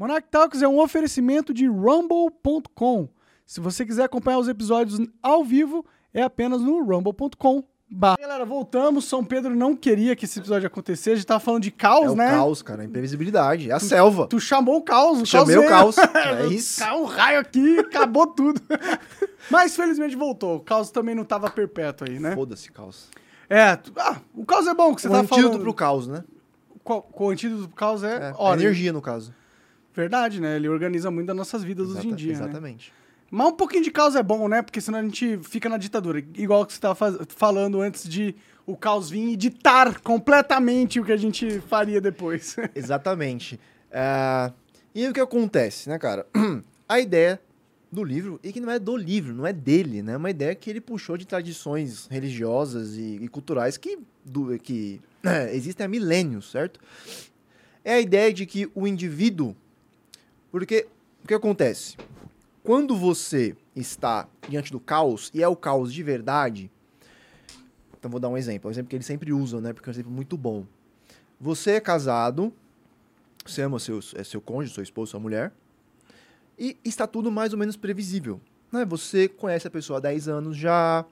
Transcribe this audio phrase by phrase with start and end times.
[0.00, 3.06] Monarch Talks é um oferecimento de rumble.com.
[3.44, 5.84] Se você quiser acompanhar os episódios ao vivo,
[6.14, 7.62] é apenas no rumble.com.
[8.18, 9.04] Galera, voltamos.
[9.04, 11.10] São Pedro não queria que esse episódio acontecesse.
[11.10, 12.30] A gente tava falando de caos, É o né?
[12.30, 14.26] caos, cara, a imprevisibilidade, é a selva.
[14.26, 15.20] Tu chamou o caos.
[15.20, 16.34] O Chamei caos o caos, veio.
[16.44, 16.80] é isso.
[16.80, 18.58] Caiu um raio aqui acabou tudo.
[19.50, 20.56] Mas felizmente voltou.
[20.56, 22.34] O caos também não tava perpétuo aí, né?
[22.34, 23.10] Foda-se, caos.
[23.50, 25.60] É, tu- ah, o caos é bom que você o tá antídoto falando.
[25.62, 26.24] pro caos, né?
[26.82, 28.64] Qual- O antídoto pro caos é, É, a ordem.
[28.64, 29.34] energia, no caso.
[29.94, 30.56] Verdade, né?
[30.56, 32.32] Ele organiza muito das nossas vidas hoje em Exata- dia.
[32.32, 32.38] né?
[32.44, 32.92] Exatamente.
[33.30, 34.60] Mas um pouquinho de caos é bom, né?
[34.62, 36.18] Porque senão a gente fica na ditadura.
[36.34, 38.34] Igual que você estava falando antes de
[38.66, 42.56] o caos vir e ditar completamente o que a gente faria depois.
[42.74, 43.58] Exatamente.
[43.90, 44.52] É,
[44.94, 46.26] E o que acontece, né, cara?
[46.88, 47.40] A ideia
[47.92, 50.12] do livro, e que não é do livro, não é dele, né?
[50.12, 55.00] É uma ideia que ele puxou de tradições religiosas e, e culturais que, do- que
[55.52, 56.80] existem há milênios, certo?
[57.84, 59.54] É a ideia de que o indivíduo.
[60.50, 60.86] Porque
[61.22, 61.96] o que acontece?
[62.62, 66.70] Quando você está diante do caos, e é o caos de verdade.
[67.98, 69.72] Então vou dar um exemplo, um exemplo que eles sempre usam, né?
[69.72, 70.66] Porque é um exemplo muito bom.
[71.40, 72.52] Você é casado,
[73.46, 75.52] você ama seu, é seu cônjuge, sua esposa, sua mulher,
[76.58, 78.40] e está tudo mais ou menos previsível.
[78.70, 78.84] Né?
[78.84, 81.04] Você conhece a pessoa há 10 anos já,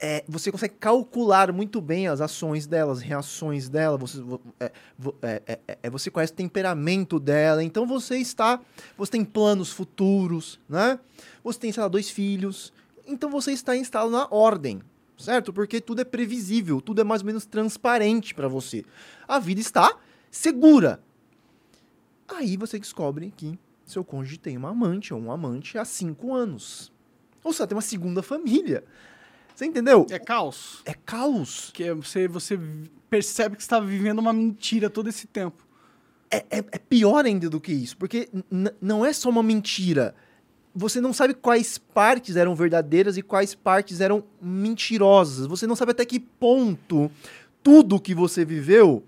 [0.00, 4.72] é, você consegue calcular muito bem as ações dela, as reações dela, você, vo- é,
[4.98, 8.60] vo- é, é, é, você conhece o temperamento dela, então você está,
[8.96, 10.98] você tem planos futuros, né?
[11.44, 12.72] Você tem, sei lá, dois filhos,
[13.06, 14.80] então você está instalado na ordem,
[15.18, 15.52] certo?
[15.52, 18.84] Porque tudo é previsível, tudo é mais ou menos transparente para você.
[19.28, 19.96] A vida está
[20.30, 21.00] segura.
[22.28, 26.92] Aí você descobre que seu cônjuge tem uma amante ou um amante há cinco anos.
[27.42, 28.84] Ou seja, tem uma segunda família.
[29.60, 30.06] Você entendeu?
[30.08, 30.80] É caos.
[30.86, 31.70] É caos.
[31.74, 32.58] Que é você, você
[33.10, 35.62] percebe que você está vivendo uma mentira todo esse tempo.
[36.30, 38.26] É, é- é pior ainda do que isso, porque
[38.80, 40.14] não é só uma mentira.
[40.74, 45.46] Você não sabe quais partes eram verdadeiras e quais partes eram mentirosas.
[45.46, 47.10] Você não sabe até que ponto
[47.62, 49.04] tudo que você viveu.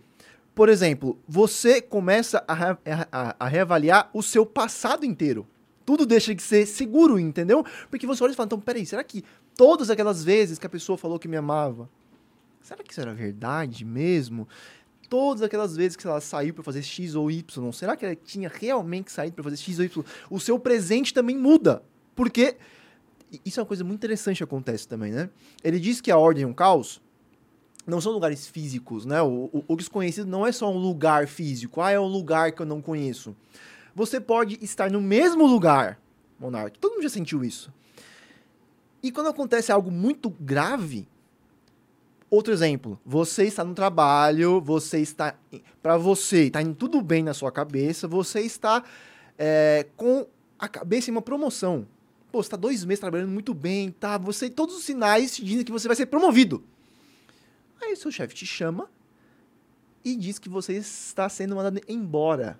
[0.55, 2.77] Por exemplo, você começa a,
[3.11, 5.47] a- a reavaliar o seu passado inteiro.
[5.87, 7.65] Tudo deixa de ser seguro, entendeu?
[7.91, 9.25] Porque você olha e fala, então, peraí, será que
[9.57, 11.89] todas aquelas vezes que a pessoa falou que me amava,
[12.61, 14.49] será que isso era verdade mesmo?
[15.09, 18.51] Todas aquelas vezes que ela saiu pra fazer X ou Y, será que ela tinha
[18.53, 20.05] realmente saído pra fazer X ou Y?
[20.31, 21.83] O seu presente também muda.
[22.15, 22.57] Porque
[23.45, 25.29] isso é uma coisa muito interessante que acontece também, né?
[25.63, 27.01] Ele diz que a ordem e o caos
[27.87, 29.21] não são lugares físicos, né?
[29.21, 31.81] O, o- o desconhecido não é só um lugar físico.
[31.81, 33.37] Ah, é um lugar que eu não conheço.
[33.95, 36.01] Você pode estar no mesmo lugar,
[36.41, 36.79] Monark.
[36.79, 37.71] Todo mundo já sentiu isso.
[39.03, 41.09] E quando acontece algo muito grave,
[42.31, 45.35] outro exemplo, você está no trabalho, você está
[45.83, 48.85] para você, está indo tudo bem na sua cabeça, você está
[49.37, 50.27] é, com
[50.59, 51.87] a cabeça em uma promoção.
[52.31, 54.17] Pô, você está dois meses trabalhando muito bem, tá?
[54.19, 56.63] Você todos os sinais te dizem que você vai ser promovido.
[57.83, 58.89] Aí seu chefe te chama
[60.05, 62.59] e diz que você está sendo mandado embora.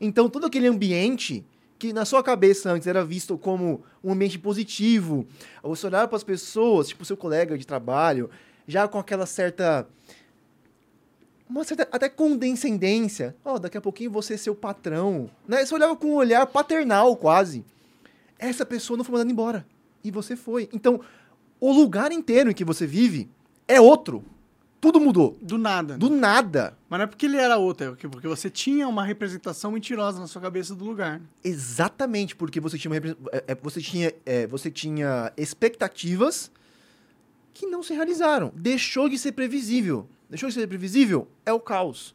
[0.00, 1.44] Então todo aquele ambiente
[1.82, 5.26] que na sua cabeça antes era visto como um ambiente positivo,
[5.64, 8.30] você olhava para as pessoas, tipo seu colega de trabalho,
[8.68, 9.88] já com aquela certa
[11.50, 13.34] uma certa até condescendência.
[13.44, 15.66] Ó, daqui a pouquinho você é seu patrão, né?
[15.66, 17.64] Você olhava com um olhar paternal quase.
[18.38, 19.66] Essa pessoa não foi mandada embora
[20.04, 20.68] e você foi.
[20.72, 21.00] Então,
[21.58, 23.28] o lugar inteiro em que você vive
[23.66, 24.24] é outro.
[24.82, 25.38] Tudo mudou.
[25.40, 25.96] Do nada.
[25.96, 26.76] Do nada.
[26.90, 30.26] Mas não é porque ele era outro, é porque- você tinha uma representação mentirosa na
[30.26, 31.20] sua cabeça do lugar.
[31.44, 32.96] Exatamente porque você tinha,
[33.30, 36.50] é, é, você tinha, é, você tinha expectativas
[37.54, 38.52] que não se realizaram.
[38.56, 40.08] Deixou de ser previsível.
[40.28, 42.12] Deixou de ser previsível é o caos.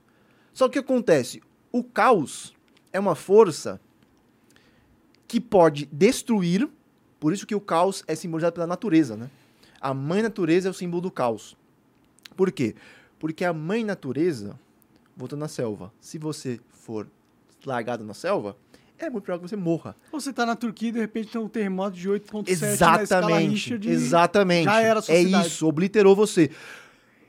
[0.53, 1.41] Só que o que acontece?
[1.71, 2.53] O caos
[2.91, 3.79] é uma força
[5.25, 6.67] que pode destruir,
[7.17, 9.29] por isso que o caos é simbolizado pela natureza, né?
[9.79, 11.55] A mãe natureza é o símbolo do caos.
[12.37, 12.75] Por quê?
[13.19, 14.57] Porque a mãe natureza,
[15.15, 17.07] voltando na selva, se você for
[17.65, 18.55] largado na selva,
[18.99, 19.95] é muito provável que você morra.
[20.11, 23.01] Ou você tá na Turquia e de repente tem um terremoto de 8.7 na escala
[23.01, 23.77] Exatamente.
[23.77, 23.89] De...
[23.89, 24.65] Exatamente.
[24.65, 25.47] já era a sua é cidade.
[25.47, 26.51] isso, obliterou você.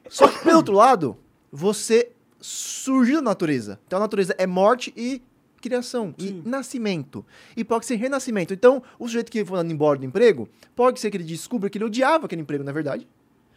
[0.09, 1.17] Só que, pelo outro lado,
[1.51, 2.11] você
[2.41, 3.81] surgiu da natureza.
[3.87, 5.23] Então, a natureza é morte e
[5.61, 6.43] criação, Sim.
[6.45, 7.25] e nascimento.
[7.57, 8.55] E pode ser renascimento.
[8.55, 11.85] Então, o sujeito que foi embora do emprego, pode ser que ele descubra que ele
[11.85, 13.07] odiava aquele emprego, na verdade.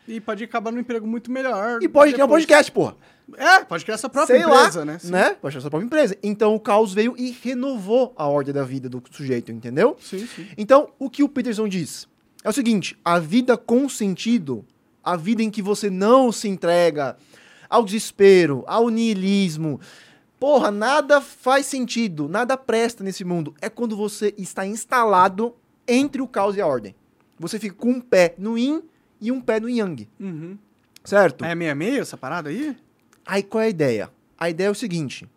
[0.08, 1.82] E pode acabar num emprego muito melhor.
[1.82, 2.96] E pode criar um podcast, porra.
[3.38, 5.00] É, pode criar sua própria Sei empresa, lá, né?
[5.00, 5.12] Sim.
[5.12, 5.30] né?
[5.42, 6.18] Pode criar sua própria empresa.
[6.22, 9.96] Então, o caos veio e renovou a ordem da vida do sujeito, entendeu?
[10.02, 10.48] Sim, sim.
[10.58, 12.08] Então, o que o Peterson diz
[12.44, 14.66] é o seguinte: a vida com sentido,
[15.04, 17.16] a vida em que você não se entrega
[17.70, 19.80] ao desespero, ao niilismo,
[20.42, 23.54] Porra, nada faz sentido, nada presta nesse mundo.
[23.62, 25.54] É quando você está instalado
[25.88, 26.96] entre o caos e a ordem.
[27.40, 28.82] Você fica com um pé no yin
[29.22, 30.58] e um pé no yang, Uhum.
[31.04, 31.46] certo?
[31.46, 32.76] É meia meia essa parada aí?
[33.26, 34.10] Aí qual é a ideia?
[34.38, 35.30] A ideia é o seguinte: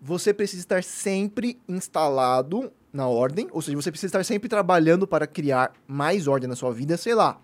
[0.00, 5.26] você precisa estar sempre instalado na ordem, ou seja, você precisa estar sempre trabalhando para
[5.26, 7.38] criar mais ordem na sua vida, sei lá.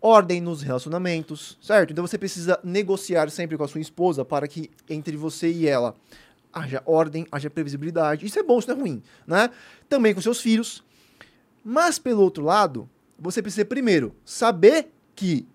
[0.00, 1.90] Ordem nos relacionamentos, certo?
[1.92, 5.94] Então você precisa negociar sempre com a sua esposa para que entre você e ela
[6.52, 8.26] haja ordem, haja previsibilidade.
[8.26, 9.50] Isso é bom, isso não é ruim, né?
[9.88, 10.84] Também com seus filhos.
[11.64, 12.88] Mas pelo outro lado,
[13.18, 15.46] você precisa primeiro saber que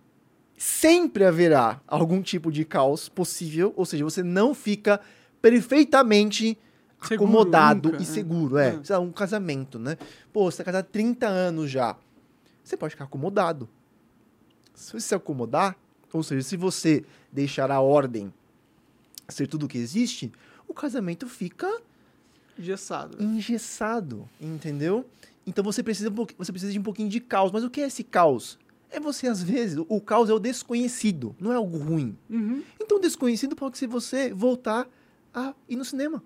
[0.57, 4.99] sempre haverá algum tipo de caos possível, ou seja, você não fica
[5.41, 6.57] perfeitamente
[7.01, 8.07] Seguro, acomodado nunca, e é.
[8.07, 8.69] seguro, é.
[8.69, 8.93] É.
[8.93, 9.97] Lá, um casamento, né?
[10.33, 11.95] Pô, você tá casado há 30 anos já.
[12.63, 13.69] Você pode ficar acomodado.
[14.73, 15.75] Se você se acomodar,
[16.11, 18.33] ou seja, se você deixar a ordem
[19.29, 20.31] ser tudo o que existe,
[20.67, 21.81] o casamento fica
[22.57, 23.17] Engessado.
[23.23, 25.05] engessado, entendeu?
[25.47, 27.51] Então você precisa, você precisa de um pouquinho de caos.
[27.51, 28.59] Mas o que é esse caos?
[28.91, 32.17] É você, às vezes, o caos é o desconhecido, não é algo ruim.
[32.29, 32.61] Uhum.
[32.79, 34.87] Então, o desconhecido pode ser você voltar
[35.33, 36.21] a ir no cinema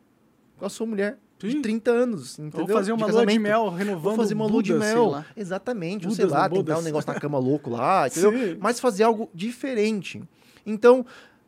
[0.57, 1.61] com a sua mulher de Sim.
[1.61, 2.61] 30 anos, entendeu?
[2.61, 5.07] Ou fazer uma lua de mel renovando Ou fazer uma lua de mel.
[5.07, 5.25] lá.
[5.35, 6.07] Exatamente.
[6.07, 6.79] Ou Budas sei lá, não tentar Budas.
[6.79, 8.31] um negócio na cama louco lá, entendeu?
[8.31, 8.57] Sim.
[8.59, 10.23] Mas fazer algo diferente.
[10.65, 11.05] Então,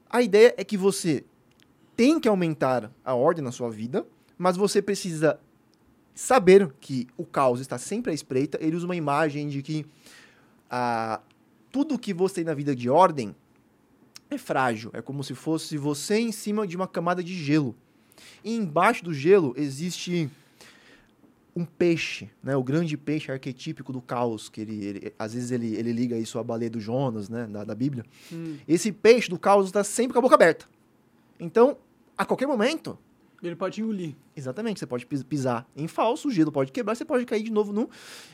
[0.09, 1.23] a ideia é que você
[1.95, 4.05] tem que aumentar a ordem na sua vida,
[4.37, 5.39] mas você precisa
[6.13, 8.57] saber que o caos está sempre à espreita.
[8.61, 9.85] Ele usa uma imagem de que
[10.69, 11.21] ah,
[11.71, 13.35] tudo que você tem na vida de ordem
[14.29, 14.89] é frágil.
[14.93, 17.75] É como se fosse você em cima de uma camada de gelo.
[18.43, 20.29] E embaixo do gelo existe
[21.55, 22.55] um peixe, né?
[22.55, 26.37] O grande peixe arquetípico do caos, que ele, ele- às vezes ele, ele liga isso
[26.37, 27.47] à baleia do Jonas, né?
[27.47, 28.05] Da, da Bíblia.
[28.31, 28.57] Hum.
[28.67, 30.67] Esse peixe do caos está sempre com a boca aberta.
[31.39, 31.77] Então,
[32.17, 32.97] a qualquer momento,
[33.43, 34.15] Ele pode engolir.
[34.35, 37.51] exatamente, você pode pis- pisar em falso, o gelo pode quebrar, você pode cair de
[37.51, 37.87] novo no,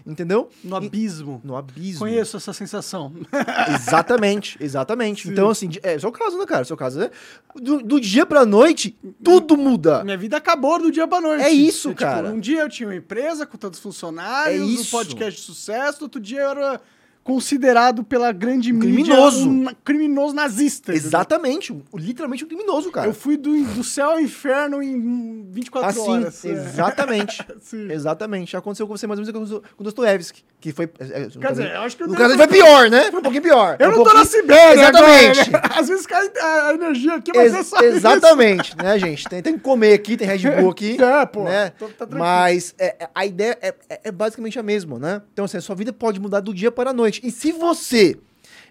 [0.07, 0.49] entendeu?
[0.63, 1.41] No E- abismo.
[1.43, 1.99] No abismo.
[1.99, 3.11] Conheço essa sensação.
[3.75, 5.23] Exatamente, exatamente.
[5.23, 5.31] Sim.
[5.31, 6.63] Então, assim, é, seu caso, né, cara?
[6.63, 7.11] Seu caso é.
[7.55, 10.03] Do, do dia pra noite, tudo muda.
[10.03, 11.43] Minha vida acabou do dia pra noite.
[11.43, 12.29] É isso, tipo, cara.
[12.29, 14.91] Um dia eu tinha uma empresa com tantos funcionários, É um isso.
[14.91, 16.81] podcast de sucesso, outro dia eu era
[17.23, 19.49] considerado pela grande mídia criminoso.
[19.49, 20.93] um na- criminoso nazista.
[20.93, 23.07] Exatamente, um- literalmente um criminoso, cara.
[23.07, 26.45] Eu fui do, do céu ao inferno em 24 assim, horas.
[26.45, 26.49] é.
[26.49, 27.45] exatamente.
[27.61, 27.91] Sim.
[27.91, 28.55] Exatamente.
[28.57, 30.85] Aconteceu com você mais ou menos com o Dostoevsky, que foi.
[30.99, 33.09] é, é, Quer dizer, eu acho que No caso foi pior, né?
[33.09, 33.77] Foi um pouquinho pior.
[33.79, 35.39] Eu um não tô pouquinho- na Sibéria Exatamente.
[35.41, 35.69] agora, né?
[35.79, 37.97] Às vezes cai a energia aqui, mas Ex- é só isso.
[37.97, 39.27] exatamente, né, gente?
[39.29, 40.97] Tem, tem que comer aqui, tem Red Bull aqui.
[41.03, 41.43] É, pô.
[41.43, 41.69] né?
[41.97, 42.15] Tá- tá.
[42.17, 45.21] Mas é, é, a ideia é, é- é basicamente a mesma, né?
[45.33, 47.12] Então, assim, a sua vida pode mudar do dia para a noite.
[47.23, 48.17] E se você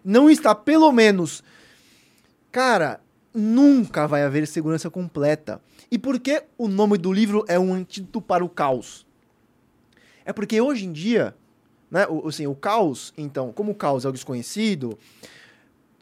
[0.04, 1.42] não está, pelo menos.
[2.50, 3.00] Cara,
[3.34, 5.60] nunca vai haver segurança completa.
[5.90, 9.06] E por que o nome do livro é um antídoto para o caos?
[10.24, 11.34] É porque hoje em dia,
[11.90, 14.98] né, o, assim, o caos, então, como o caos é o desconhecido,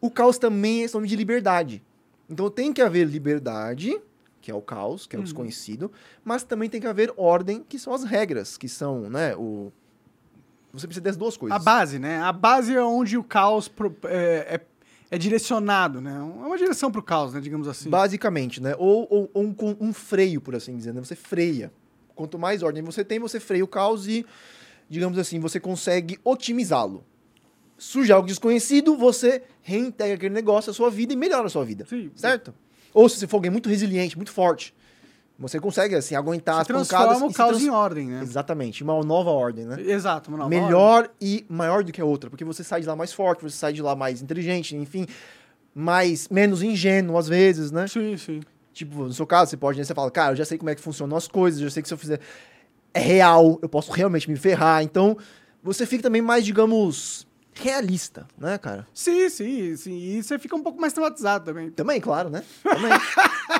[0.00, 1.82] o caos também é nome de liberdade.
[2.28, 4.00] Então tem que haver liberdade,
[4.40, 5.24] que é o caos, que é o Uhum.
[5.24, 5.90] desconhecido,
[6.24, 9.72] mas também tem que haver ordem, que são as regras, que são, né, o...
[10.72, 11.56] Você precisa das duas coisas.
[11.56, 12.20] A base, né?
[12.20, 14.60] A base é onde o caos pro- é, é-
[15.12, 16.14] é direcionado, né?
[16.14, 17.40] É uma direção pro caos, né?
[17.40, 17.90] Digamos assim.
[17.90, 18.74] Basicamente, né?
[18.78, 21.00] Ou, ou- ou um, um freio, por assim dizer, né?
[21.00, 21.72] Você freia.
[22.14, 24.24] Quanto mais ordem você tem, você freia o caos e,
[24.88, 27.04] digamos assim, você consegue otimizá-lo.
[27.76, 31.86] Surge algo desconhecido, você reintegra aquele negócio à sua vida e melhora a sua vida.
[31.88, 32.10] Sim.
[32.14, 32.54] Certo?
[32.92, 34.74] Ou se você for alguém muito resiliente, muito forte,
[35.40, 36.88] você consegue, assim, aguentar Se as pancadas.
[36.88, 38.20] transforma o caos trans- em ordem, né?
[38.22, 39.80] Exatamente, uma nova ordem, né?
[39.80, 40.62] Exato, uma nova ordem.
[40.62, 43.56] melhor e maior do que a outra, porque você sai de lá mais forte, você
[43.56, 45.06] sai de lá mais inteligente, enfim,
[45.74, 47.86] mais menos ingênuo às vezes, né?
[47.88, 48.40] Sim, sim.
[48.72, 50.74] Tipo, no seu caso, você pode, né, você fala, cara, eu já sei como é
[50.74, 52.20] que funcionam as coisas, eu já sei que se eu fizer
[52.92, 54.82] é real, eu posso realmente me ferrar.
[54.82, 55.16] Então,
[55.62, 58.86] você fica também mais, digamos, realista, né, cara?
[58.92, 59.96] Sim, sim, sim.
[59.96, 61.70] E você fica um pouco mais traumatizado também.
[61.70, 62.42] Também, claro, né?
[62.62, 62.90] Também.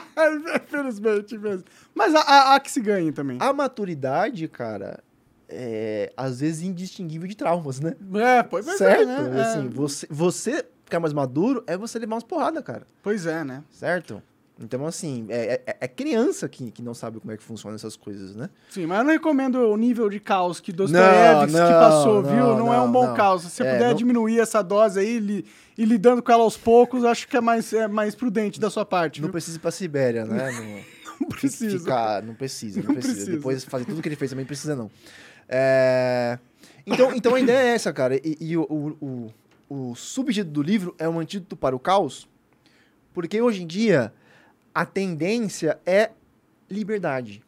[0.56, 1.64] Infelizmente mesmo.
[1.94, 3.38] Mas há, há- que se ganhe também.
[3.40, 5.00] a maturidade, cara,
[5.48, 7.94] é às vezes indistinguível de traumas, né?
[8.14, 9.06] É, pois é, certo?
[9.06, 9.38] né?
[9.38, 9.40] É.
[9.42, 12.86] Assim, você, você ficar mais maduro é você levar umas porradas, cara.
[13.02, 13.62] Pois é, né?
[13.70, 14.22] Certo?
[14.62, 17.96] Então, assim, é, é- é criança que, que não sabe como é que funcionam essas
[17.96, 18.50] coisas, né?
[18.68, 22.22] Sim, mas eu não recomendo o nível de caos que Dostoiévski Não, que não, passou,
[22.22, 22.44] não, viu?
[22.58, 23.14] Não, é um não, bom não.
[23.14, 23.42] caos.
[23.42, 25.46] Se você É, puder não- diminuir essa dose aí li-
[25.78, 28.84] e lidando com ela aos poucos, acho que é mais, é mais prudente da sua
[28.84, 29.32] parte, Não viu?
[29.32, 30.50] precisa ir pra Sibéria, né?
[30.52, 31.78] Não, Não precisa.
[31.78, 33.14] Ficar, não precisa, não, Não precisa.
[33.14, 33.36] precisa.
[33.36, 34.90] Depois fazer tudo que ele fez também precisa, não.
[35.48, 36.38] É,
[36.86, 38.16] Então, então a ideia é essa, cara.
[38.16, 39.30] E, e o, o,
[39.70, 42.26] o, o subtítulo do livro é um antídoto para o caos,
[43.12, 44.12] porque hoje em dia
[44.74, 46.10] a tendência é
[46.70, 47.42] liberdade.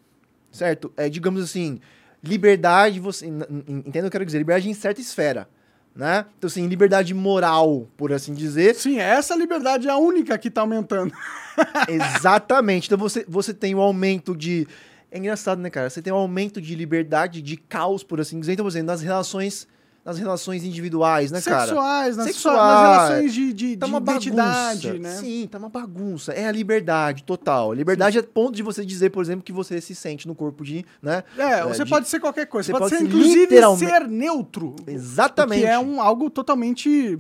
[0.51, 0.93] Certo?
[0.97, 1.81] É, digamos assim,
[2.23, 3.27] liberdade, você.
[3.27, 4.39] Entenda o que eu quero dizer?
[4.39, 5.49] Liberdade em certa esfera.
[5.95, 6.25] Né?
[6.39, 8.75] Então, assim, liberdade moral, por assim dizer.
[8.75, 11.13] Sim, essa liberdade é a única que tá aumentando.
[11.89, 12.87] Exatamente.
[12.87, 14.67] Então você, você tem o aumento de.
[15.11, 15.91] É engraçado, né, cara?
[15.91, 18.55] Você tem um aumento de liberdade, de caos, por assim dizer.
[18.55, 19.69] Então, por exemplo, nas relações,
[20.05, 21.67] nas relações individuais, né, cara?
[21.67, 22.57] Sexuais, nas, Sexuais.
[22.59, 25.03] nas relações de, de, Tá de identidade, bagunça.
[25.03, 25.17] né?
[25.17, 26.33] Sim, tá uma bagunça.
[26.33, 27.73] É a liberdade total.
[27.73, 30.85] Liberdade é ponto de você dizer, por exemplo, que você se sente no corpo de,
[31.01, 31.23] né?
[31.39, 32.67] É, você de- pode ser qualquer coisa.
[32.67, 34.75] Você pode, pode ser, inclusive, literalmente- ser neutro.
[34.89, 35.61] Exatamente.
[35.61, 37.19] Que é um, algo totalmente...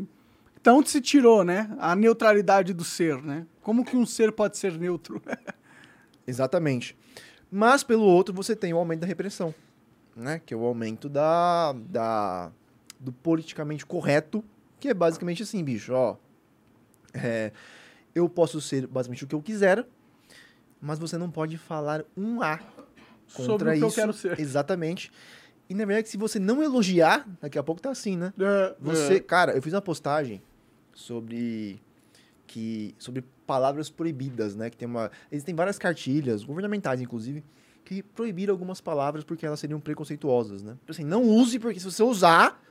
[0.61, 1.71] Então se tirou, né?
[1.79, 3.47] A neutralidade do ser, né?
[3.63, 5.23] Como que um ser pode ser neutro?
[6.27, 6.97] Exatamente.
[7.51, 9.55] Mas, pelo outro, você tem o aumento da repressão,
[10.17, 10.41] né?
[10.45, 12.51] Que é o aumento da, da
[13.03, 14.45] do politicamente correto,
[14.79, 16.17] que é basicamente assim, bicho, ó.
[17.13, 17.53] é,
[18.15, 19.87] eu posso ser basicamente o que eu quiser,
[20.81, 23.97] mas você não pode falar um A contra Sobre o que eu isso.
[23.97, 24.39] quero ser.
[24.39, 25.11] Exatamente.
[25.69, 28.33] E na verdade, se você não elogiar, daqui a pouco tá assim, né?
[28.39, 29.21] É, Você, é.
[29.21, 30.43] cara, eu fiz uma postagem
[30.93, 31.81] sobre
[32.47, 34.69] que sobre palavras proibidas, né?
[34.69, 37.43] Que tem uma, existem várias cartilhas governamentais, inclusive,
[37.85, 40.73] que proibiram algumas palavras porque elas seriam preconceituosas, né?
[40.81, 42.63] Tipo Assim, não use porque se você usar,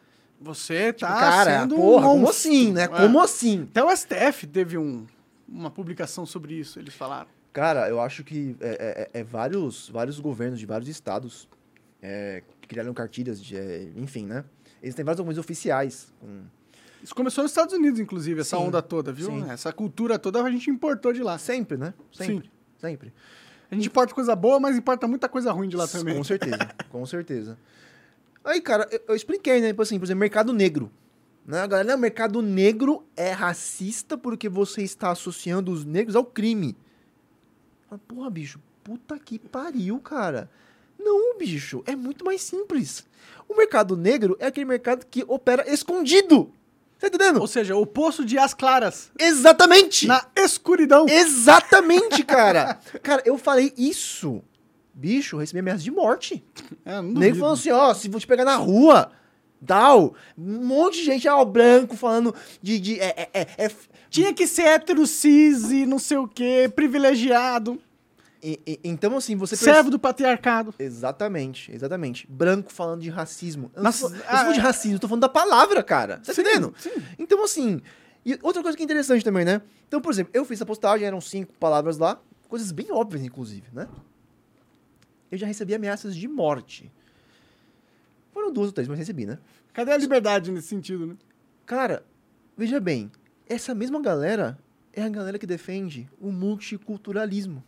[0.41, 2.83] Você tá tipo, cara, sendo porra, um como assim, né?
[2.83, 2.87] É.
[2.87, 3.67] Como assim?
[3.69, 5.05] Até o STF teve um,
[5.47, 7.27] uma publicação sobre isso, eles falaram.
[7.53, 11.47] Cara, eu acho que é, é- é vários, vários governos de vários estados
[12.01, 14.43] é, criaram cartilhas, de, é, enfim, né?
[14.81, 16.41] Existem vários documentos oficiais com
[17.03, 19.27] Isso começou nos Estados Unidos, inclusive, essa Sim, onda toda, viu?
[19.27, 19.45] sim.
[19.49, 21.37] Essa cultura toda a gente importou de lá.
[21.37, 21.93] sempre, né?
[22.11, 23.13] Sempre, sempre.
[23.69, 26.15] A gente importa coisa boa, mas importa muita coisa ruim de lá também.
[26.15, 27.57] Com certeza, com certeza.
[28.43, 29.67] Aí, cara, eu, eu expliquei, né?
[29.67, 30.91] Tipo assim, por exemplo, mercado negro.
[31.45, 31.59] Né?
[31.59, 36.75] A galera, não, mercado negro é racista porque você está associando os negros ao crime.
[37.89, 40.49] Mas, porra, bicho, puta que pariu, cara.
[40.97, 43.05] Não, bicho, é muito mais simples.
[43.49, 46.51] O mercado negro é aquele mercado que opera escondido.
[46.99, 47.41] Tá entendendo?
[47.41, 50.05] Ou seja, o poço de as claras, Exatamente!
[50.05, 51.07] na escuridão.
[51.09, 52.79] Exatamente, cara!
[53.01, 54.43] cara, eu falei isso.
[54.93, 56.43] Bicho, eu recebi ameaça de morte.
[56.85, 57.39] É, não Nem duvido.
[57.39, 59.11] falando assim, ó, se vou te pegar na rua,
[59.65, 60.15] tal.
[60.37, 62.79] Um monte de gente, ó, branco, falando de.
[62.79, 63.71] de é, é, é, é
[64.09, 67.79] Tinha que ser hétero, cis e não sei o quê, privilegiado,
[68.43, 70.73] e- e- então, assim, você servo do patriarcado.
[70.79, 72.25] Exatamente, exatamente.
[72.27, 73.71] Branco falando de racismo.
[73.75, 76.17] Eu não eu não tô falando de ah, racismo, eu tô falando da palavra, cara.
[76.17, 76.73] Tá Sim, entendendo?
[76.77, 76.89] sim.
[77.19, 77.79] Então, assim.
[78.25, 79.61] E outra coisa que é interessante também, né?
[79.87, 82.19] Então, por exemplo, eu fiz a postagem, eram cinco palavras lá,
[82.49, 83.87] coisas bem óbvias, inclusive, né?
[85.31, 86.91] Eu já recebi ameaças de morte.
[88.33, 89.39] Foram duas ou três, mas recebi, né?
[89.73, 91.15] Cadê a liberdade nesse sentido, né?
[91.65, 92.05] Cara,
[92.57, 93.09] veja bem,
[93.47, 94.59] essa mesma galera
[94.93, 97.63] é a galera que defende o multiculturalismo.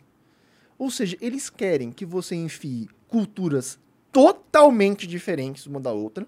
[0.78, 3.78] Ou seja, eles querem que você enfie culturas
[4.12, 6.26] totalmente diferentes uma da outra,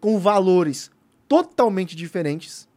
[0.00, 0.90] com valores
[1.28, 2.68] totalmente diferentes.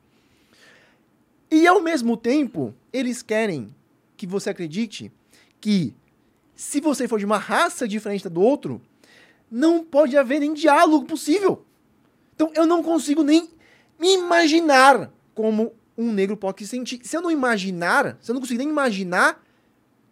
[1.50, 3.74] E ao mesmo tempo, eles querem
[4.18, 5.12] que você acredite
[5.60, 5.94] que
[6.55, 8.81] se você for de uma raça diferente da do outro,
[9.50, 11.65] não pode haver nem diálogo possível.
[12.36, 13.50] Então eu não consigo nem
[14.00, 17.00] me imaginar como um negro pode se sentir.
[17.03, 19.43] Se eu não imaginar, se eu não conseguir nem imaginar,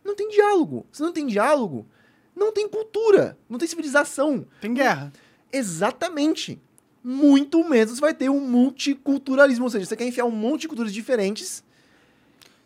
[0.03, 0.85] não tem diálogo.
[0.91, 1.87] Se não tem diálogo,
[2.35, 4.45] não tem cultura, não tem civilização.
[4.61, 5.11] Tem guerra.
[5.51, 6.61] Exatamente.
[7.03, 9.65] Muito menos vai ter um multiculturalismo.
[9.65, 11.63] Ou seja, você quer enfiar um monte de culturas diferentes.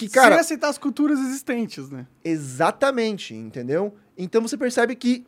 [0.07, 2.05] Que, cara, Sem aceitar as culturas existentes, né?
[2.24, 3.93] exatamente, entendeu?
[4.17, 5.25] Então você percebe que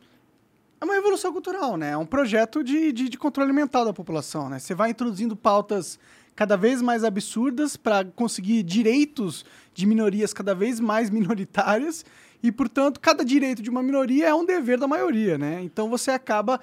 [0.80, 1.90] É uma revolução cultural, né?
[1.92, 4.58] É um projeto de, de, de controle mental da população, né?
[4.58, 5.98] Você vai introduzindo pautas
[6.34, 12.04] cada vez mais absurdas para conseguir direitos de minorias cada vez mais minoritárias
[12.42, 15.62] e, portanto, cada direito de uma minoria é um dever da maioria, né?
[15.62, 16.60] Então você acaba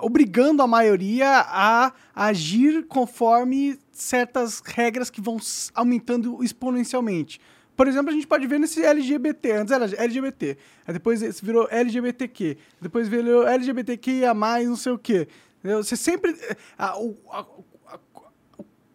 [0.00, 5.38] obrigando a maioria a agir conforme certas regras que vão
[5.74, 7.40] aumentando exponencialmente.
[7.76, 9.52] Por exemplo, a gente pode ver nesse LGBT.
[9.52, 10.56] Antes era LGBT.
[10.86, 12.56] Aí depois virou LGBTQ.
[12.80, 15.28] Depois virou LGBTQIA, não sei o quê.
[15.62, 16.36] Você sempre.
[16.76, 17.46] A, o- a-
[17.86, 17.98] a-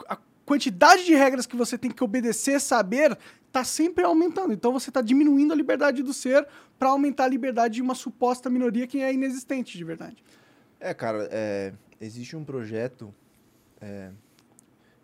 [0.09, 3.17] a quantidade de regras que você tem que obedecer, saber,
[3.53, 4.51] tá sempre aumentando.
[4.53, 6.45] Então você está diminuindo a liberdade do ser
[6.77, 10.21] para aumentar a liberdade de uma suposta minoria que é inexistente de verdade.
[10.79, 13.13] É, cara, é, existe um projeto.
[13.79, 14.11] é,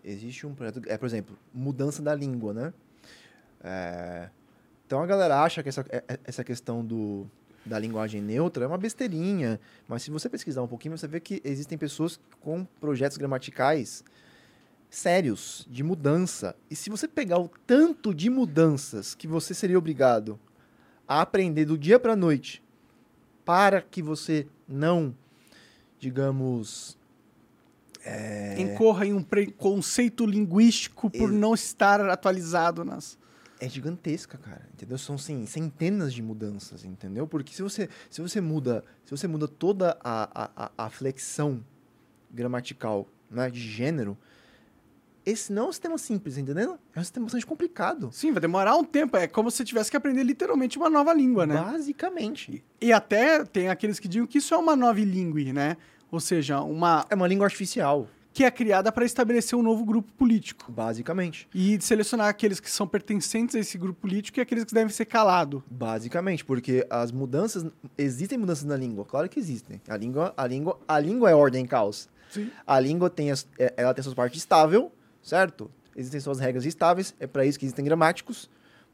[0.03, 0.81] existe um projeto.
[0.87, 2.73] É, por exemplo, mudança da língua, né?
[3.63, 4.29] É,
[4.85, 7.27] então a galera acha que essa, é- é- essa questão do,
[7.65, 9.59] da linguagem neutra é uma besteirinha.
[9.87, 14.03] Mas se você pesquisar um pouquinho, você vê que existem pessoas com projetos gramaticais
[14.89, 16.55] sérios de mudança.
[16.69, 20.39] E se você pegar o tanto de mudanças que você seria obrigado
[21.07, 22.63] a aprender do dia para noite
[23.45, 25.15] para que você não,
[25.99, 26.97] digamos,
[28.05, 28.55] é...
[28.59, 33.17] incorra em um preconceito linguístico por não estar atualizado nas
[33.59, 34.97] é gigantesca, cara, entendeu?
[34.97, 37.27] São sim, centenas de mudanças, entendeu?
[37.27, 41.61] Porque se você, se você muda, se você muda toda a, a, a flexão
[42.31, 44.17] gramatical, né, de gênero,
[45.25, 46.79] esse não é um sistema simples, entendeu?
[46.95, 48.09] É um sistema bastante complicado.
[48.13, 49.17] Sim, vai demorar um tempo.
[49.17, 51.55] É como se você tivesse que aprender literalmente uma nova língua, né?
[51.55, 52.63] Basicamente.
[52.79, 55.75] E até tem aqueles que dizem que isso é uma nova língua, né?
[56.11, 57.05] Ou seja, uma.
[57.09, 60.71] É uma língua artificial que é criada para estabelecer um novo grupo político.
[60.71, 61.47] Basicamente.
[61.53, 65.05] E selecionar aqueles que são pertencentes a esse grupo político e aqueles que devem ser
[65.05, 65.61] calados.
[65.69, 67.65] Basicamente, porque as mudanças.
[67.97, 69.81] Existem mudanças na língua, claro que existem.
[69.87, 72.07] A língua, a língua, a língua é ordem e caos.
[72.29, 72.49] Sim.
[72.65, 75.69] A língua tem as, é, ela tem suas partes estável, certo?
[75.95, 78.49] Existem suas regras estáveis, é para isso que existem gramáticos,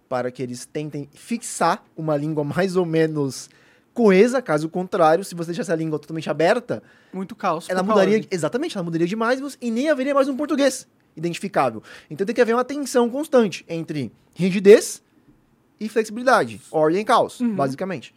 [0.08, 3.50] para que eles tentem fixar uma língua mais ou menos
[3.96, 6.84] coesa, caso contrário, se você deixasse a língua totalmente aberta,
[7.14, 7.68] muito caos.
[7.70, 8.28] Ela mudaria, ordem.
[8.30, 10.86] exatamente, ela mudaria demais e nem haveria mais um português
[11.16, 11.82] identificável.
[12.12, 15.02] Então tem que haver uma tensão constante entre rigidez
[15.80, 17.56] e flexibilidade, ordem e caos, uhum.
[17.56, 18.14] basicamente.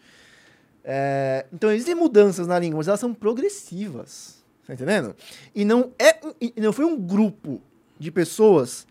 [0.82, 5.14] É, então existem mudanças na língua, mas elas são progressivas, tá entendendo?
[5.54, 7.62] E não é, e não foi um grupo
[7.96, 8.84] de pessoas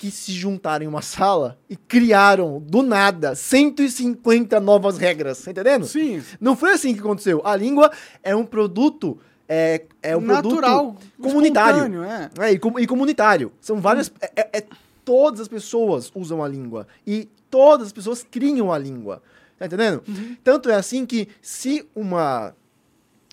[0.00, 5.84] que se juntaram em uma sala e criaram, do nada, 150 novas regras, tá entendendo?
[5.84, 6.22] Sim.
[6.40, 7.42] Não foi assim que aconteceu.
[7.44, 7.92] A língua
[8.22, 12.02] é um produto é, é um Natural, produto comunitário.
[12.02, 12.30] É.
[12.38, 13.52] é e, com, e, comunitário.
[13.60, 14.08] São várias.
[14.08, 14.12] Hum.
[14.34, 14.64] É, é,
[15.04, 16.86] todas as pessoas usam a língua.
[17.06, 19.22] E todas as pessoas criam a língua.
[19.58, 20.02] Tá entendendo?
[20.08, 20.34] Uhum.
[20.42, 22.56] Tanto é assim que se uma.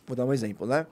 [0.05, 0.85] Vou dar um exemplo, né?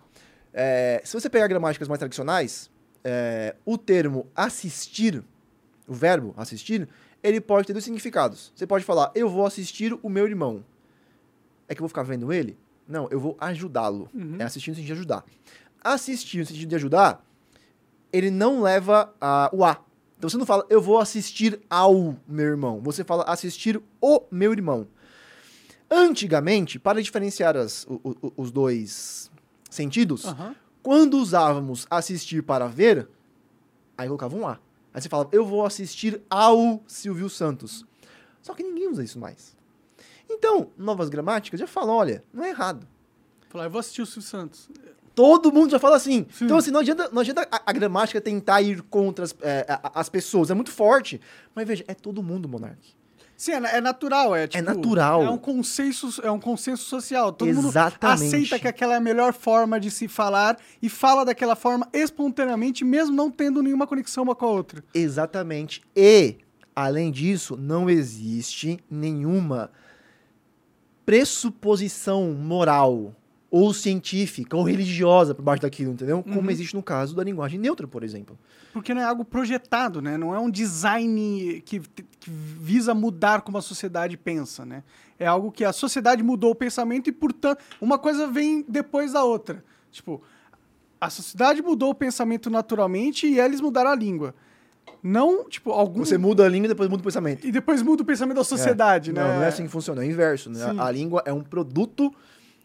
[0.54, 2.72] É, se você pegar gramáticas mais tradicionais,
[3.04, 5.22] é, o termo assistir
[5.88, 6.88] o verbo assistir,
[7.22, 8.52] ele pode ter dois significados.
[8.56, 10.64] Você pode falar, eu vou assistir o meu irmão.
[11.68, 12.58] É que eu vou ficar vendo ele?
[12.88, 14.10] Não, eu vou ajudá-lo.
[14.14, 14.38] Uhum.
[14.40, 15.26] É assistir no sentido de ajudar.
[15.84, 17.26] Assistir no sentido de ajudar,
[18.14, 19.84] ele não leva uh, o A.
[20.18, 22.80] Então você não fala, eu vou assistir ao meu irmão.
[22.82, 24.88] Você fala assistir o meu irmão.
[25.90, 29.30] Antigamente, para diferenciar as, o, o, os dois
[29.70, 30.56] sentidos, uhum.
[30.82, 33.08] quando usávamos assistir para ver,
[33.98, 34.60] aí colocava um A.
[34.96, 37.86] Aí você fala, eu vou assistir ao Silvio Santos.
[38.42, 39.54] Só que ninguém usa isso mais.
[40.30, 42.88] Então, novas gramáticas já falam, olha, não é errado.
[43.50, 44.70] Falar, eu vou assistir o Silvio Santos.
[45.14, 46.26] Todo mundo já fala assim.
[46.32, 46.46] Sim.
[46.46, 50.08] Então, assim, não adianta, não adianta a, a gramática tentar ir contra as, é, as
[50.08, 50.50] pessoas.
[50.50, 51.20] É muito forte.
[51.54, 52.96] Mas veja, é todo mundo, Monark.
[53.38, 55.24] Sim, é, é natural, é, é tipo, É natural.
[55.24, 57.32] É um consenso, é um consenso social.
[57.32, 58.24] Todo Exatamente.
[58.24, 61.88] mundo aceita que aquela é a melhor forma de se falar e fala daquela forma
[61.92, 64.84] espontaneamente, mesmo não tendo nenhuma conexão uma com a outra.
[64.94, 65.82] Exatamente.
[65.96, 66.38] E,
[66.76, 69.70] além disso, não existe nenhuma
[71.06, 73.14] pressuposição moral
[73.56, 76.22] ou científica ou religiosa por baixo daquilo, entendeu?
[76.22, 76.50] Como uhum.
[76.50, 78.38] existe no caso da linguagem neutra, por exemplo.
[78.74, 80.18] Porque não é algo projetado, né?
[80.18, 84.84] Não é um design que, que visa mudar como a sociedade pensa, né?
[85.18, 89.24] É algo que a sociedade mudou o pensamento e, portanto, uma coisa vem depois da
[89.24, 89.64] outra.
[89.90, 90.22] Tipo,
[91.00, 94.36] a sociedade mudou o pensamento naturalmente e eles mudaram a língua.
[95.02, 96.04] Não, tipo, algum...
[96.04, 97.48] Você muda a língua e depois muda o pensamento.
[97.48, 99.14] E depois muda o pensamento da sociedade, é.
[99.14, 99.24] né?
[99.24, 100.50] Não, não é assim que funciona, é o inverso.
[100.50, 100.60] Né?
[100.78, 102.14] A, a língua é um produto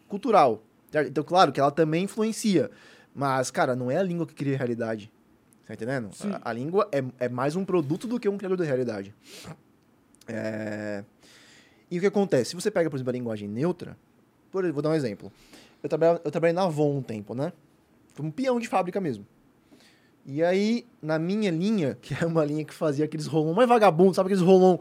[0.09, 0.65] cultural.
[1.07, 2.71] Então, claro que ela também influencia.
[3.15, 5.11] Mas, cara, não é a língua que cria a realidade.
[5.67, 6.11] Tá entendendo?
[6.43, 9.15] A, a, língua é, é mais um produto do que um criador da realidade.
[10.27, 11.05] É...
[11.91, 12.51] E o que acontece?
[12.51, 13.97] Se você pega, por exemplo, a linguagem neutra,
[14.51, 15.33] por vou dar um exemplo.
[15.83, 17.53] Eu trabalhei, eu trabalhei na Avon um tempo, né?
[18.15, 19.27] Foi um peão de fábrica mesmo.
[20.27, 24.15] E aí, na minha linha, que é uma linha que fazia aqueles rolão mais vagabundo,
[24.15, 24.81] sabe aqueles rolão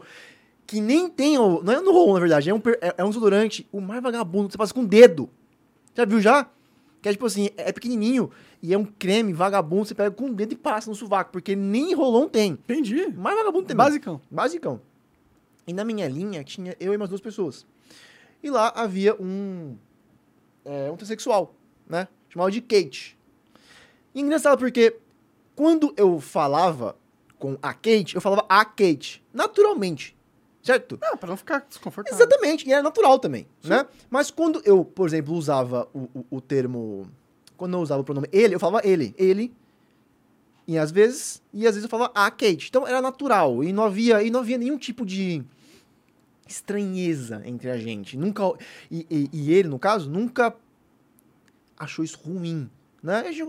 [0.66, 1.36] que nem tem.
[1.36, 4.48] Não é no rolão, na verdade, é um, é, é um desodorante, o mais vagabundo
[4.48, 5.28] que você faz com o dedo.
[5.94, 6.48] Já viu já?
[7.02, 8.30] Que é tipo assim, é pequenininho
[8.62, 11.56] e é um creme vagabundo, você pega com o dedo e passa no sovaco, porque
[11.56, 12.52] nem rolão tem.
[12.52, 13.08] Entendi.
[13.08, 13.76] Mais vagabundo tem.
[13.76, 14.20] Basicão.
[14.30, 14.80] Basicão.
[15.66, 17.66] E na minha linha tinha eu e mais duas pessoas.
[18.42, 19.76] E lá havia um.
[20.64, 21.54] É, um transexual,
[21.88, 22.06] né?
[22.28, 23.18] Chamado de Kate.
[24.14, 24.96] E engraçado porque
[25.54, 26.96] quando eu falava
[27.38, 30.16] com a Kate, eu falava a Kate, naturalmente.
[30.62, 30.98] Certo?
[31.00, 32.18] Não, pra não ficar desconfortável.
[32.18, 33.70] Exatamente, e era natural também, Sim.
[33.70, 33.86] né?
[34.10, 37.10] Mas quando eu, por exemplo, usava o, o, o, termo...
[37.56, 39.14] Quando eu usava o pronome ele, eu falava ele.
[39.16, 39.54] Ele,
[40.66, 41.42] e às vezes...
[41.52, 42.68] E às vezes eu falava a Kate.
[42.68, 45.42] Então era natural, e não havia, e não havia nenhum tipo de
[46.46, 48.16] estranheza entre a gente.
[48.18, 48.42] Nunca...
[48.90, 50.54] E, e, e ele, no caso, nunca
[51.78, 52.68] achou isso ruim,
[53.02, 53.20] né?
[53.20, 53.42] A gente,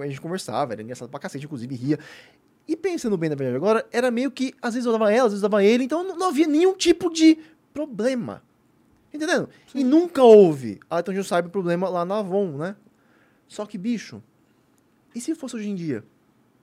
[0.00, 1.98] a gente conversava, era engraçado pra cacete, inclusive ria.
[2.66, 5.32] E pensando bem na verdade agora, era meio que, às vezes eu dava ela, às
[5.32, 7.38] vezes eu dava ele, então não, não havia nenhum tipo de
[7.72, 8.42] problema.
[9.12, 9.48] Entendendo?
[9.74, 12.76] E nunca houve, até onde eu saiba, problema lá na Avon, né?
[13.46, 14.22] Só que, bicho,
[15.14, 16.02] e se fosse hoje em dia?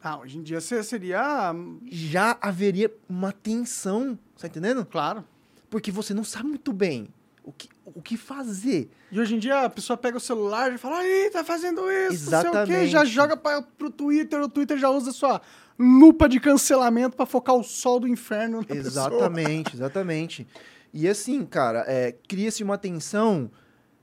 [0.01, 1.53] Ah, hoje em dia seria.
[1.91, 4.85] Já haveria uma tensão, tá entendendo?
[4.85, 5.23] Claro.
[5.69, 7.09] Porque você não sabe muito bem
[7.43, 8.89] o que, o que fazer.
[9.11, 12.31] E hoje em dia a pessoa pega o celular e fala, aí, tá fazendo isso,
[12.31, 12.87] não sei o quê, Exatamente.
[12.87, 15.41] já joga pra, pro Twitter, o Twitter já usa sua
[15.79, 19.07] lupa de cancelamento pra focar o sol do inferno na pessoa.
[19.07, 20.47] Exatamente, exatamente.
[20.93, 23.49] E assim, cara, é, cria-se uma tensão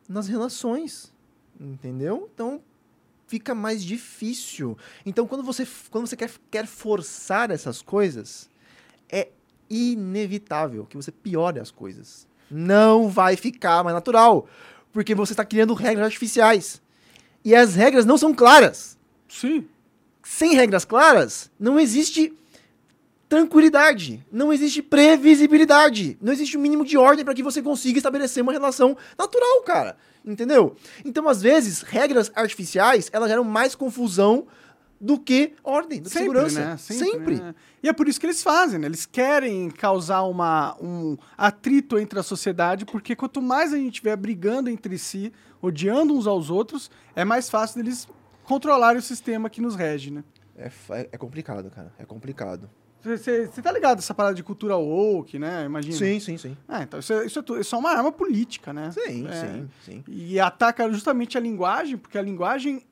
[0.08, 1.12] nas relações,
[1.60, 2.30] entendeu?
[2.32, 2.62] Então
[3.26, 4.78] fica mais difícil.
[5.04, 8.48] Então quando você, quando você quer, quer forçar essas coisas,
[9.10, 9.28] é
[9.68, 12.26] inevitável que você piore as coisas.
[12.50, 14.48] Não vai ficar mais natural,
[14.92, 16.80] porque você está criando regras artificiais.
[17.44, 18.96] E as regras não são claras.
[19.28, 19.68] Sim.
[20.28, 22.36] Sem regras claras, não existe
[23.28, 28.42] tranquilidade, não existe previsibilidade, não existe o mínimo de ordem para que você consiga estabelecer
[28.42, 29.96] uma relação natural, cara.
[30.24, 30.74] Entendeu?
[31.04, 34.46] Então, às vezes, regras artificiais, elas geram mais confusão
[35.00, 36.60] do que ordem, do que Sempre, segurança.
[36.60, 36.76] né?
[36.76, 37.36] Sempre.
[37.36, 37.54] né?
[37.80, 38.86] E é por isso que eles fazem, né?
[38.88, 44.16] Eles querem causar uma, um atrito entre a sociedade, porque quanto mais a gente estiver
[44.16, 48.08] brigando entre si, odiando uns aos outros, é mais fácil deles
[48.46, 50.24] controlarem o sistema que nos rege, né?
[50.56, 51.92] É, fa- é complicado, cara.
[51.98, 52.70] É complicado.
[53.02, 55.64] Você tá ligado essa parada de cultura woke, né?
[55.64, 55.96] Imagina.
[55.96, 56.56] Sim, sim, sim.
[56.66, 58.90] Ah, então isso é, isso é, isso é uma arma política, né?
[58.90, 59.32] Sim, É.
[59.32, 60.04] sim, sim.
[60.08, 62.82] E ataca justamente a linguagem, porque a linguagem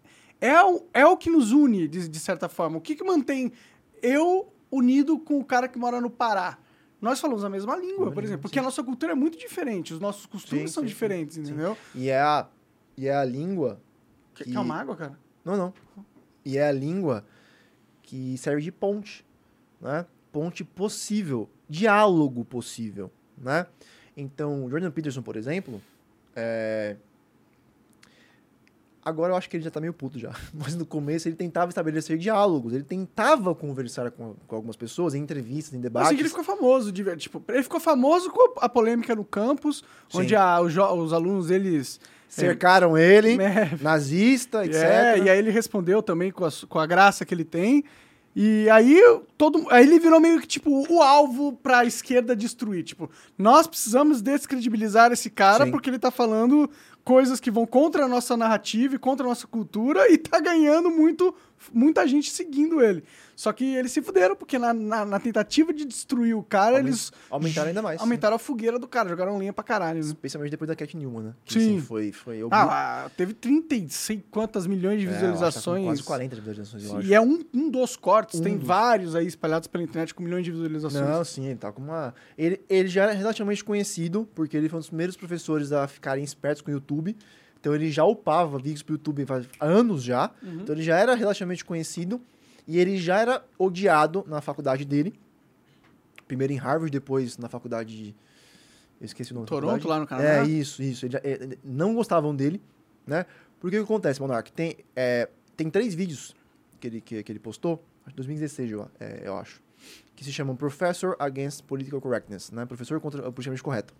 [0.40, 2.76] é o, é o que nos une, de, de certa forma.
[2.78, 3.50] O que, que mantém
[4.02, 6.58] eu unido com o cara que mora no Pará?
[7.00, 10.00] Nós falamos a mesma língua, por exemplo, porque a nossa cultura é muito diferente, os
[10.00, 11.52] nossos costumes Sim, são sim, diferentes, sim, sim.
[11.52, 11.76] entendeu?
[11.94, 12.46] E é a,
[12.96, 13.80] e é a língua.
[14.34, 15.18] Quer Que- quer uma água, cara?
[15.44, 15.74] Não, não.
[16.44, 17.24] E é a língua
[18.02, 19.24] que serve de ponte,
[19.80, 20.06] né?
[20.32, 23.66] Ponte possível, diálogo possível, né?
[24.16, 25.80] Então, Jordan Peterson, por exemplo,
[26.36, 26.96] é...
[29.04, 31.70] agora eu acho que ele já tá meio puto já, mas no começo ele tentava
[31.70, 36.08] estabelecer diálogos, ele tentava conversar com, com algumas pessoas em entrevistas, em debates.
[36.08, 39.84] sei que ele ficou famoso, de tipo, ele ficou famoso com a polêmica no campus,
[40.08, 40.18] Sim.
[40.20, 42.00] onde a- os, os alunos, eles...
[42.28, 44.82] Cercaram ele, É, nazista, etc.
[44.82, 47.84] É, e aí ele respondeu também com a, com a graça que ele tem.
[48.36, 49.00] E aí
[49.38, 53.08] todo aí ele virou meio que tipo o alvo pra esquerda destruir, tipo,
[53.38, 55.70] nós precisamos descredibilizar esse cara Sim.
[55.70, 56.68] porque ele tá falando
[57.04, 60.90] coisas que vão contra a nossa narrativa e contra a nossa cultura e tá ganhando
[60.90, 61.32] muito
[61.72, 63.04] muita gente seguindo ele.
[63.36, 67.10] Só que eles se fuderam porque na, na, na tentativa de destruir o cara, eles
[67.28, 68.00] aumentaram ainda mais.
[68.00, 69.98] aumentaram a fogueira do cara, jogaram lenha pra caralho.
[69.98, 70.04] Né?
[70.06, 71.34] Especialmente depois da Cat Newman, né?
[71.44, 71.78] Que, Sim.
[71.78, 75.84] assim, foi, foi eu Ah, teve 30 e sei quantas milhões de É, tá visualizações.
[75.84, 77.06] quase 40 visualizações, acho.
[77.08, 78.68] E é um, um dos cortes, tem Um dos.
[78.68, 81.04] vários aí espalhados pela internet com milhões de visualizações.
[81.08, 82.14] Não, sim, ele tá com uma.
[82.38, 86.22] Ele, ele já era relativamente conhecido, porque ele foi um dos primeiros professores a ficarem
[86.22, 87.16] espertos com o YouTube.
[87.64, 90.30] Então ele já upava vídeos pro YouTube faz anos já.
[90.42, 90.60] Uhum.
[90.60, 92.20] Então ele já era relativamente conhecido.
[92.68, 95.14] E ele já era odiado na faculdade dele.
[96.28, 98.14] Primeiro em Harvard, depois na faculdade de.
[99.00, 100.28] Eu esqueci o nome Toronto, lá no Canadá?
[100.28, 101.06] É, isso, isso.
[101.06, 102.60] Ele já- é, é, não gostavam dele,
[103.06, 103.24] né?
[103.58, 104.52] Porque o que acontece, Monark?
[104.52, 106.36] Tem, é, tem três vídeos
[106.78, 109.62] que ele, que, que ele postou, acho que 2016, eu, é, eu acho,
[110.14, 112.66] que se chamam Professor Against Political Correctness, né?
[112.66, 113.94] Professor contra o politicamente correto.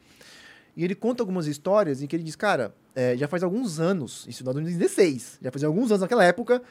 [0.77, 4.27] E ele conta algumas histórias em que ele diz, cara, é, já faz alguns anos,
[4.29, 6.63] isso em 2016, já faz alguns anos naquela época,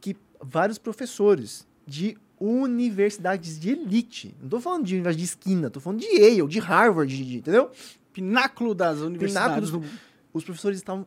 [0.00, 5.78] que vários professores de universidades de elite, não tô falando de universidade de esquina, tô
[5.80, 7.70] falando de Yale, de Harvard, de- de- entendeu?
[8.12, 9.70] Pináculo das universidades.
[9.70, 10.00] Pináculo do-
[10.32, 11.06] os professores estavam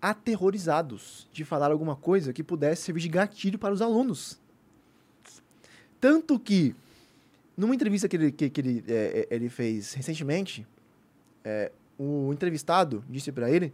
[0.00, 4.38] aterrorizados de falar alguma coisa que pudesse servir de gatilho para os alunos.
[6.00, 6.74] Tanto que,
[7.56, 10.66] numa entrevista que ele, que, que ele, é, ele fez recentemente,
[11.44, 13.72] é, o entrevistado disse para ele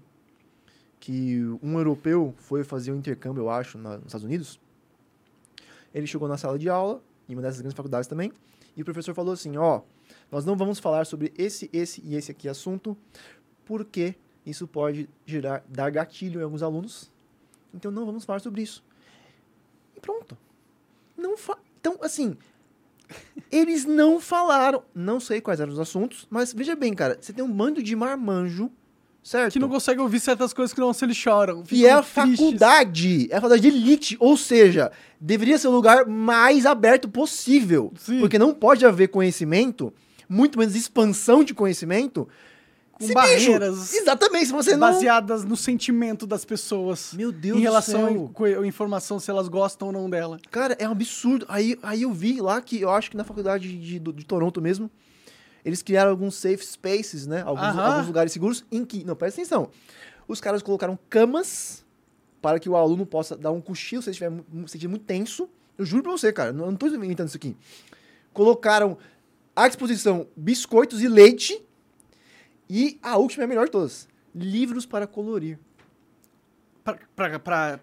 [0.99, 4.59] que um europeu foi fazer um intercâmbio, eu acho, na- nos Estados Unidos.
[5.95, 8.33] Ele chegou na sala de aula, em uma dessas grandes faculdades também,
[8.77, 9.83] e o professor falou assim: ó,
[10.31, 12.97] nós não vamos falar sobre esse, esse e esse aqui assunto,
[13.65, 17.11] porque isso pode gerar, dar gatilho em alguns alunos.
[17.75, 18.83] Então não vamos falar sobre isso.
[19.97, 20.37] E pronto.
[21.17, 22.37] Não fa então, assim,
[23.51, 24.83] eles não falaram.
[24.95, 27.95] Não sei quais eram os assuntos, mas veja bem, cara, você tem um bando de
[27.95, 28.71] marmanjo,
[29.23, 29.53] certo?
[29.53, 31.63] Que não consegue ouvir certas coisas que não se eles choram.
[31.71, 32.39] E é a tristes.
[32.39, 37.93] faculdade, é a faculdade de elite, ou seja, deveria ser o lugar mais aberto possível.
[37.99, 38.21] Sim.
[38.21, 39.93] Porque não pode haver conhecimento,
[40.29, 42.29] muito menos expansão de conhecimento,
[42.99, 44.81] Com barreiras bicho, exatamente, se você não...
[44.81, 47.13] baseadas no sentimento das pessoas.
[47.13, 48.63] Meu Deus em do relação céu.
[48.63, 50.39] à informação, se elas gostam ou não dela.
[50.51, 51.45] Cara, é um absurdo.
[51.47, 54.63] Aí, aí eu vi lá que eu acho que na faculdade de, de, de Toronto
[54.63, 54.91] mesmo,
[55.63, 57.43] eles criaram alguns safe spaces, né?
[57.45, 57.85] Alguns, Aham.
[57.85, 59.05] alguns lugares seguros em que.
[59.05, 59.69] Não, presta atenção.
[60.27, 61.85] Os caras colocaram camas
[62.41, 64.17] para que o aluno possa dar um cochilo se ele
[64.65, 65.51] estiver muito tenso.
[65.77, 67.55] Eu juro pra você, cara, não, não tô inventando isso aqui.
[68.33, 68.97] Colocaram
[69.55, 71.63] à disposição biscoitos e leite.
[72.69, 75.59] E a última é a melhor de todas: livros para colorir.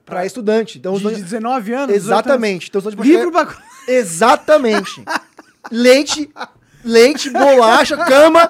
[0.05, 0.77] Para estudante.
[0.77, 1.95] Então, de, de estudantes- 19 anos.
[1.95, 2.69] Exatamente.
[2.69, 3.57] Então, os estudantes Livro pra...
[3.87, 5.03] Exatamente.
[5.69, 6.29] leite,
[6.85, 8.49] leite, bolacha, cama.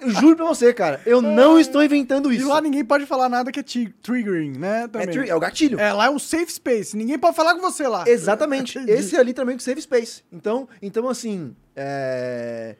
[0.00, 1.00] Eu juro pra você, cara.
[1.04, 2.48] Eu não estou inventando E isso.
[2.48, 3.64] lá ninguém pode falar nada que é
[4.02, 4.84] triggering, né?
[4.84, 5.08] É, Também.
[5.08, 5.80] tri- é o gatilho.
[5.80, 6.96] É, lá é um safe space.
[6.96, 8.04] Ninguém pode falar com você lá.
[8.06, 8.78] Exatamente.
[8.86, 10.22] Esse ali também é o Save Space.
[10.32, 12.76] Então, então assim, é...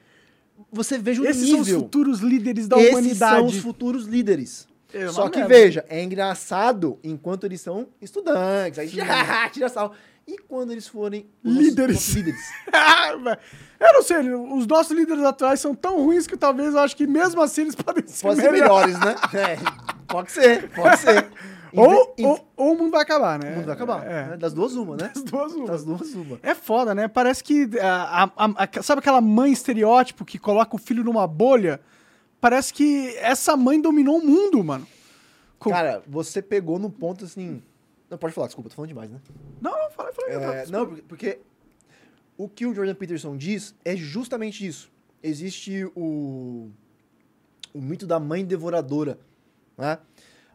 [0.72, 1.83] você veja o Esses são os nível.
[1.83, 3.37] futuros líderes da Esses humanidade.
[3.37, 4.68] são os futuros líderes.
[4.92, 5.54] É uma Só que merda.
[5.54, 9.04] veja, é engraçado enquanto eles são estudantes, aí já
[9.50, 9.94] tira sal.
[10.26, 11.94] E quando eles forem Líderes.
[11.96, 12.40] nossos líderes?
[13.80, 17.06] Eu não sei, os nossos líderes atuais são tão ruins que talvez eu acho que
[17.06, 18.98] mesmo assim eles podem ser, Pode ser melhores.
[18.98, 19.40] melhores, né?
[19.40, 19.56] É,
[20.06, 21.26] pode ser, pode ser.
[21.72, 23.52] Ou, ou, ou o mundo vai acabar, né?
[23.52, 24.06] O mundo vai acabar.
[24.06, 24.26] É.
[24.30, 24.37] né?
[24.37, 25.11] Das duas, uma, né?
[25.14, 25.66] Das duas, uma.
[25.66, 26.38] Das duas, uma.
[26.42, 27.06] É foda, né?
[27.09, 27.68] Parece que.
[27.80, 31.80] ah, a- a- a- sabe aquela mãe estereótipo que coloca o filho numa bolha?
[32.40, 34.87] Parece que essa mãe dominou o mundo, mano.
[35.59, 37.62] Com- Cara, você pegou no ponto assim.
[38.09, 39.20] Não, pode falar, desculpa, tô falando demais, né?
[39.61, 40.28] Não, não, fala, fala.
[40.28, 41.38] É, não, porque- porque
[42.37, 44.90] o que o Jordan Peterson diz é justamente isso.
[45.22, 46.70] Existe o,
[47.74, 49.18] o mito da mãe devoradora.
[49.76, 49.98] Né?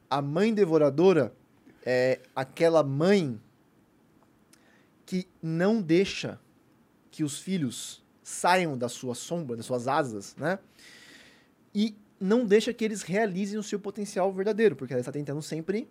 [0.10, 1.34] A mãe devoradora
[1.86, 3.40] é aquela mãe
[5.06, 6.40] que não deixa
[7.12, 10.60] que os filhos saiam da sua sombra, das suas asas, né?
[11.74, 15.88] E não deixa que eles realizem o seu potencial verdadeiro, porque ela está tentando sempre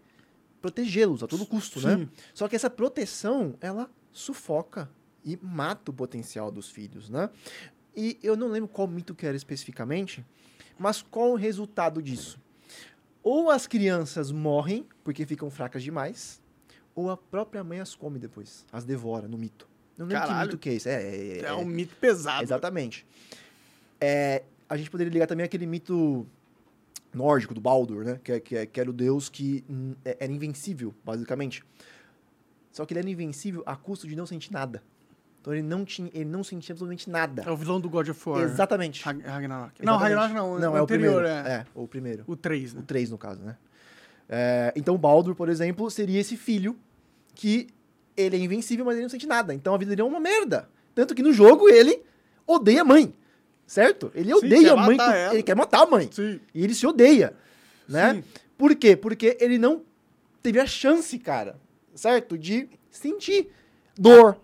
[0.60, 1.96] protegê-los a todo custo, né?
[1.96, 2.08] Sim.
[2.32, 4.90] Só que essa proteção, ela sufoca
[5.24, 7.30] e mata o potencial dos filhos, né?
[7.96, 10.24] E eu não lembro qual mito que era especificamente,
[10.78, 12.40] mas qual o resultado disso?
[13.24, 16.40] Ou as crianças morrem porque ficam fracas demais,
[16.94, 19.66] ou a própria mãe as come depois, as devora no mito.
[19.96, 20.40] Não lembro Caralho.
[20.40, 20.88] que mito que é esse.
[20.90, 22.42] É, é, É é- um mito pesado.
[22.42, 23.06] Exatamente.
[24.00, 26.26] É, a gente poderia ligar também aquele mito
[27.14, 28.20] nórdico do Baldur, né?
[28.22, 31.64] Que, é- que, é- que era o deus que hum, é- era invencível, basicamente.
[32.72, 34.82] Só que ele era invencível a custo de não sentir nada.
[35.44, 37.42] Então ele não tinha, ele não sentia absolutamente nada.
[37.46, 38.42] É o vilão do God of War.
[38.44, 39.04] Exatamente.
[39.04, 39.84] Rag- Ragnarok.
[39.84, 40.16] Não, Exatamente.
[40.18, 40.58] Ragnarok não.
[40.58, 41.26] Não, o é o anterior, primeiro.
[41.46, 41.52] é.
[41.52, 42.24] É, o primeiro.
[42.26, 42.82] O 3, O né?
[42.86, 43.54] 3, no caso, né?
[44.26, 46.74] É, então, Baldur, por exemplo, seria esse filho
[47.34, 47.66] que
[48.16, 49.52] ele é invencível, mas ele não sente nada.
[49.52, 50.66] Então a vida dele é uma merda.
[50.94, 52.00] Tanto que no jogo ele
[52.46, 53.12] odeia a mãe.
[53.66, 54.10] Certo?
[54.14, 54.96] Ele Sim, odeia a mãe.
[55.30, 56.08] Ele quer matar a mãe.
[56.10, 56.40] Sim.
[56.54, 57.34] E ele se odeia.
[57.86, 58.14] Né?
[58.14, 58.24] Sim.
[58.56, 58.96] Por quê?
[58.96, 59.82] Porque ele não
[60.42, 61.56] teve a chance, cara,
[61.94, 62.38] certo?
[62.38, 63.50] De sentir
[63.94, 64.38] dor.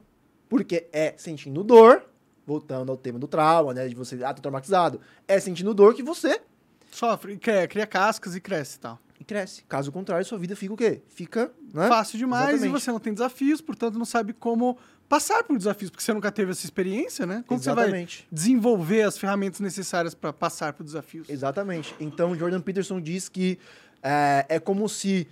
[0.50, 2.04] Porque é sentindo dor,
[2.44, 3.88] voltando ao tema do trauma, né?
[3.88, 5.00] De você, ah, tô traumatizado.
[5.26, 6.42] É sentindo dor que você
[6.90, 8.98] Sofre, cria, cria cascas e cresce e tal.
[9.20, 9.62] e cresce.
[9.68, 11.00] Caso contrário, sua vida fica o quê?
[11.08, 11.86] Fica, né?
[11.86, 12.68] Fácil demais Exatamente.
[12.68, 14.76] e você não tem desafios, portanto não sabe como
[15.08, 17.44] passar por desafios, porque você nunca teve essa experiência, né?
[17.46, 18.26] Como você vai Exatamente.
[18.30, 21.28] desenvolver as ferramentas necessárias para passar por desafios?
[21.28, 21.94] Exatamente.
[22.00, 23.56] Então, Jordan Peterson diz que
[24.02, 25.28] é, é como se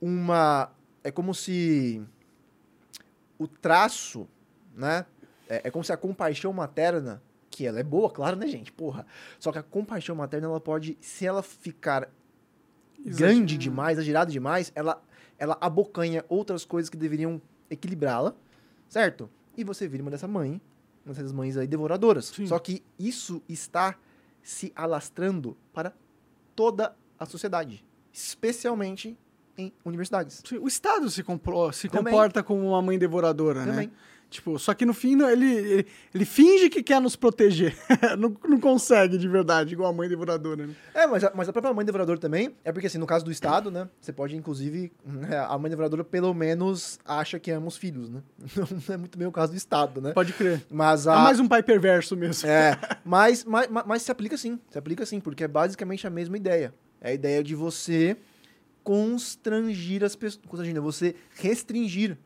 [0.00, 0.70] uma...
[1.02, 2.02] É como se
[3.38, 4.26] o traço,
[4.74, 5.06] né?
[5.48, 8.72] É, é como se a compaixão materna, que ela é boa, claro, né, gente?
[8.72, 9.06] Porra.
[9.38, 12.08] Só que a compaixão materna, ela pode, se ela ficar
[13.04, 15.02] grande demais, exagerada demais, ela,
[15.38, 18.34] ela abocanha outras coisas que deveriam equilibrá-la,
[18.88, 19.28] certo?
[19.56, 20.60] E você vira uma dessa mãe,
[21.04, 22.26] uma dessas mães aí devoradoras.
[22.26, 22.46] Sim.
[22.46, 23.96] Só que isso está
[24.42, 25.92] se alastrando para
[26.56, 29.16] toda a sociedade, especialmente
[29.56, 30.42] em universidades.
[30.44, 32.12] Sim, O Estado se, compro- se Também.
[32.12, 33.86] comporta como uma mãe devoradora, Também.
[33.88, 33.92] né?
[34.34, 37.76] Tipo, só que no fim ele, ele, ele finge que quer nos proteger.
[38.18, 40.74] não, não consegue de verdade, igual a mãe devoradora, né?
[40.92, 43.30] É, mas a, mas a própria mãe devoradora também, é porque assim, no caso do
[43.30, 47.76] Estado, né, você pode inclusive, né, a mãe devoradora pelo menos acha que ama os
[47.76, 48.22] filhos, né?
[48.88, 50.12] Não é muito bem o caso do Estado, né?
[50.12, 50.66] Pode crer.
[50.68, 51.18] Mas É a...
[51.20, 52.48] mais um pai perverso mesmo.
[52.48, 56.36] É, mas, mas, mas, se aplica sim, se aplica sim, porque é basicamente a mesma
[56.36, 56.74] ideia.
[57.00, 58.16] É a ideia de você
[58.82, 62.18] constrangir as pessoas, constrangir, não, você restringir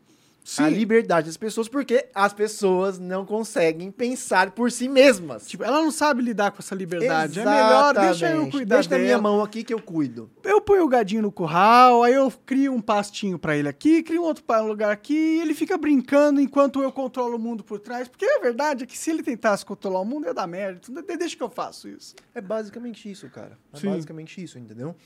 [0.51, 0.63] Sim.
[0.63, 5.47] a liberdade das pessoas, porque as pessoas não conseguem pensar por si mesmas.
[5.47, 7.39] Tipo, ela não sabe lidar com essa liberdade.
[7.39, 8.51] É melhor, deixa eu Exatamente.
[8.53, 9.03] cuidar Deixa dela.
[9.03, 10.31] minha mão aqui que eu cuido.
[10.43, 14.23] Eu ponho o gadinho no curral, aí eu crio um pastinho pra ele aqui, crio
[14.23, 18.09] um outro lugar aqui, e ele fica brincando enquanto eu controlo o mundo por trás.
[18.09, 20.81] Porque a verdade é que se ele tentasse controlar o mundo, ia dar merda.
[20.89, 22.15] Então, de- deixa que eu faço isso.
[22.35, 23.59] É basicamente isso, cara.
[23.75, 23.91] É Sim.
[23.91, 24.97] basicamente isso, entendeu?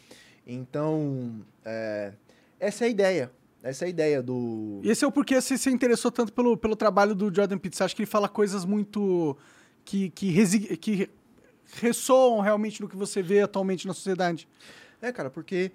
[0.47, 2.13] Então, é,
[2.61, 3.31] essa é a ideia.
[3.63, 4.81] Essa é a ideia do...
[4.83, 7.79] E esse é o porquê você se interessou tanto pelo, pelo trabalho do Jordan Peterson.
[7.79, 9.37] Você acha que ele fala coisas muito.
[9.85, 11.11] que, que, que
[11.75, 14.49] ressoam realmente no que você vê atualmente na sociedade?
[15.01, 15.71] É, cara, porque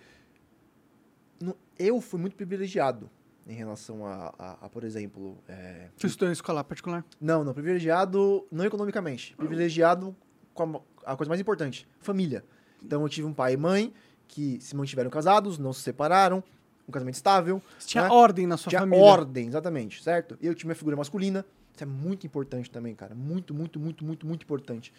[1.41, 3.10] no- eu fui muito privilegiado
[3.47, 7.06] em relação a, a- a, por exemplo, é, Você estudou em escola particular?
[7.21, 9.34] Não, não, privilegiado não economicamente.
[9.38, 10.15] Privilegiado
[10.54, 12.43] com a, a coisa mais importante, família.
[12.84, 13.93] Então eu tive um pai e mãe
[14.28, 16.43] que se mantiveram casados, não se separaram,
[16.88, 17.62] um casamento estável.
[17.78, 18.10] Você tinha né?
[18.10, 19.04] ordem na sua tinha família.
[19.04, 20.38] ordem, exatamente, certo?
[20.41, 21.45] Eu tinha minha figura masculina.
[21.73, 23.13] Isso é muito importante também, cara.
[23.13, 24.93] Muito, muito, muito, muito, muito importante.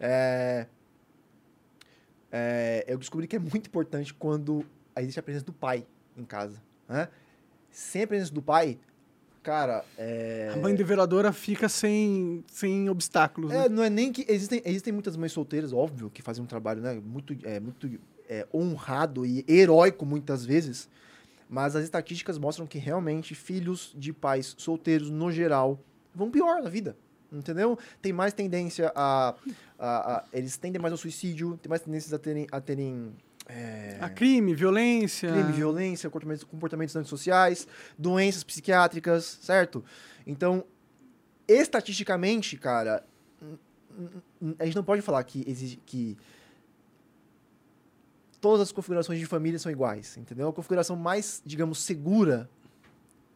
[0.00, 0.66] É...
[2.32, 4.64] É, eu descobri que é muito importante quando
[4.98, 6.60] existe a presença do pai em casa.
[6.88, 7.08] Né?
[7.70, 8.78] Sem a presença do pai,
[9.42, 10.50] cara, é...
[10.52, 13.50] A mãe develadora fica sem, sem obstáculos.
[13.50, 13.66] né?
[13.66, 14.24] É, não é nem que.
[14.28, 17.88] Existem, existem muitas mães solteiras, óbvio, que fazem um trabalho né, muito, é, muito
[18.28, 20.88] é, honrado e heróico muitas vezes.
[21.48, 25.78] Mas as estatísticas mostram que realmente filhos de pais solteiros, no geral,
[26.14, 26.96] vão pior na vida.
[27.32, 27.78] Entendeu?
[28.00, 29.34] Tem mais tendência a,
[29.78, 32.46] a- a- Eles tendem mais ao suicídio, tem mais tendências a terem.
[32.52, 33.12] A terem
[33.48, 35.30] é, A crime, violência.
[35.30, 39.84] crime, violência, comportamentos, comportamentos antissociais, doenças psiquiátricas, certo?
[40.26, 40.64] Então,
[41.46, 43.04] estatisticamente, cara,
[44.58, 46.16] a gente não pode falar que exige que
[48.46, 50.48] todas as configurações de família são iguais, entendeu?
[50.48, 52.48] A configuração mais, digamos, segura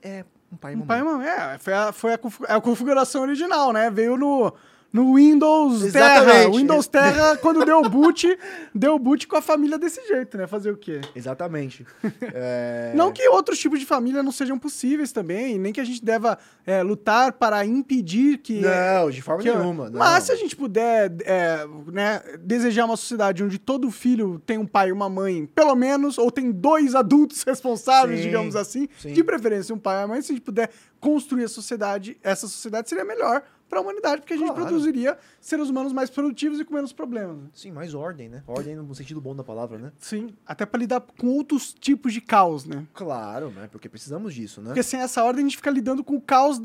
[0.03, 1.17] é um pai e Um uma pai e mãe.
[1.17, 1.27] mãe.
[1.27, 3.91] É, foi, a, foi a, confi- a configuração original, né?
[3.91, 4.53] Veio no,
[4.93, 6.33] no Windows Exatamente.
[6.33, 6.51] Terra.
[6.51, 8.39] Windows Terra, quando deu boot,
[8.75, 10.47] deu boot com a família desse jeito, né?
[10.47, 11.01] Fazer o quê?
[11.15, 11.87] Exatamente.
[12.33, 16.05] É, Não que outros tipos de família não sejam possíveis também, nem que a gente
[16.05, 18.61] deva é, lutar para impedir que.
[18.61, 19.89] Não, de forma que- nenhuma.
[19.91, 19.99] não.
[19.99, 24.67] Mas se a gente puder é, né, desejar uma sociedade onde todo filho tem um
[24.67, 29.13] pai e uma mãe, pelo menos, ou tem dois adultos responsáveis, Sim, digamos assim, sim.
[29.13, 32.47] de preferência um pai e uma mãe, se a gente puder construir a sociedade, essa
[32.47, 34.67] sociedade seria melhor para a humanidade, porque a gente Claro.
[34.67, 37.37] produziria seres humanos mais produtivos e com menos problemas.
[37.39, 37.49] né?
[37.55, 38.43] Sim, mais ordem, né?
[38.47, 39.93] Ordem no sentido bom da palavra, né?
[39.99, 42.85] Sim, até para lidar com outros tipos de caos, né?
[42.93, 43.69] Claro, né?
[43.71, 44.67] Porque precisamos disso, né?
[44.71, 46.61] Porque sem essa ordem a gente fica lidando com o caos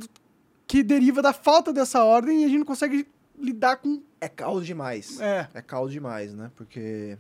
[0.68, 4.02] que deriva da falta dessa ordem e a gente não consegue lidar com.
[4.20, 5.20] É caos demais.
[5.22, 5.48] É.
[5.54, 6.52] É caos demais, né?
[6.56, 7.18] Porque.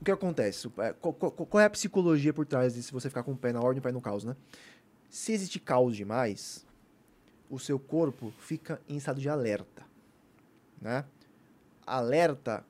[0.00, 0.68] O que acontece?
[0.78, 3.60] É, qual é a psicologia por trás de se você ficar com o pé na
[3.60, 4.34] ordem e o pé no caos, né?
[5.10, 6.64] Se existe caos demais,
[7.50, 9.84] o seu corpo fica em estado de alerta,
[10.80, 11.04] né?
[11.86, 12.64] Alerta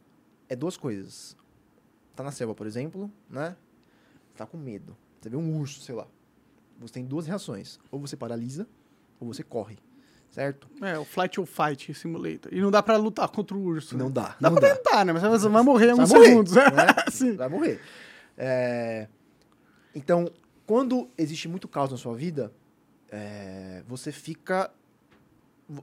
[0.48, 1.36] é duas coisas.
[2.14, 3.56] Tá na selva, por exemplo, né?
[4.36, 4.96] Tá com medo.
[5.20, 6.06] Você vê um urso, sei lá.
[6.78, 7.78] Você tem duas reações.
[7.90, 8.66] Ou você paralisa,
[9.20, 9.78] ou você corre.
[10.30, 10.68] Certo?
[10.82, 12.52] É, o Flight or Fight Simulator.
[12.52, 13.96] E não dá pra lutar contra o urso.
[13.96, 14.12] Não né?
[14.12, 14.36] dá.
[14.40, 14.76] Dá não pra dá.
[14.76, 15.12] tentar, né?
[15.12, 16.64] Mas você vai morrer em alguns morrer, segundos, né?
[16.70, 17.34] né?
[17.36, 17.80] Vai morrer.
[18.36, 19.08] É,
[19.94, 20.30] Então,
[20.66, 22.52] quando existe muito caos na sua vida,
[23.10, 24.70] é, você fica.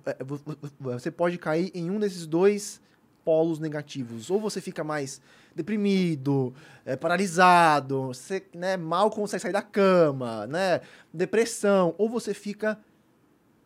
[0.05, 0.57] é, vo- vo-
[0.93, 2.81] Você pode cair em um desses dois
[3.23, 4.29] polos negativos.
[4.29, 5.19] Ou você fica mais
[5.55, 6.53] deprimido,
[6.85, 10.81] é, paralisado, você né, mal consegue sair da cama, né?
[11.13, 11.95] Depressão.
[11.97, 12.77] Ou você fica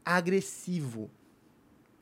[0.06, 1.10] agressivo.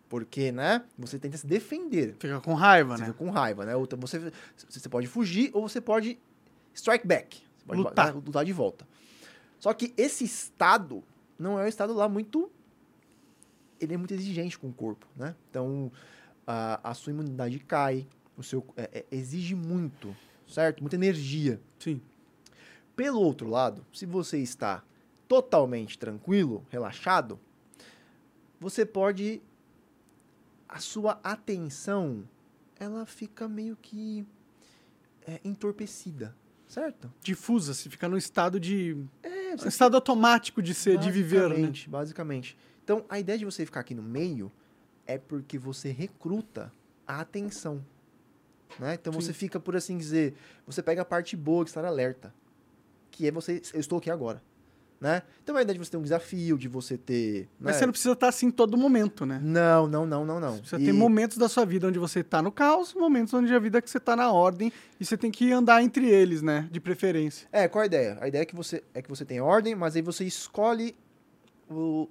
[0.09, 0.83] Porque, né?
[0.97, 2.15] Você tenta se defender.
[2.19, 3.07] Fica com raiva, Você né?
[3.07, 3.75] fica com raiva, né?
[3.75, 4.31] Outra, você,
[4.69, 6.17] você pode fugir ou você pode
[6.73, 7.37] strike back.
[7.57, 8.15] Você pode Lutar.
[8.15, 8.87] lutar de volta.
[9.59, 11.03] Só que esse estado
[11.37, 12.51] não é um estado lá muito.
[13.79, 15.35] Ele é muito exigente com o corpo, né?
[15.49, 15.91] Então,
[16.45, 20.15] a, a sua imunidade cai, o seu, é- é- exige muito,
[20.47, 20.81] certo?
[20.81, 21.61] Muita energia.
[21.79, 22.01] Sim.
[22.95, 24.83] Pelo outro lado, se você está
[25.27, 27.39] totalmente tranquilo, relaxado,
[28.59, 29.41] você pode.
[30.67, 32.27] A sua atenção,
[32.77, 34.25] ela fica meio que
[35.25, 36.35] é, entorpecida,
[36.67, 37.11] certo?
[37.21, 38.97] Difusa, se fica num estado de.
[39.23, 41.49] É, um estado automático de ser, de viver, né?
[41.49, 42.57] Basicamente, basicamente.
[42.83, 44.51] Então, a ideia de você ficar aqui no meio
[45.05, 46.71] é porque você recruta
[47.05, 47.83] a atenção.
[48.79, 48.93] Né?
[48.93, 49.19] Então, Sim.
[49.21, 52.33] você fica, por assim dizer, você pega a parte boa de estar alerta.
[53.09, 54.41] Que é você, eu estou aqui agora.
[54.99, 55.21] Né?
[55.43, 57.47] Então, a ideia de você ter um desafio, de você ter...
[57.59, 57.79] Mas né?
[57.79, 59.39] você não precisa estar assim todo momento, né?
[59.43, 60.57] Não, não, não, não, não.
[60.57, 63.59] Você E- tem momentos da sua vida onde você tá no caos, momentos onde a
[63.59, 66.67] vida é que você tá na ordem e você tem que andar entre eles, né?
[66.71, 67.47] De preferência.
[67.51, 68.17] É, qual a ideia?
[68.19, 70.95] A ideia é que você, é que você tem ordem, mas aí você escolhe
[71.69, 72.07] o...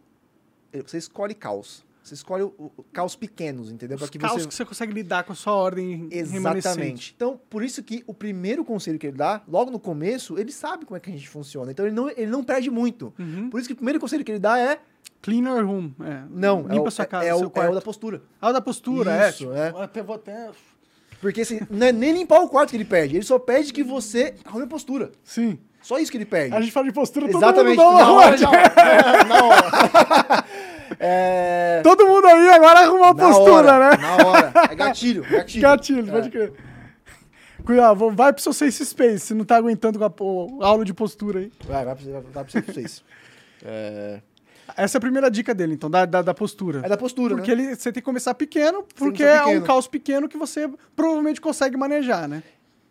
[0.85, 1.86] Você escolhe caos.
[2.07, 3.99] Você escolhe o, o caos pequenos, entendeu?
[4.01, 4.49] Os que caos você...
[4.49, 6.07] que você consegue lidar com a sua ordem.
[6.13, 7.13] Exatamente.
[7.17, 10.85] Então, por isso que o primeiro conselho que ele dá, logo no começo, ele sabe
[10.85, 11.73] como é que a gente funciona.
[11.73, 13.13] Então, ele não, ele não perde muito.
[13.19, 13.51] Uhum.
[13.51, 14.79] Por isso que o primeiro conselho que ele dá é...
[15.21, 15.91] Clean your room.
[16.01, 16.23] É.
[16.31, 17.73] Não, é Limpa o, sua casa, é, seu o, é quarto.
[17.73, 18.23] o da postura.
[18.41, 19.29] Ah, o da postura, é.
[19.31, 19.75] Isso, Tipo, é.
[19.83, 20.51] Até, vou até...
[21.21, 23.17] Porque assim, não é nem limpar o quarto que ele pede.
[23.17, 25.11] Ele só pede que você arrume a postura.
[25.25, 25.59] Sim.
[25.83, 26.55] Só isso que ele pede.
[26.55, 27.77] A gente fala de postura, Exatamente.
[27.77, 30.45] todo mundo uma Na hora, já- é, na hora.
[30.99, 31.81] É...
[31.83, 33.97] Todo mundo aí agora arrumou a postura, hora, né?
[33.97, 34.53] Na hora.
[34.71, 35.63] É gatilho, gatilho.
[35.63, 36.13] Gatilho, É.
[36.13, 36.53] pode crer.
[37.65, 40.95] Cuidado, vai pro seu safe space, se não tá aguentando com a pô- aula de
[40.95, 41.53] postura aí.
[41.67, 43.03] Vai, vai pra, vai pra vocês.
[43.65, 44.21] É...
[44.77, 46.83] Essa é a primeira dica dele, então, da, da, da postura.
[46.85, 47.63] é da postura, Porque né?
[47.65, 49.65] ele, você tem que começar pequeno, porque começar é um pequeno.
[49.67, 52.43] caos pequeno que você provavelmente consegue manejar, né?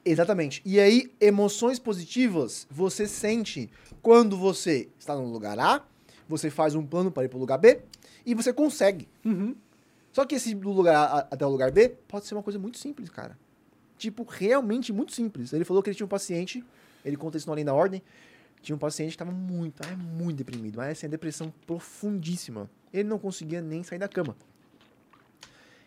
[0.03, 0.61] Exatamente.
[0.65, 3.69] E aí, emoções positivas você sente
[4.01, 5.81] quando você está no lugar A,
[6.27, 7.81] você faz um plano para ir para o lugar B
[8.25, 9.07] e você consegue.
[9.23, 9.55] Uhum.
[10.11, 12.77] Só que esse do lugar A até o lugar B pode ser uma coisa muito
[12.77, 13.37] simples, cara.
[13.97, 15.53] Tipo, realmente muito simples.
[15.53, 16.63] Ele falou que ele tinha um paciente,
[17.03, 18.01] ele conta isso no Além da Ordem,
[18.61, 22.69] tinha um paciente que estava muito, ah, muito deprimido, mas assim, depressão profundíssima.
[22.91, 24.35] Ele não conseguia nem sair da cama.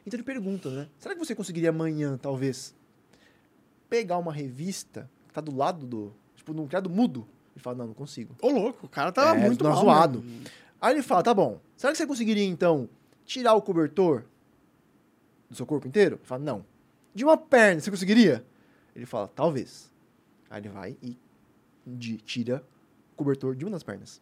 [0.07, 0.89] Então ele pergunta, né?
[0.99, 2.75] Será que você conseguiria amanhã, talvez,
[3.91, 7.27] pegar uma revista que tá do lado do, tipo, num criado mudo?
[7.59, 8.37] Ele fala, não, não consigo.
[8.41, 10.21] Ô, louco, o cara tá É, muito mal, zoado.
[10.23, 10.45] né?
[10.81, 12.89] Aí ele fala, tá bom, será que você conseguiria, então,
[13.25, 14.25] tirar o cobertor
[15.51, 16.15] do seu corpo inteiro?
[16.17, 16.65] Ele fala, não.
[17.13, 18.45] De uma perna, você conseguiria?
[18.95, 19.91] Ele fala, talvez.
[20.49, 21.19] Aí ele vai e
[22.25, 22.63] tira
[23.13, 24.21] o cobertor de uma das pernas.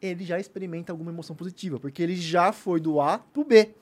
[0.00, 3.72] Ele já experimenta alguma emoção positiva, porque ele já foi do A pro B.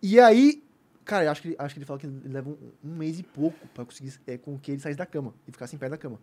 [0.00, 0.62] E aí,
[1.04, 3.18] cara, eu acho que, ele- acho que ele fala que ele leva um, um mês
[3.18, 5.88] e pouco pra conseguir é, com que ele saísse da cama e ficasse em pé
[5.88, 6.20] da cama.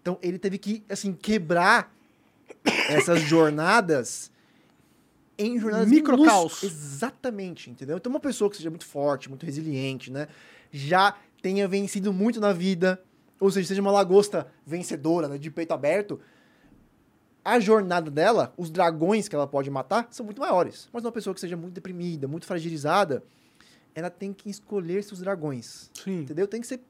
[0.00, 1.94] Então ele teve que, assim, quebrar
[2.88, 4.30] essas jornadas
[5.38, 6.62] em jornadas Microcaos.
[6.62, 7.96] Exatamente, entendeu?
[7.96, 10.28] Então uma pessoa que seja muito forte, muito resiliente, né?
[10.70, 13.02] Já tenha vencido muito na vida,
[13.38, 15.38] ou seja, seja uma lagosta vencedora, né?
[15.38, 16.20] De peito aberto,
[17.42, 20.88] a jornada dela, os dragões que ela pode matar, são muito maiores.
[20.92, 23.24] Mas uma pessoa que seja muito deprimida, muito fragilizada,
[23.94, 25.90] ela tem que escolher seus dragões.
[25.94, 26.20] Sim.
[26.20, 26.46] Entendeu?
[26.46, 26.80] Tem que ser,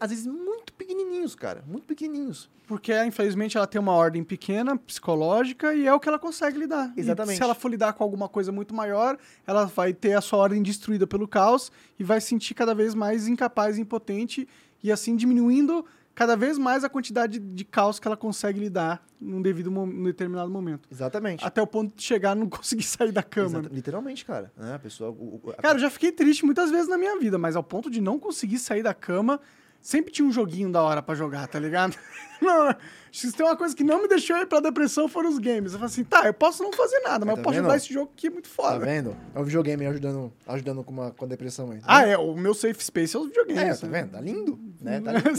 [0.00, 1.62] às vezes, muito pequenininhos, cara.
[1.66, 2.48] Muito pequenininhos.
[2.66, 6.92] Porque, infelizmente, ela tem uma ordem pequena, psicológica, e é o que ela consegue lidar.
[6.96, 7.36] E Exatamente.
[7.36, 9.16] se ela for lidar com alguma coisa muito maior,
[9.46, 12.94] ela vai ter a sua ordem destruída pelo caos e vai se sentir cada vez
[12.94, 14.48] mais incapaz e impotente,
[14.82, 19.42] e assim diminuindo cada vez mais a quantidade de caos que ela consegue lidar num
[19.42, 20.88] devido num determinado momento.
[20.90, 21.44] Exatamente.
[21.44, 23.58] Até o ponto de chegar a não conseguir sair da cama.
[23.60, 24.50] Exata- Literalmente, cara.
[24.56, 24.74] Né?
[24.74, 25.10] A pessoa.
[25.10, 27.62] o- o- a- Cara, eu já fiquei triste muitas vezes na minha vida, mas ao
[27.62, 29.38] ponto de não conseguir sair da cama,
[29.86, 31.96] sempre tinha um joguinho da hora pra jogar, tá ligado?
[32.42, 32.74] Não,
[33.18, 35.72] se tem uma coisa que não me deixou ir pra depressão foram os games.
[35.72, 37.64] Eu falei assim, tá, eu posso não fazer nada, mas Tá eu posso vendo?
[37.64, 38.78] jogar esse jogo aqui é muito Tá foda.
[38.84, 39.16] vendo?
[39.34, 41.78] É o videogame ajudando, ajudando com, uma, com a depressão aí.
[41.78, 43.62] tá ah, é, o meu safe space é os videogames.
[43.62, 44.00] É, tá né?
[44.02, 44.10] vendo?
[44.12, 44.58] Tá lindo.
[44.80, 45.00] Né?
[45.00, 45.36] Tá lindo.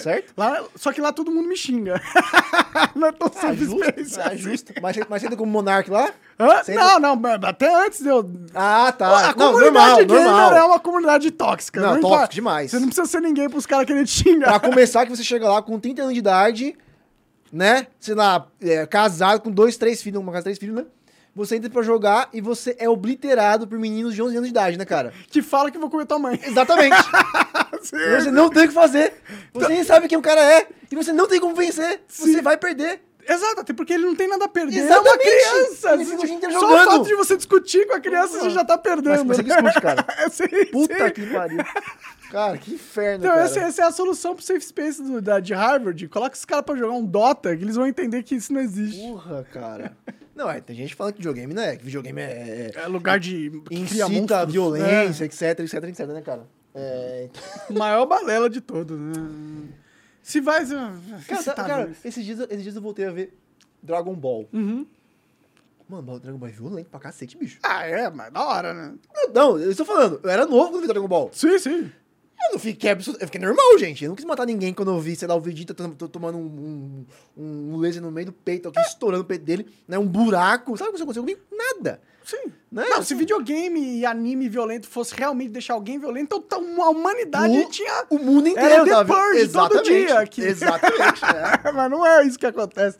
[0.00, 0.32] Certo?
[0.36, 2.00] Lá, só que lá todo mundo me xinga.
[2.94, 3.84] não é tão Ah, safe justo.
[3.84, 4.20] space.
[4.20, 4.36] Ah, assim.
[4.38, 4.72] justo.
[4.82, 6.10] Mas, mas sendo como Monark lá?
[6.38, 6.62] Hã?
[6.62, 8.28] Você Não, não, até antes de eu.
[8.54, 9.30] Ah, tá.
[9.30, 10.54] a não, comunidade normal, gamer normal.
[10.56, 11.80] é uma comunidade tóxica.
[11.80, 12.16] Não, importa.
[12.16, 12.70] tóxico demais.
[12.70, 14.58] Você não precisa ser ninguém pros caras quererem te xingar.
[14.58, 16.76] Pra começar, que você chega lá com 30 anos de idade,
[17.54, 17.86] né?
[18.00, 20.84] Sei lá, é, casado com dois, três filhos, uma casa, três filhos, né?
[21.36, 24.76] Você entra pra jogar e você é obliterado por meninos de 11 anos de idade,
[24.76, 25.12] né, cara?
[25.28, 26.38] que fala que vou comer tua mãe.
[26.42, 26.96] Exatamente.
[27.82, 29.12] Você não tem o que fazer.
[29.52, 30.68] Você nem sabe quem o cara é.
[30.90, 32.00] E você não tem como vencer.
[32.08, 33.02] Você vai perder.
[33.28, 34.78] Exato, até porque ele não tem nada a perder.
[34.78, 35.08] Exatamente.
[35.08, 36.50] É uma criança.
[36.52, 36.72] Só jogando.
[36.72, 39.24] o fato de você discutir com a criança, você já tá perdendo.
[39.24, 40.04] Mas você que escute, cara.
[40.16, 41.12] É, sim, Puta sim.
[41.12, 41.58] que pariu.
[42.34, 43.44] Cara, que inferno, Então, cara.
[43.46, 46.08] essa, essa é a solução pro safe space do- da, de Harvard.
[46.08, 49.00] Coloca esses caras pra jogar um Dota, que eles vão entender que isso não existe.
[49.00, 49.96] Porra, cara.
[50.34, 52.72] Não, é, tem gente falando que videogame não é, que videogame é...
[52.74, 56.42] É lugar de Incita a violência, etc, etc, etc, né, cara?
[56.74, 57.28] É...
[57.70, 59.12] É, maior balela de todos, né?
[60.20, 60.66] Se vai...
[60.66, 60.74] se-
[61.28, 63.32] Cara, tá- cara esses, dias, esses dias eu voltei a ver
[63.80, 64.48] Dragon Ball.
[64.52, 64.84] Uhum.
[65.88, 67.60] Mano, o Dragon Ball é violento pra cacete, bicho.
[67.62, 68.94] Ah, é, mas da hora, né?
[69.14, 71.30] Não, não, eu estou falando, eu era novo quando vi Dragon Ball.
[71.32, 71.92] Sim, sim.
[72.46, 74.04] Eu não fiquei absurdo, eu fiquei normal, gente.
[74.04, 76.36] Eu não quis matar ninguém quando eu vi, sei lá, o Vegeta tom- tom- tomando
[76.38, 77.06] um,
[77.36, 79.98] um, um laser no meio do peito, aqui estourando o peito dele, né?
[79.98, 80.76] Um buraco.
[80.76, 81.40] Sabe o que aconteceu comigo?
[81.52, 82.00] Nada.
[82.24, 82.52] Sim.
[82.72, 82.86] Né?
[82.88, 87.68] Não, se videogame e anime violento fosse realmente deixar alguém violento, então a humanidade O-
[87.68, 88.06] tinha...
[88.10, 90.42] O mundo inteiro Era The Purge todo dia aqui.
[90.42, 91.22] Exatamente.
[91.64, 91.72] é.
[91.72, 92.96] mas não é isso que acontece.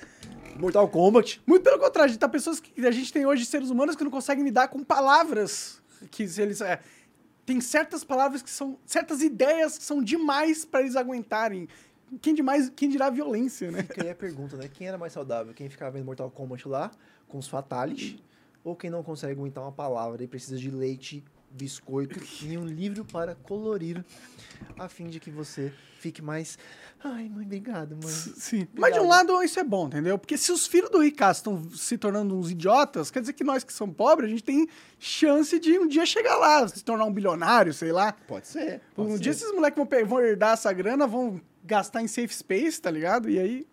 [0.57, 1.41] Mortal Kombat.
[1.47, 4.05] Muito pelo contrário, a gente tá pessoas que a gente tem hoje, seres humanos, que
[4.05, 5.81] não conseguem lidar com palavras.
[6.11, 6.61] Que se eles.
[6.61, 6.79] É,
[7.45, 8.79] tem certas palavras que são.
[8.87, 11.69] certas ideias que são demais pra eles aguentarem.
[12.21, 13.83] Quem, demais, quem dirá violência, né?
[13.83, 14.69] Fica aí a pergunta, né?
[14.73, 15.53] Quem era mais saudável?
[15.53, 16.91] Quem ficava vendo Mortal Kombat lá,
[17.29, 18.23] com os Fatalities?
[18.63, 21.25] Ou quem não consegue aguentar uma palavra e precisa de leite,
[21.55, 24.05] biscoito e um livro para colorir,
[24.79, 26.59] a fim de que você fique mais...
[27.03, 28.13] Ai, mãe, obrigado, mãe.
[28.13, 28.67] Sim.
[28.75, 29.33] Mas de um Obrigado.
[29.33, 30.19] lado isso é bom, entendeu?
[30.19, 33.63] Porque se os filhos do Ricardo estão se tornando uns idiotas, quer dizer que nós
[33.63, 34.67] que somos pobres, a gente tem
[34.99, 38.13] chance de um dia chegar lá, se tornar um bilionário, sei lá.
[38.27, 38.81] Pode ser.
[38.97, 42.91] Um dia esses moleques vão, vão herdar essa grana, vão gastar em safe space, tá
[42.91, 43.29] ligado?
[43.29, 43.67] E aí.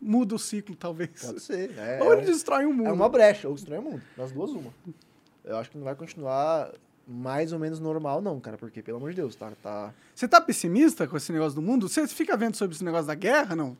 [0.00, 1.22] muda o ciclo, talvez.
[1.24, 1.78] Pode ser.
[1.78, 2.88] É, Ou ele é, destrói o mundo.
[2.88, 4.02] é uma brecha, ou destrói o mundo.
[4.16, 4.74] Das duas, uma.
[5.44, 6.72] Eu acho que não vai continuar
[7.06, 9.52] mais ou menos normal, não, cara, porque, pelo amor de Deus, tá.
[9.62, 9.92] tá...
[10.14, 11.88] Você tá pessimista com esse negócio do mundo?
[11.88, 13.76] Você fica vendo sobre esse negócio da guerra, não?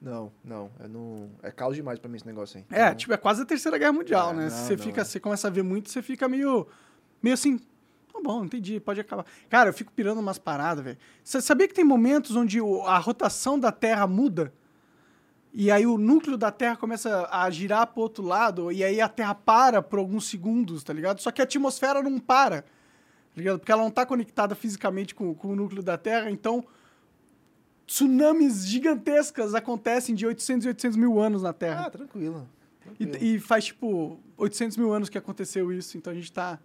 [0.00, 1.30] Não, não, não.
[1.42, 2.64] É caos demais pra mim esse negócio aí.
[2.70, 4.42] É, Então, tipo, é quase a terceira guerra mundial, É, né?
[4.44, 5.04] não, você não, fica, é.
[5.04, 6.66] você começa a ver muito, você fica meio,
[7.22, 7.58] meio assim,
[8.12, 9.24] tá bom, entendi, pode acabar.
[9.48, 10.98] Cara, eu fico pirando umas paradas, velho.
[11.24, 14.52] Você sabia que tem momentos onde a rotação da Terra muda?
[15.58, 19.08] E aí o núcleo da Terra começa a girar pro outro lado, e aí a
[19.08, 21.18] Terra para por alguns segundos, tá ligado?
[21.22, 22.68] Só que a atmosfera não para, tá
[23.34, 23.58] ligado?
[23.58, 26.62] Porque ela não tá conectada fisicamente com, com o núcleo da Terra, então
[27.86, 31.84] tsunamis gigantescas acontecem de 800 e 800 mil anos na Terra.
[31.86, 32.46] Ah, tranquilo.
[33.00, 33.24] E, tranquilo.
[33.24, 36.58] e faz, tipo, 800 mil anos que aconteceu isso, então a gente tá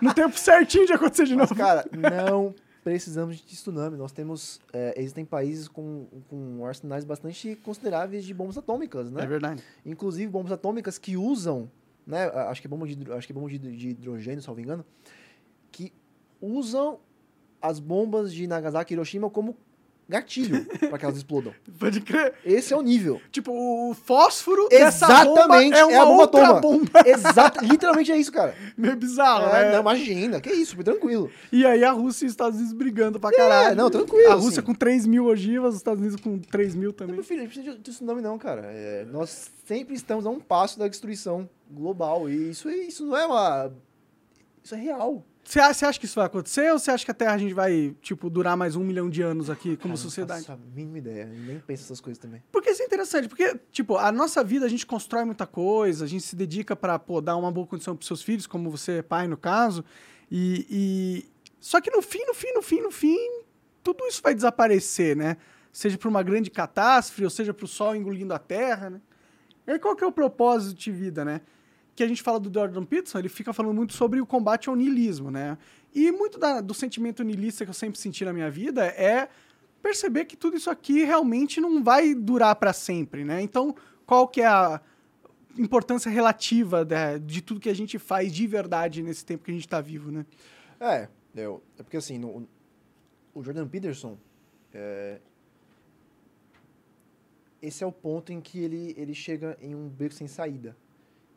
[0.00, 1.60] no, no tempo certinho de acontecer de Mas, novo.
[1.60, 2.54] cara, não
[2.86, 3.96] precisamos de tsunami.
[3.96, 4.60] Nós temos.
[4.72, 9.24] é, existem países com, com arsenais bastante consideráveis de bombas atômicas, né?
[9.24, 9.60] É verdade.
[9.84, 11.68] Inclusive bombas atômicas que usam,
[12.06, 12.26] né?
[12.26, 14.62] Acho que é bomba de, acho que é bomba de, de hidrogênio, se não me
[14.62, 14.84] engano,
[15.72, 15.92] que
[16.40, 17.00] usam
[17.60, 19.56] as bombas de Nagasaki e Hiroshima como
[20.08, 21.52] gatilho para que elas explodam.
[21.78, 22.34] Pode crer.
[22.44, 23.20] Esse é o nível.
[23.30, 26.90] Tipo, o fósforo dessa bomba Exatamente, é é, uma a bomba outra bomba.
[27.04, 28.54] Exato, literalmente é isso, cara.
[28.76, 29.72] Meio bizarro, É, né?
[29.72, 31.30] não, imagina, que isso, tranquilo.
[31.50, 33.72] E aí a Rússia e os Estados Unidos brigando pra caralho.
[33.72, 34.66] É, não, tranquilo, A Rússia assim.
[34.66, 37.16] com 3 mil ogivas, os Estados Unidos com 3 mil também.
[37.16, 38.62] Meu filho, a gente precisa de tsunami não, cara.
[38.66, 42.28] É, nós sempre estamos a um passo da destruição global.
[42.30, 43.72] E isso, isso não é uma...
[44.62, 45.22] Isso é real.
[45.48, 47.94] Você acha que isso vai acontecer ou você acha que a Terra a gente vai,
[48.02, 50.40] tipo, durar mais um milhão de anos aqui como Cara, sociedade?
[50.40, 51.22] Não faço a mínima ideia.
[51.32, 52.42] Eu nem penso essas coisas também.
[52.50, 56.08] Porque isso é interessante, porque, tipo, a nossa vida a gente constrói muita coisa, a
[56.08, 59.02] gente se dedica pra pô, dar uma boa condição pros seus filhos, como você é
[59.02, 59.84] pai no caso,
[60.30, 61.26] e, e-
[61.60, 63.16] Só que no fim, no fim, no fim, no fim,
[63.84, 65.36] tudo isso vai desaparecer, né?
[65.72, 69.00] Seja por uma grande catástrofe, ou seja pro sol engolindo a terra, né?
[69.64, 71.40] E aí qual que é o propósito de vida, né?
[71.96, 74.76] Que a gente fala do Jordan Peterson, ele fica falando muito sobre o combate ao
[74.76, 75.56] niilismo, né?
[75.94, 79.28] E muito da- do sentimento niilista que eu sempre senti na minha vida é
[79.82, 83.40] perceber que tudo isso aqui realmente não vai durar para sempre, né?
[83.40, 83.74] Então,
[84.04, 84.80] qual que é a
[85.58, 89.54] importância relativa da- de tudo que a gente faz de verdade nesse tempo que a
[89.54, 90.26] gente tá vivo, né?
[90.78, 92.46] É, eu, é porque assim, no-
[93.34, 94.18] o Jordan Peterson,
[94.74, 95.18] é,
[97.62, 100.76] esse é o ponto em que ele, ele chega em um beco sem saída.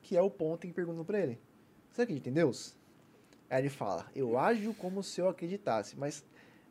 [0.10, 1.40] Que é o ponto em que perguntam pra ele,
[1.92, 2.76] você acredita em Deus?
[3.48, 6.26] Aí ele fala, eu ajo como se eu acreditasse, mas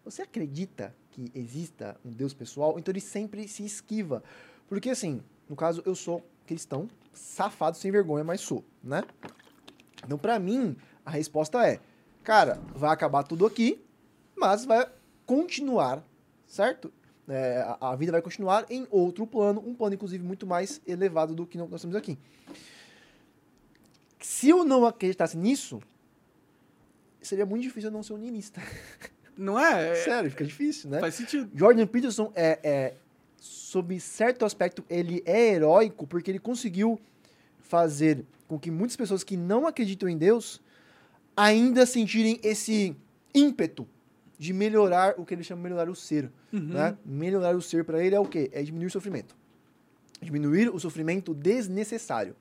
[0.04, 2.80] você acredita que exista um Deus pessoal?
[2.80, 4.24] Então ele sempre se esquiva.
[4.68, 9.04] Porque assim, no caso, eu sou cristão, safado, sem vergonha, mas sou, né?
[10.04, 10.76] Então, pra mim,
[11.06, 11.78] a resposta é:
[12.24, 13.80] cara, vai acabar tudo aqui,
[14.36, 14.84] mas vai
[15.24, 16.04] continuar,
[16.44, 16.92] certo?
[17.28, 21.36] É, a, a vida vai continuar em outro plano, um plano, inclusive, muito mais elevado
[21.36, 22.18] do que nós temos aqui.
[24.28, 25.80] Se eu não acreditasse nisso,
[27.22, 28.60] seria muito difícil eu não ser um niilista.
[29.34, 29.92] Não é?
[29.92, 30.98] É- Sério, fica difícil, né?
[30.98, 31.48] Faz sentido.
[31.54, 32.94] Jordan Peterson é, é,
[33.38, 37.00] sob certo aspecto, ele é heróico porque ele conseguiu
[37.60, 40.60] fazer com que muitas pessoas que não acreditam em Deus
[41.36, 42.96] ainda sentirem esse
[43.32, 43.88] ímpeto
[44.38, 46.30] de melhorar o que ele chama de melhorar o ser.
[46.52, 46.74] Uhum.
[46.74, 46.98] Né?
[47.02, 48.50] Melhorar o ser para ele é o quê?
[48.52, 49.34] É diminuir o sofrimento.
[50.20, 52.36] Diminuir o sofrimento desnecessário.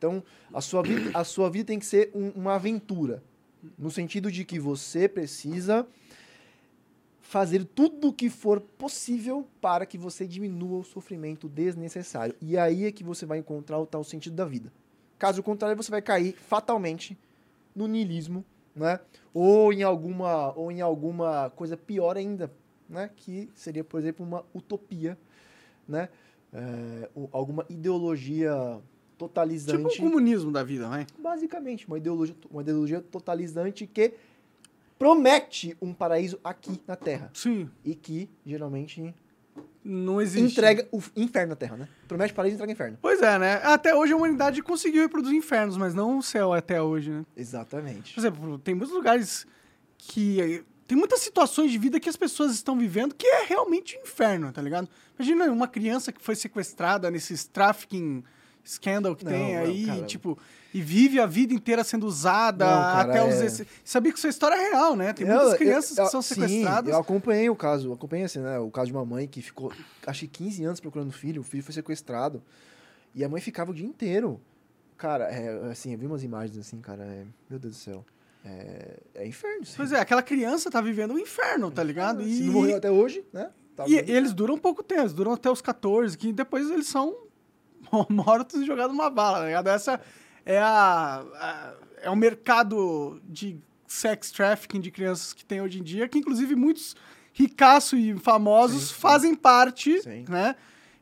[0.00, 3.22] Então, a sua vida, a sua vida tem que ser um- uma aventura.
[3.78, 5.86] No sentido de que você precisa
[7.20, 12.34] fazer tudo o que for possível para que você diminua o sofrimento desnecessário.
[12.40, 14.72] E aí é que você vai encontrar o tal sentido da vida.
[15.18, 17.16] Caso contrário, você vai cair fatalmente
[17.76, 18.42] no niilismo,
[18.74, 19.00] né?
[19.34, 22.50] Ou em alguma ou em alguma coisa pior ainda,
[22.88, 23.10] né?
[23.14, 25.18] Que seria, por exemplo, uma utopia,
[25.86, 26.08] né?
[26.54, 28.80] É, alguma ideologia
[29.20, 29.76] totalizante.
[29.76, 31.06] Tipo o comunismo da vida, vai.
[31.18, 34.14] Basicamente, uma ideologia, uma ideologia totalizante que
[34.98, 37.30] promete um paraíso aqui na Terra.
[37.34, 37.68] Sim.
[37.84, 39.14] E que, geralmente,
[39.84, 40.52] Não existe.
[40.52, 41.88] entrega o inferno na Terra, né?
[42.08, 42.98] Promete paraíso e entrega inferno.
[43.00, 43.60] Pois é, né?
[43.62, 47.26] Até hoje a humanidade conseguiu reproduzir infernos, mas não o céu até hoje, né?
[47.36, 48.14] Exatamente.
[48.14, 49.46] Por exemplo, tem muitos lugares
[49.98, 50.64] que.
[50.86, 54.50] Tem muitas situações de vida que as pessoas estão vivendo que é realmente um inferno,
[54.50, 54.88] tá ligado?
[55.16, 58.24] Imagina uma criança que foi sequestrada nesses trafficking
[58.70, 60.02] scandal que Não, tem não, aí, cara.
[60.06, 60.38] tipo,
[60.72, 63.60] e vive a vida inteira sendo usada Não, cara, até os.
[63.60, 65.12] é- Sabia que isso é história real, né?
[65.12, 66.92] Tem Eu- muitas eu- crianças eu- que são sim, sequestradas.
[66.92, 68.58] eu acompanhei o caso, acompanhei assim, né?
[68.58, 69.72] O caso de uma mãe que ficou,
[70.06, 72.42] acho que 15 anos procurando o filho, o filho foi sequestrado.
[73.14, 74.40] E a mãe ficava o dia inteiro.
[74.96, 78.04] Cara, é, assim, eu vi umas imagens assim, cara, é- meu Deus do céu.
[78.44, 79.74] É, é inferno, sim.
[79.76, 82.22] Pois é, aquela criança tá vivendo um inferno, tá ligado?
[82.24, 83.50] Se não morreu até hoje, né?
[83.76, 86.86] Tá E, e eles duram pouco tempo, eles duram até os 14, que depois eles
[86.86, 87.14] são
[88.08, 89.68] mortos e jogados numa bala, tá ligado?
[89.68, 90.00] Essa
[90.44, 95.82] é a, a- é o mercado de sex trafficking de crianças que tem hoje em
[95.82, 96.94] dia, que inclusive muitos
[97.32, 99.00] ricaços e famosos Sim, sim.
[99.00, 100.24] fazem parte, Sim.
[100.28, 100.54] né?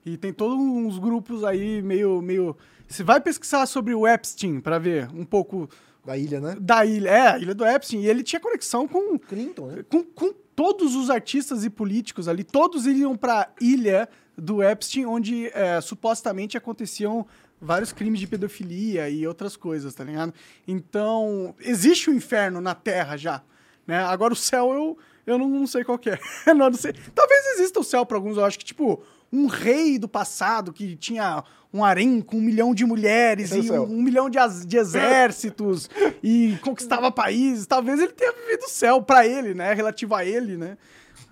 [0.04, 4.78] E tem todos uns grupos aí meio meio você vai pesquisar sobre o Epstein pra
[4.78, 5.68] ver um pouco
[6.04, 6.56] Da ilha, né?
[6.58, 9.84] da ilha, é, a ilha do Epstein, e ele tinha conexão com Clinton, né?
[9.88, 15.46] com, com todos os artistas e políticos ali, todos iriam pra ilha do Epstein, onde
[15.54, 17.24] é, supostamente aconteciam
[17.60, 20.34] vários crimes de pedofilia e outras coisas, tá ligado?
[20.66, 23.40] Então, existe o inferno na Terra já,
[23.86, 24.02] né?
[24.02, 26.18] Agora o céu eu, eu não, não sei qual é.
[26.52, 26.92] não, não sei.
[27.14, 29.00] Talvez exista o céu pra alguns, eu acho que, tipo,
[29.32, 33.58] um rei do passado que tinha um harém com um milhão de mulheres é o
[33.58, 33.82] e céu.
[33.84, 35.88] um, um milhão de, de exércitos
[36.22, 37.66] e conquistava países.
[37.66, 39.74] Talvez ele tenha vivido o céu pra ele, né?
[39.74, 40.78] Relativo a ele, né?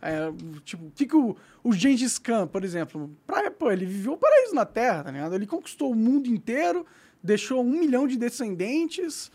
[0.02, 0.30] É,
[0.64, 1.34] tipo, o que, que o,
[1.64, 5.34] o Gengis Khan, por exemplo, pra, pô, ele viveu o paraíso na Terra, tá ligado?
[5.34, 6.84] Ele conquistou o mundo inteiro,
[7.22, 9.32] deixou um milhão de descendentes,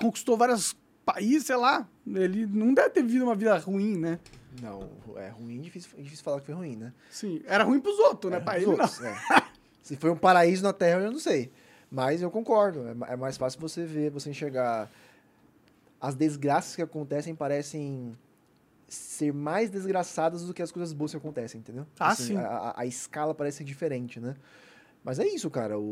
[0.00, 0.74] conquistou vários
[1.04, 1.86] países, sei lá.
[2.06, 4.18] Ele não deve ter vivido uma vida ruim, né?
[4.62, 6.92] Não, é ruim, difícil, difícil falar que foi ruim, né?
[7.10, 8.38] Sim, era ruim pros outros, né?
[8.38, 8.72] É, Pra ele, não.
[8.72, 9.14] outros, é.
[9.82, 11.50] Se foi um paraíso na Terra, eu não sei.
[11.90, 12.80] Mas eu concordo.
[12.88, 14.90] É, é mais fácil você ver, você enxergar.
[16.00, 18.16] As desgraças que acontecem parecem
[18.88, 21.86] ser mais desgraçadas do que as coisas boas que acontecem, entendeu?
[21.98, 22.36] Ah, sim.
[22.36, 24.36] A, a- a escala parece ser diferente, né?
[25.02, 25.78] Mas é isso, cara.
[25.78, 25.82] O,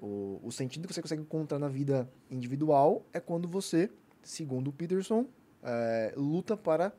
[0.00, 3.90] o, o, o sentido que você consegue encontrar na vida individual é quando você,
[4.22, 5.26] segundo o Peterson,
[5.62, 6.92] é, luta para,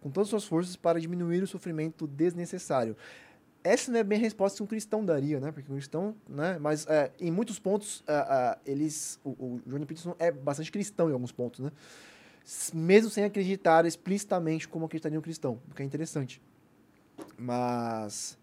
[0.00, 2.96] com todas as suas forças, para diminuir o sofrimento desnecessário.
[3.62, 5.52] Essa não é bem a resposta que um cristão daria, né?
[5.52, 6.58] Porque um cristão, né?
[6.58, 9.20] Mas é, em muitos pontos, ah, ah, eles.
[9.22, 11.70] O, o Jordan Peterson é bastante cristão em alguns pontos, né?
[12.72, 16.40] Mesmo sem acreditar explicitamente como acreditaria um cristão, o que é interessante.
[17.36, 18.38] Mas.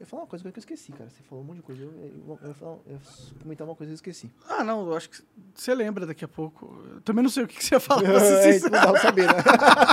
[0.00, 1.10] Eu falar uma coisa que eu esqueci, cara.
[1.10, 1.82] Você falou um monte de coisa.
[1.82, 3.00] Eu, eu, eu, eu ia
[3.42, 4.30] comentar uma coisa e eu esqueci.
[4.48, 5.22] Ah, não, eu acho que
[5.54, 6.74] você lembra daqui a pouco.
[6.94, 9.26] Eu também não sei o que, que você ia falar, É, não dá pra saber,
[9.26, 9.34] né?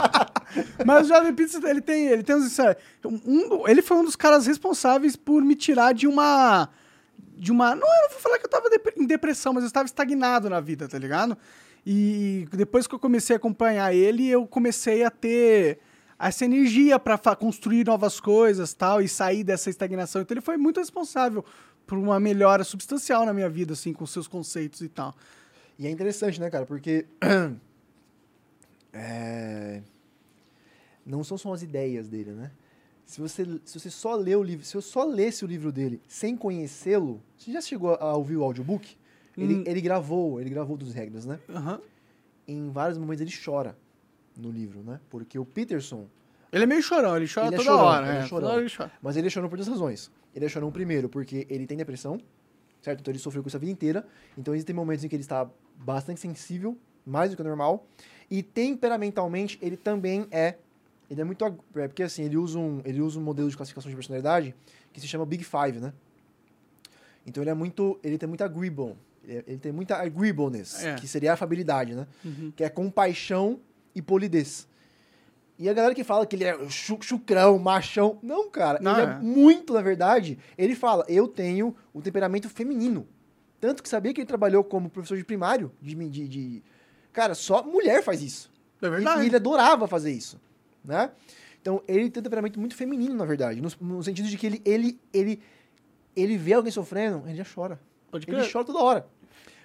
[0.85, 4.15] Mas o Jordan Peterson, ele tem, ele tem uns, sabe, um, ele foi um dos
[4.15, 6.69] caras responsáveis por me tirar de uma
[7.35, 9.85] de uma, não, eu não vou falar que eu tava em depressão, mas eu estava
[9.85, 11.37] estagnado na vida, tá ligado?
[11.85, 15.79] E depois que eu comecei a acompanhar ele, eu comecei a ter
[16.19, 20.21] essa energia para construir novas coisas, tal, e sair dessa estagnação.
[20.21, 21.43] Então ele foi muito responsável
[21.85, 25.15] por uma melhora substancial na minha vida assim, com seus conceitos e tal.
[25.77, 26.65] E é interessante, né, cara?
[26.65, 27.05] Porque.
[28.93, 29.81] é,
[31.05, 32.51] Não são só as ideias dele, né?
[33.05, 36.01] Se você, se você só lê o livro, se eu só lesse o livro dele
[36.09, 38.97] sem conhecê-lo, você já chegou a ouvir o audiobook?
[39.37, 39.63] Ele, Hum.
[39.65, 41.39] ele gravou, ele gravou dos regras, né?
[41.47, 41.79] Aham.
[42.47, 43.77] Em vários momentos ele chora
[44.37, 44.99] no livro, né?
[45.09, 46.07] Porque o Peterson,
[46.51, 48.47] Ele é meio chorão, ele chora Ele é toda chorão, hora, ele é é, chorão.
[48.49, 48.91] hora ele chora.
[49.01, 50.11] Mas ele é chorão por duas razões.
[50.33, 52.19] Ele é chorão primeiro porque ele tem depressão,
[52.81, 52.99] certo?
[53.01, 54.05] Então ele sofreu com isso a vida inteira.
[54.37, 57.85] Então existem momentos em que ele está bastante sensível, mais do que o normal.
[58.29, 60.55] E temperamentalmente ele também é.
[61.09, 61.43] Ele é muito.
[61.75, 64.53] É porque assim, ele usa, um, ele usa um modelo de classificação de personalidade
[64.93, 65.93] que se chama Big Five, né?
[67.25, 67.99] Então ele é muito.
[68.03, 68.95] Ele tem muita agreeable.
[69.23, 70.95] Ele, é- ele tem muita agreeableness, É.
[70.95, 72.07] que seria a afabilidade, né?
[72.23, 72.51] Uhum.
[72.55, 73.59] que é compaixão
[73.97, 74.67] e polidez.
[75.59, 78.19] E a galera que fala que ele é chu- chucrão, machão.
[78.21, 78.79] Não, cara.
[78.79, 79.15] Não, ele é.
[79.15, 79.19] é.
[79.19, 80.37] muito, na verdade.
[80.55, 83.07] Ele fala, eu tenho o temperamento feminino.
[83.59, 85.71] Tanto que sabia que ele trabalhou como professor de primário.
[85.81, 86.63] De, de, de-
[87.11, 88.51] Cara, só mulher faz isso.
[88.81, 89.23] É E, verdade.
[89.23, 90.39] e ele adorava fazer isso.
[90.85, 91.09] Né?
[91.59, 93.59] Então, ele tem um temperamento muito feminino, na verdade.
[93.59, 95.41] No, no sentido de que ele, ele, ele,
[96.15, 97.79] ele vê alguém sofrendo, ele já chora.
[98.11, 98.51] Pode Ele crer.
[98.51, 99.07] chora toda hora.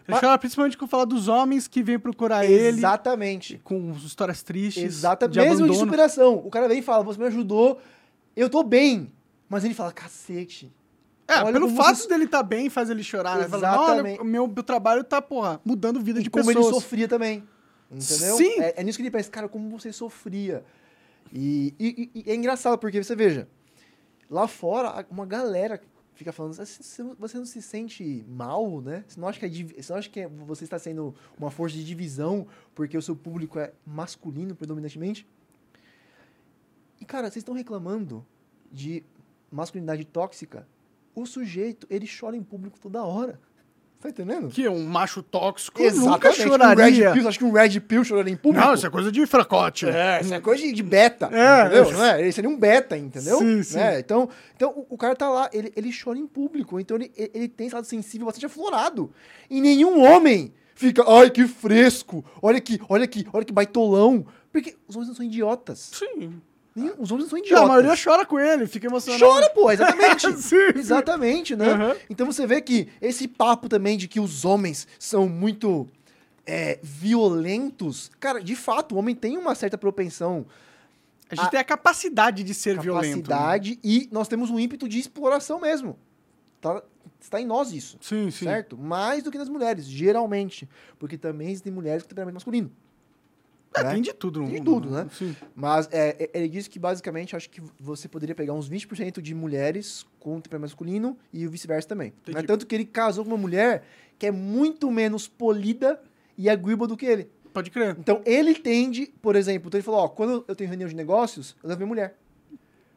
[0.08, 3.60] Ele chora principalmente com falar dos homens que vêm procurar ele Exatamente.
[3.62, 4.82] com histórias tristes.
[4.82, 5.34] Exatamente.
[5.34, 5.84] De Mesmo de abandono.
[5.86, 6.34] superação.
[6.44, 7.80] O cara vem e fala, você me ajudou,
[8.36, 9.12] eu tô bem.
[9.48, 10.72] Mas ele fala, cacete.
[11.28, 13.38] É, Olha pelo como fato você- dele estar bem faz ele chorar.
[13.38, 13.48] Né?
[13.48, 14.20] Fala, Exatamente.
[14.20, 16.66] o meu, meu trabalho tá, porra, mudando vida E de como pessoas.
[16.66, 17.44] ele sofria também.
[17.90, 18.36] Entendeu?
[18.36, 18.60] Sim.
[18.60, 20.64] É, é nisso que ele pensa, cara, como você sofria.
[21.32, 23.46] E- e- e é engraçado, porque você veja,
[24.28, 25.80] lá fora, uma galera
[26.14, 29.04] fica falando, "Você- você não se sente mal, né?
[29.06, 31.84] Você não acha que, é você, acha que é- você está sendo uma força de
[31.84, 35.26] divisão porque o seu público é masculino predominantemente?
[37.00, 38.24] E, cara, vocês estão reclamando
[38.70, 39.02] de
[39.50, 40.66] masculinidade tóxica?
[41.14, 43.40] O sujeito, ele chora em público toda hora.
[44.02, 44.48] Tá entendendo?
[44.48, 46.10] Que um macho tóxico Exatamente.
[46.10, 47.12] nunca Um Red choraria.
[47.12, 48.66] Pill, acho que um Red Pill choraria em público.
[48.66, 49.86] Não, isso é coisa de fracote.
[49.86, 51.84] É, isso é coisa de, de beta, É, entendeu?
[51.84, 51.92] é.
[51.92, 52.20] Não é?
[52.20, 53.38] Ele seria um beta, entendeu?
[53.38, 53.76] Sim, sim.
[53.76, 54.00] Né?
[54.00, 57.46] Então, então o, o cara tá lá, ele, ele chora em público, então ele ele
[57.46, 59.12] tem esse lado sensível bastante aflorado.
[59.48, 64.26] E nenhum homem fica, ai, que fresco, olha aqui, olha aqui, olha que baitolão.
[64.50, 65.90] Porque os homens não são idiotas.
[65.94, 66.42] Sim.
[66.98, 67.64] Os homens não são idiotas.
[67.64, 69.24] a maioria chora com ele, fica emocionado.
[69.24, 70.22] Chora, pô, exatamente.
[70.40, 70.78] Sim, sim.
[70.78, 71.70] exatamente, né?
[71.72, 71.96] Aham.
[72.08, 75.86] Então você vê que esse papo também de que os homens são muito
[76.46, 78.10] é, violentos.
[78.18, 80.46] Cara, de fato, o homem tem uma certa propensão,
[81.30, 83.16] A gente A- tem a capacidade de ser violento.
[83.16, 83.22] né?
[83.22, 85.96] capacidade e nós temos um ímpeto de exploração mesmo.
[86.60, 86.82] Tá,
[87.20, 87.96] está em nós isso.
[88.02, 88.44] Sim, sim.
[88.44, 88.76] Certo?
[88.76, 90.68] Mais do que nas mulheres, geralmente.
[90.98, 92.70] Porque também existem mulheres com temperamento masculino.
[93.74, 93.92] É, né?
[93.94, 95.08] tem de tudo Tem de tudo, né?
[95.12, 95.34] Sim.
[95.54, 99.34] Mas é, é, ele disse que basicamente acho que você poderia pegar uns 20% de
[99.34, 102.12] mulheres com temperamento masculino e o vice-versa também.
[102.26, 102.42] Né?
[102.42, 103.84] Tanto que ele casou com uma mulher
[104.18, 106.00] que é muito menos polida
[106.36, 107.30] e agreeable do que ele.
[107.52, 107.96] Pode crer.
[107.98, 111.54] Então ele tende, por exemplo, então ele falou: ó, quando eu tenho reunião de negócios,
[111.62, 112.16] eu levo minha mulher.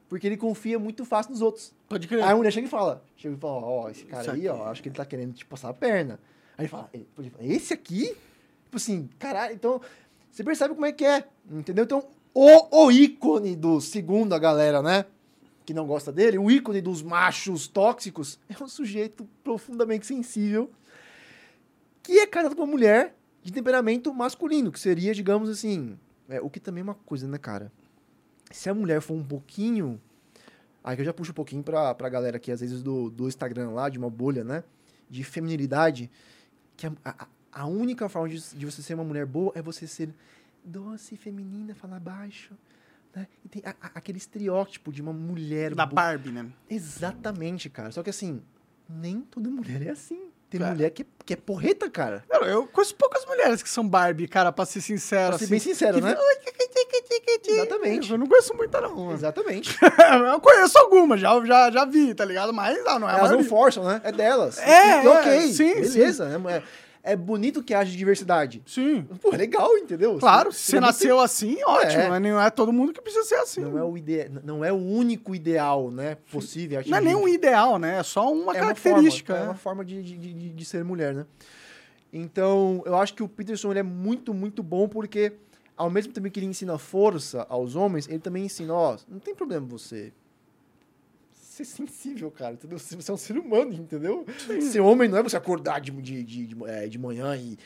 [0.07, 1.73] Porque ele confia muito fácil nos outros.
[1.89, 2.23] Pode crer.
[2.23, 4.81] Aí a mulher chega e fala: chega e fala, ó, esse cara aí, ó, acho
[4.81, 6.19] que ele tá querendo te passar a perna.
[6.57, 8.15] Aí ele fala, ele- ele fala, esse aqui?
[8.65, 9.81] Tipo assim, caralho, então.
[10.35, 11.85] Você percebe como é que é, entendeu?
[11.85, 15.05] Então, o, o ícone do segundo a galera, né?
[15.65, 20.69] Que não gosta dele, o ícone dos machos tóxicos, é um sujeito profundamente sensível
[22.03, 26.49] que é casado com uma mulher de temperamento masculino, que seria, digamos assim, é, o
[26.49, 27.71] que também é uma coisa, né, cara?
[28.51, 30.01] Se a mulher for um pouquinho.
[30.83, 33.25] Aí que eu já puxo um pouquinho pra, pra galera aqui, às vezes, do, do
[33.29, 34.65] Instagram lá, de uma bolha, né?
[35.09, 36.11] De feminilidade.
[36.75, 39.87] Que a, a, a única forma de, de você ser uma mulher boa é você
[39.87, 40.09] ser
[40.63, 42.53] doce, feminina, falar baixo.
[43.15, 43.27] Né?
[43.45, 45.95] E tem a- a- aquele estereótipo de uma mulher Da boa.
[45.95, 46.45] Barbie, né?
[46.69, 47.91] Exatamente, cara.
[47.91, 48.41] Só que assim,
[48.89, 50.19] nem toda mulher é assim.
[50.49, 50.73] Tem Cara.
[50.73, 52.23] mulher que, é- que é porreta, cara.
[52.29, 55.29] Cara, eu conheço poucas mulheres que são Barbie, cara, pra ser sincero.
[55.29, 55.51] Pra ser assim.
[55.51, 56.15] bem sincero, né?
[57.47, 58.11] Exatamente.
[58.11, 59.11] Eu não conheço muita, não.
[59.11, 59.75] Exatamente.
[60.31, 62.53] eu conheço algumas, já, já, já vi, tá ligado?
[62.53, 64.01] Mas não, não é Elas não forçam, né?
[64.03, 64.57] É delas.
[64.59, 65.53] É, E é, ok.
[65.53, 66.25] sim, beleza.
[66.49, 66.63] É,
[67.05, 68.63] é bonito que haja diversidade.
[68.65, 69.03] Sim.
[69.21, 70.17] Pô, é legal, entendeu?
[70.17, 72.01] Claro, se você Seria muito- nasceu assim, ótimo.
[72.01, 72.09] É.
[72.09, 73.61] Mas não é todo mundo que precisa ser assim.
[73.61, 74.29] Não é, o ide...
[74.43, 76.17] não é o único ideal, né?
[76.31, 76.81] Possível.
[76.87, 77.99] Não é nem um ideal, né?
[77.99, 79.33] É só uma é característica.
[79.33, 79.49] Uma forma, é né?
[79.51, 81.25] uma forma de, de, de, de ser mulher, né?
[82.11, 85.33] Então, eu acho que o Peterson ele é muito, muito bom porque,
[85.77, 89.35] ao mesmo tempo que ele ensina força aos homens, ele também ensina, ó, não tem
[89.35, 90.11] problema você
[91.55, 92.77] ser sensível, cara, entendeu?
[92.77, 94.25] Você é um ser humano, entendeu?
[94.61, 97.57] Ser homem não é você acordar de, de, de, de, é, de manhã e,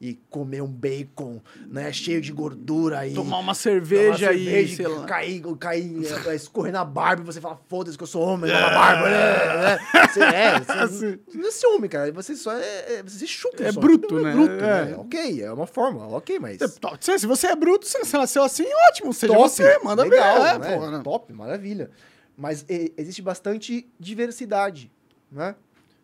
[0.00, 3.14] e comer um bacon, né, cheio de gordura e...
[3.14, 5.04] Tomar uma tomar cerveja, cerveja e, sei lá.
[5.06, 5.40] cair.
[5.40, 8.58] cair, cair, é, escorrer na barba e você fala, foda-se que eu sou homem, eu
[8.58, 9.76] uma barba, né?
[9.76, 9.78] né?
[10.08, 12.12] Você é, você você não é ser homem, cara.
[12.12, 12.94] Você só é.
[12.94, 13.62] é- Você se chuta.
[13.64, 13.80] É só.
[13.80, 14.32] bruto, É né?
[14.32, 14.84] bruto, É.
[14.86, 14.96] né?
[14.98, 16.58] Ok, é uma forma, ok, mas.
[17.00, 19.12] Se, você é bruto, se você nasceu assim, ótimo.
[19.14, 20.48] Seja top, você, manda legal, ver.
[20.48, 20.74] É, né?
[20.74, 21.00] porra, né?
[21.04, 21.90] Top, maravilha.
[22.36, 24.90] Mas e- existe bastante diversidade,
[25.30, 25.54] né?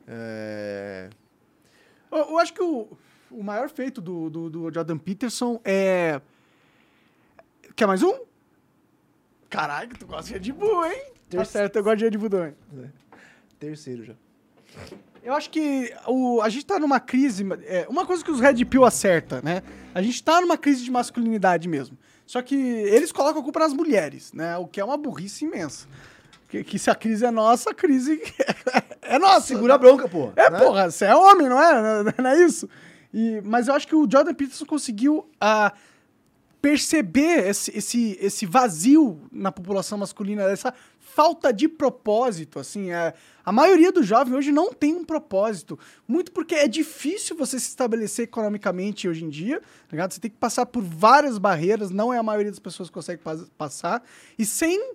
[0.06, 1.10] É...
[2.10, 2.88] Eu, eu acho que o,
[3.30, 6.20] o maior feito do, do, do Jordan Peterson é.
[7.76, 8.14] Quer mais um?
[9.48, 11.12] Caralho, tu gosta de Red Bull, hein?
[11.28, 12.54] Tá certo, eu gosto de Red Bull também.
[13.58, 14.14] Terceiro já.
[15.22, 17.44] Eu acho que o, a gente tá numa crise.
[17.64, 19.62] é, uma coisa que os Red Pill acerta, né?
[19.94, 21.96] A gente tá numa crise de masculinidade mesmo.
[22.26, 24.56] Só que eles colocam a culpa nas mulheres, né?
[24.56, 25.86] O que é uma burrice imensa.
[26.52, 28.20] Que, que se a crise é nossa, a crise
[29.00, 29.46] é nossa.
[29.46, 30.30] Segura a bronca, pô.
[30.36, 30.58] É, né?
[30.58, 32.12] porra, você é homem, não é?
[32.20, 32.68] Não é isso?
[33.10, 35.72] E, mas eu acho que o Jordan Peterson conseguiu ah,
[36.60, 43.50] perceber esse, esse, esse vazio na população masculina, essa falta de propósito, assim, é, a
[43.52, 48.24] maioria dos jovens hoje não tem um propósito, muito porque é difícil você se estabelecer
[48.24, 50.12] economicamente hoje em dia, tá ligado?
[50.12, 53.22] Você tem que passar por várias barreiras, não é a maioria das pessoas que consegue
[53.22, 54.02] pas- passar,
[54.38, 54.94] e sem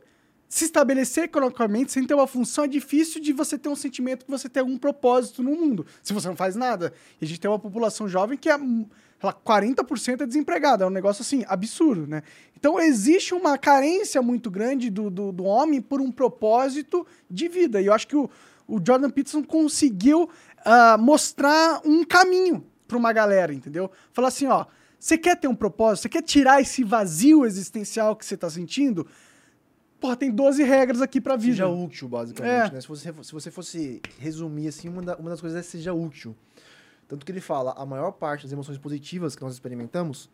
[0.50, 4.32] se estabelecer economicamente, sem ter uma função, é difícil de você ter um sentimento que
[4.32, 6.94] você tem algum propósito no mundo, se você não faz nada.
[7.20, 8.58] E a gente tem uma população jovem que é,
[9.22, 12.24] lá, 40% é desempregada, é um negócio assim, absurdo, né?
[12.56, 17.82] Então existe uma carência muito grande do, do, do homem por um propósito de vida.
[17.82, 18.30] E eu acho que o,
[18.68, 20.30] o Jordan Peterson conseguiu
[20.64, 23.92] ah, mostrar um caminho para uma galera, entendeu?
[24.14, 24.66] Falar assim, ó,
[25.00, 26.04] você quer ter um propósito?
[26.04, 29.06] Você quer tirar esse vazio existencial que você tá sentindo?
[30.00, 31.54] Porra, tem 12 regras aqui pra vida.
[31.54, 32.72] Seja útil, basicamente, É.
[32.74, 32.82] né?
[32.82, 36.36] Se você, se você fosse resumir, assim, uma, da- uma das coisas é seja útil.
[37.08, 40.30] Tanto que ele fala, a maior parte das emoções positivas que nós experimentamos,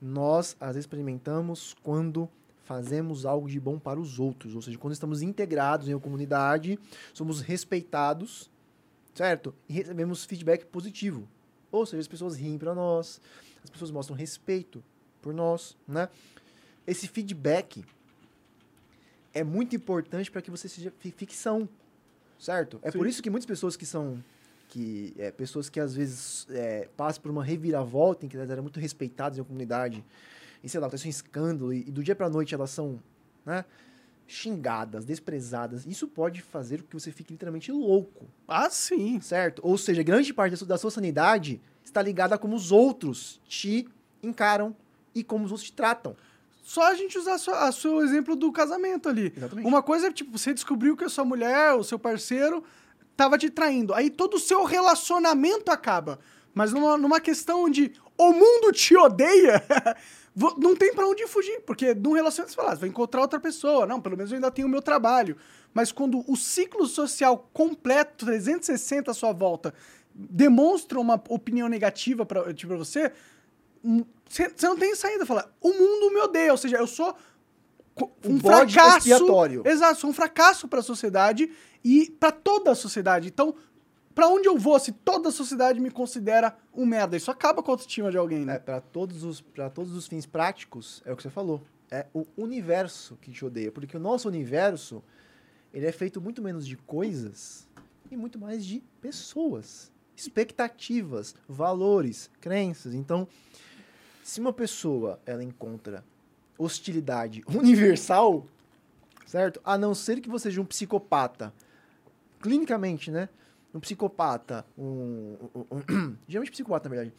[0.00, 2.28] nós as experimentamos quando
[2.64, 4.54] fazemos algo de bom para os outros.
[4.56, 6.78] Ou seja, quando estamos integrados em uma comunidade,
[7.14, 8.50] somos respeitados,
[9.14, 9.54] certo?
[9.68, 11.28] E recebemos feedback positivo.
[11.70, 13.20] Ou seja, as pessoas riem para nós,
[13.62, 14.82] as pessoas mostram respeito
[15.22, 16.08] por nós, né?
[16.86, 17.84] Esse feedback
[19.40, 21.68] é muito importante para que você seja fi- ficção,
[22.38, 22.78] certo?
[22.82, 22.98] É Sim.
[22.98, 24.22] por isso que muitas pessoas que são
[24.68, 28.62] que é, pessoas que às vezes é, passam por uma reviravolta em que elas eram
[28.62, 30.04] muito respeitadas em uma comunidade,
[30.62, 33.00] e sei lá, acontece um escândalo e, e do dia pra noite elas são
[33.44, 33.64] né?
[34.28, 35.86] Xingadas, desprezadas.
[35.86, 39.20] Isso pode fazer com que você fique literalmente louco, Ah, sim.
[39.20, 39.60] certo?
[39.62, 43.40] Ou seja, grande parte da sua, da sua sanidade está ligada a como os outros
[43.46, 43.86] te
[44.20, 44.74] encaram
[45.14, 46.16] e como os outros te tratam.
[46.66, 49.32] Só a gente usar o seu exemplo do casamento ali.
[49.36, 49.68] Exatamente.
[49.68, 52.64] Uma coisa é, tipo, você descobriu que a sua mulher, o seu parceiro,
[53.16, 53.94] tava te traindo.
[53.94, 56.18] Aí todo o seu relacionamento acaba.
[56.52, 59.62] Mas numa, numa questão de o mundo te odeia,
[60.58, 61.60] não tem pra onde fugir.
[61.60, 63.86] Porque num relacionamento você fala, ah, você vai encontrar outra pessoa.
[63.86, 65.36] Não, pelo menos eu ainda tenho o meu trabalho.
[65.72, 69.72] Mas quando o ciclo social completo, 360 à sua volta,
[70.12, 73.12] demonstra uma opinião negativa pra, tipo, pra você,
[73.84, 75.24] hum, você não tem saída.
[75.26, 76.52] Fala, o mundo me odeia.
[76.52, 77.16] Ou seja, eu sou
[78.24, 78.98] Um um fracasso.
[78.98, 79.62] expiatório.
[79.66, 81.50] Exato, sou um fracasso para a sociedade
[81.84, 83.28] e para toda a sociedade.
[83.28, 83.54] Então,
[84.14, 87.16] para onde eu vou se toda a sociedade me considera um merda?
[87.16, 88.58] Isso acaba com a autoestima de alguém, É, né?
[88.58, 91.62] para todos os para todos os fins práticos, é o que você falou.
[91.90, 95.02] É o universo que te odeia, porque o nosso universo,
[95.72, 97.68] ele é feito muito menos de coisas
[98.10, 102.92] e muito mais de pessoas, expectativas, valores, crenças.
[102.94, 103.28] Então,
[104.26, 106.04] se uma pessoa ela encontra
[106.58, 108.44] hostilidade universal,
[109.24, 109.60] certo?
[109.64, 111.54] A não ser que você seja um psicopata,
[112.40, 113.28] clinicamente, né?
[113.72, 117.14] Um psicopata, um, um, um geralmente psicopata, na verdade.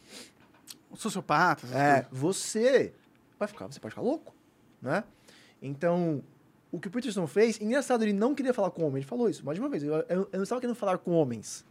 [0.96, 1.64] Sociopata.
[1.64, 2.08] essas É, coisas.
[2.12, 2.92] você
[3.38, 4.34] vai ficar, você pode ficar louco,
[4.82, 5.02] né?
[5.62, 6.22] Então,
[6.70, 9.42] o que o Peterson fez, engraçado, ele não queria falar com homem, ele falou isso,
[9.46, 11.64] mais de uma vez, eu, eu, eu não estava querendo falar com homens.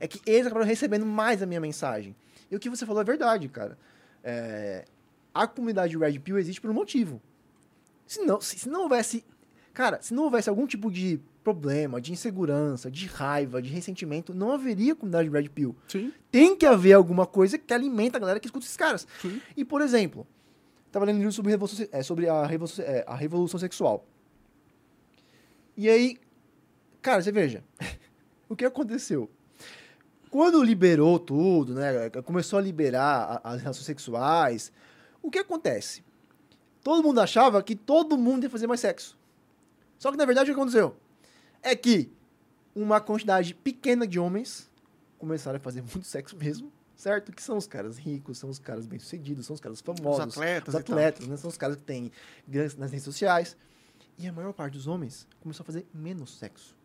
[0.00, 2.16] É que eles acabaram recebendo mais a minha mensagem.
[2.50, 3.78] E o que você falou é verdade, cara.
[4.22, 4.84] É,
[5.34, 7.20] a comunidade Red Pill existe por um motivo.
[8.06, 9.24] Se não, se, se não houvesse.
[9.72, 14.52] Cara, se não houvesse algum tipo de problema, de insegurança, de raiva, de ressentimento, não
[14.52, 18.46] haveria comunidade Red Pill Sim, tem que haver alguma coisa que alimenta a galera que
[18.46, 19.06] escuta esses caras.
[19.20, 19.40] sim.
[19.56, 20.26] E, por exemplo,
[20.92, 24.06] tava lendo um livro sobre, revolução, é, sobre a, revolução, é, a revolução sexual.
[25.76, 26.18] E aí,
[27.00, 27.64] cara, você veja,
[28.48, 29.30] o que aconteceu?
[30.30, 34.72] Quando liberou tudo, né, começou a liberar as relações sexuais,
[35.20, 36.04] o que acontece?
[36.82, 39.18] Todo mundo achava que todo mundo ia fazer mais sexo.
[39.98, 40.96] Só que, na verdade, o que aconteceu?
[41.62, 42.10] É que
[42.74, 44.70] uma quantidade pequena de homens
[45.18, 47.32] começaram a fazer muito sexo mesmo, certo?
[47.32, 50.26] Que são os caras ricos, são os caras bem-sucedidos, são os caras famosos.
[50.26, 51.36] Os atletas Os atletas, né?
[51.36, 52.10] São os caras que têm
[52.46, 53.56] grandes nas redes sociais.
[54.16, 56.76] E a maior parte dos homens começou a fazer menos sexo.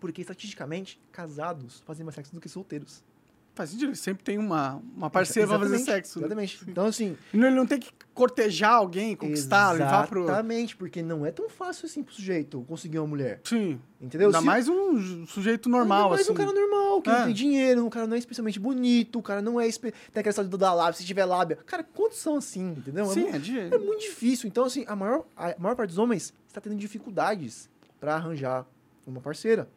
[0.00, 3.04] Porque, estatisticamente, casados fazem mais sexo do que solteiros.
[3.52, 6.18] Faz sentido, sempre tem uma, uma parceira pra fazer sexo.
[6.20, 6.26] né?
[6.26, 6.60] Exatamente.
[6.68, 10.22] Então, assim, Ele não tem que cortejar alguém, conquistar, levar pro...
[10.22, 13.40] Exatamente, porque não é tão fácil assim pro sujeito conseguir uma mulher.
[13.44, 13.78] Sim.
[14.00, 14.28] Entendeu?
[14.28, 16.32] Ainda Se- mais um sujeito normal, Mas assim.
[16.32, 17.18] um cara normal, que É.
[17.18, 19.66] não tem dinheiro, um cara não é especialmente bonito, o cara não é...
[19.66, 19.90] Espe...
[19.90, 21.56] Tem aquela história do da lábia, se tiver lábia.
[21.66, 23.04] Cara, quantos são assim, entendeu?
[23.06, 23.58] É Sim, mu- é de...
[23.58, 24.46] É muito difícil.
[24.48, 28.64] Então, assim, a maior, a maior parte dos homens está tendo dificuldades para arranjar
[29.06, 29.68] uma parceira,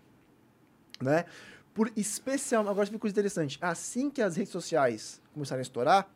[1.03, 1.25] né?
[1.73, 3.57] Por especial, agora fica coisa interessante.
[3.61, 6.09] Assim que as redes sociais começarem a estourar,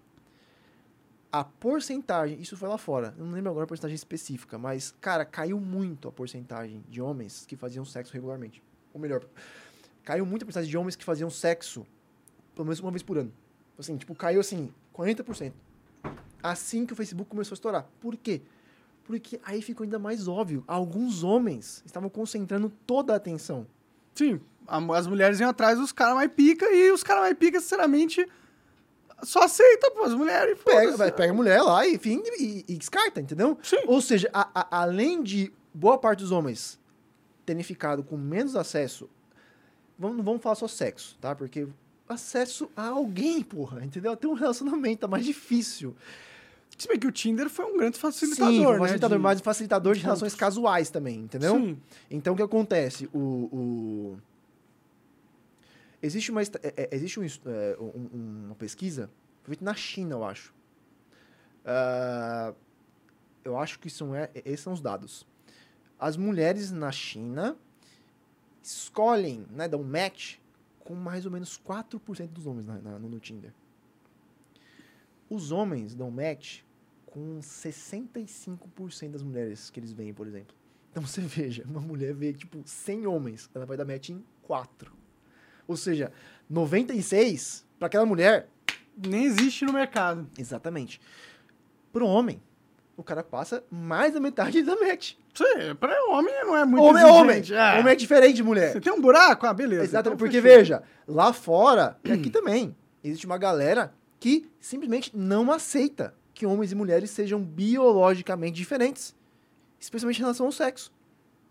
[1.31, 5.25] a porcentagem, isso foi lá fora, eu não lembro agora a porcentagem específica, mas, cara,
[5.25, 8.63] caiu muito a porcentagem de homens que faziam sexo regularmente.
[8.93, 9.25] Ou melhor,
[10.03, 11.85] caiu muito a porcentagem de homens que faziam sexo
[12.55, 13.31] pelo menos uma vez por ano.
[13.77, 15.53] Assim, tipo, caiu assim, 40%
[16.41, 17.89] assim que o Facebook começou a estourar.
[17.99, 18.41] Por quê?
[19.03, 20.63] Porque aí ficou ainda mais óbvio.
[20.67, 23.65] Alguns homens estavam concentrando toda a atenção.
[24.13, 28.27] Sim, as mulheres iam atrás dos caras mais pica e os caras mais pica, sinceramente,
[29.23, 32.65] só aceita pô, as mulheres e Pega, vai, pega a mulher lá e, enfim, e,
[32.67, 33.57] e descarta, entendeu?
[33.63, 33.77] Sim.
[33.87, 36.79] Ou seja, a- a- além de boa parte dos homens
[37.45, 39.09] terem ficado com menos acesso,
[39.97, 41.33] vamos, não vamos falar só sexo, tá?
[41.35, 41.67] Porque
[42.07, 44.15] acesso a alguém, porra, entendeu?
[44.15, 45.95] Ter um relacionamento é mais difícil.
[46.77, 48.77] Se bem que o Tinder foi um grande facilitador, Sim, um né?
[48.79, 51.55] facilitador, de- mas um facilitador de de relações casuais também, entendeu?
[51.55, 51.77] Sim.
[52.11, 53.09] Então, o que acontece?
[53.11, 54.17] O, o-
[56.07, 59.09] Existe, uma, é- é- existe é, um- um- uma pesquisa
[59.43, 60.53] feita na China, eu acho.
[61.65, 62.53] Ah,
[63.43, 64.11] eu acho que são,
[64.45, 65.27] esses são os dados.
[65.99, 67.57] As mulheres na China
[68.63, 70.37] escolhem, né, dão match
[70.79, 73.53] com mais ou menos 4% dos homens na- na- no Tinder.
[75.29, 76.61] Os homens dão match
[77.05, 80.55] com 65% das mulheres que eles veem, por exemplo.
[80.91, 84.95] Então você veja, uma mulher vê, tipo, 100 homens, ela vai dar match em 4.
[85.67, 86.11] Ou seja,
[86.49, 88.47] 96, para aquela mulher,
[88.97, 90.27] Nem existe no mercado.
[90.37, 90.99] exatamente.
[91.91, 92.41] Pro homem,
[92.95, 95.13] o cara passa mais da metade da match.
[95.33, 97.43] Sim, pra homem não é muito Homem é homem.
[97.51, 97.79] É.
[97.79, 98.71] Homem é diferente de mulher.
[98.73, 99.45] Você tem um buraco?
[99.45, 99.83] Ah, beleza.
[99.83, 100.57] Exatamente, então porque fechou.
[100.57, 106.71] veja, lá fora, e aqui também, existe uma galera que simplesmente não aceita que homens
[106.71, 109.15] e mulheres sejam biologicamente diferentes.
[109.79, 110.91] especialmente em relação ao sexo.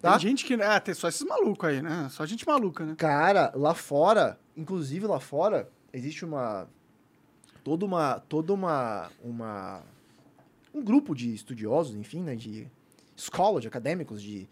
[0.01, 0.13] Tá?
[0.13, 0.55] Tem gente que.
[0.55, 2.09] Ah, tem só esses malucos aí, né?
[2.11, 2.95] Só gente maluca, né?
[2.97, 6.69] Cara, lá fora, inclusive lá fora, existe uma
[7.65, 9.83] toda uma toda uma uma
[10.73, 12.69] um grupo de estudiosos, enfim, né, de
[13.17, 14.47] escola, de acadêmicos, de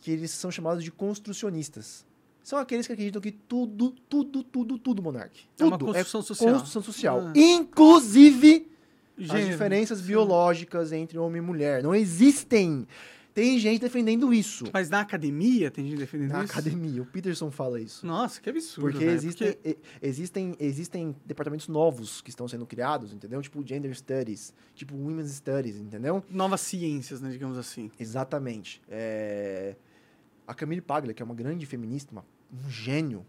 [0.00, 2.06] que eles são chamados de construcionistas.
[2.42, 5.46] São aqueles que acreditam que tudo, tudo, tudo, tudo, monarque.
[5.58, 6.52] É uma Tudo construção social.
[6.54, 7.20] construção social.
[7.26, 7.32] Ah.
[7.36, 8.68] Inclusive
[9.30, 10.06] as diferenças Sim.
[10.06, 11.82] biológicas entre homem e mulher.
[11.82, 12.86] Não existem.
[13.34, 14.64] Tem gente defendendo isso.
[14.72, 16.52] Mas na academia tem gente defendendo Na isso?
[16.52, 17.00] academia.
[17.02, 18.04] O Peterson fala isso.
[18.06, 18.90] Nossa, que absurdo.
[18.90, 23.40] Porque velho, existem, e- existem, existem departamentos novos que estão sendo criados, entendeu?
[23.40, 26.22] Tipo Gender Studies, tipo Women's Studies, entendeu?
[26.28, 27.30] Novas ciências, né?
[27.30, 27.90] Digamos assim.
[27.98, 28.82] Exatamente.
[28.88, 29.76] É,
[30.46, 33.24] A Camille Paglia, que é uma grande feminista, uma- um gênio.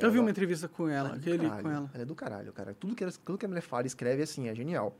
[0.00, 1.62] Eu vi ela- uma entrevista com ela, ela é aquele caralho.
[1.62, 1.90] com ela.
[1.94, 2.74] Ela é do caralho, cara.
[2.74, 4.96] Tudo que, ela, tudo que a mulher fala e escreve, assim, é genial.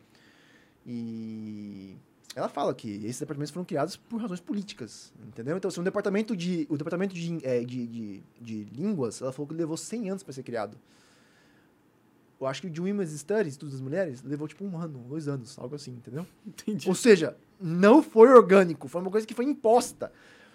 [0.86, 1.96] E
[2.39, 5.57] ela fala que esses departamentos foram criados por razões políticas, entendeu?
[5.57, 6.66] Então, se um departamento de...
[6.68, 10.32] O departamento de, é, de, de, de línguas, ela falou que levou 100 anos para
[10.32, 10.78] ser criado.
[12.41, 15.26] Eu acho que o de Women's Studies, estudos das mulheres, levou tipo um ano, dois
[15.26, 16.24] anos, algo assim, entendeu?
[16.47, 16.89] Entendi.
[16.89, 20.12] Ou seja, não foi orgânico, foi uma coisa que foi imposta.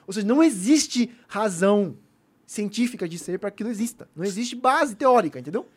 [0.07, 1.97] Ou seja, não existe razão
[2.45, 4.07] científica de ser para que aquilo exista.
[4.15, 5.67] Não existe base teórica, entendeu?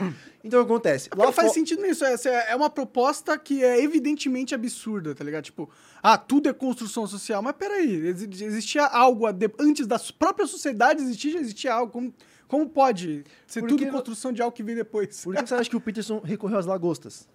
[0.44, 1.08] então acontece?
[1.16, 2.04] Não faz fo- sentido nisso.
[2.04, 5.44] Essa é é uma proposta que é evidentemente absurda, tá ligado?
[5.44, 5.68] Tipo,
[6.02, 7.42] ah, tudo é construção social.
[7.42, 11.92] Mas peraí, exi- existia algo de- antes da própria sociedade existir, já existia algo.
[11.92, 12.14] Como,
[12.46, 15.22] como pode ser Porque tudo construção de algo que vem depois?
[15.24, 17.26] Por que você acha que o Peterson recorreu às lagostas?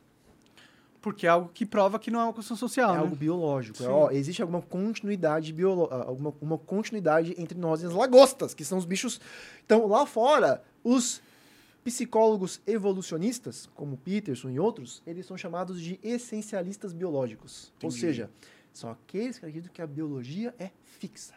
[1.02, 3.00] Porque é algo que prova que não é uma construção social, é né?
[3.00, 3.82] algo biológico.
[3.82, 5.88] É, ó, existe alguma continuidade biolo...
[5.90, 9.20] ah, alguma uma continuidade entre nós e as lagostas, que são os bichos.
[9.66, 11.22] Então, lá fora, os
[11.84, 17.72] psicólogos evolucionistas, como Peterson e outros, eles são chamados de essencialistas biológicos.
[17.82, 18.00] Ou Entendi.
[18.02, 18.30] seja,
[18.74, 21.34] são aqueles que acreditam que a biologia é fixa.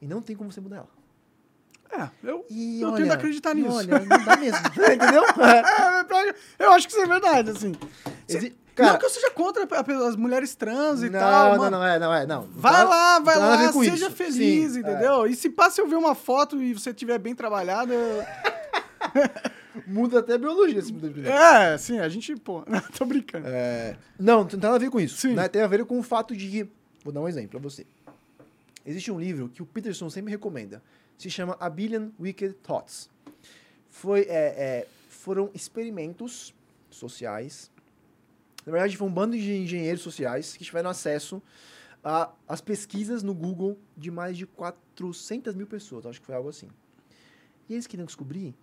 [0.00, 0.96] E não tem como você mudar ela.
[1.88, 3.70] É, eu, E eu olha, tento acreditar nisso.
[3.76, 4.58] Olha, não dá mesmo.
[4.76, 5.22] Entendeu?
[6.58, 7.72] É, eu acho que isso é verdade, assim.
[8.28, 9.66] Exi- não Cara, que eu seja contra
[10.06, 11.50] as mulheres trans e não, tal.
[11.52, 11.78] não, mano.
[11.78, 12.42] não, é, não é, não.
[12.50, 14.10] Vai Não- lá, vai não lá, seja isso.
[14.10, 14.80] feliz, Sim, é.
[14.80, 15.26] entendeu?
[15.26, 17.92] E se passa eu ver uma foto e você estiver bem trabalhado.
[17.94, 18.22] eu-
[19.86, 21.26] Muda até a biologia se muda de.
[21.26, 22.64] É, sim, a gente, pô,
[22.96, 23.46] tô brincando.
[23.46, 25.16] É, não, não tem nada a ver com isso.
[25.18, 25.34] Sim.
[25.34, 25.48] né?
[25.48, 26.68] Tem a ver com o fato de que.
[27.04, 27.86] Vou dar um exemplo pra você.
[28.84, 30.82] Existe um livro que o Peterson sempre recomenda.
[31.18, 33.10] Se chama A Billion Wicked Thoughts.
[33.88, 36.54] Foi, é, é, foram experimentos
[36.90, 37.70] sociais.
[38.64, 41.42] Na verdade, foi um bando de engenheiros sociais que tiveram acesso
[42.46, 46.06] às pesquisas no Google de mais de 400 mil pessoas.
[46.06, 46.68] Acho que foi algo assim.
[47.68, 48.54] E eles queriam descobrir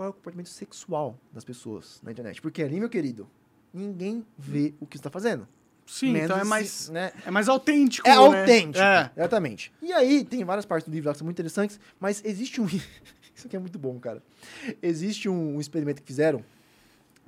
[0.00, 2.40] qual é o comportamento sexual das pessoas na internet.
[2.40, 3.28] Porque ali, meu querido,
[3.70, 5.46] ninguém vê o que você está fazendo.
[5.86, 7.12] Sim, Menos então é se- mais, Né?
[7.26, 8.08] é mais autêntico.
[8.08, 8.16] É né?
[8.16, 8.82] autêntico.
[8.82, 9.10] É.
[9.14, 9.70] Exatamente.
[9.82, 12.64] E aí, tem várias partes do livro lá que são muito interessantes, mas existe um.
[13.36, 14.22] Isso aqui é muito bom, cara.
[14.82, 16.42] Existe um, um experimento que fizeram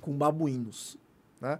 [0.01, 0.97] com babuínos.
[1.39, 1.59] Né?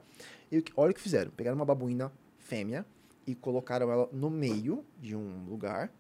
[0.52, 2.84] E olha o que fizeram: pegaram uma babuína fêmea
[3.28, 5.92] e colocaram ela no meio de um lugar,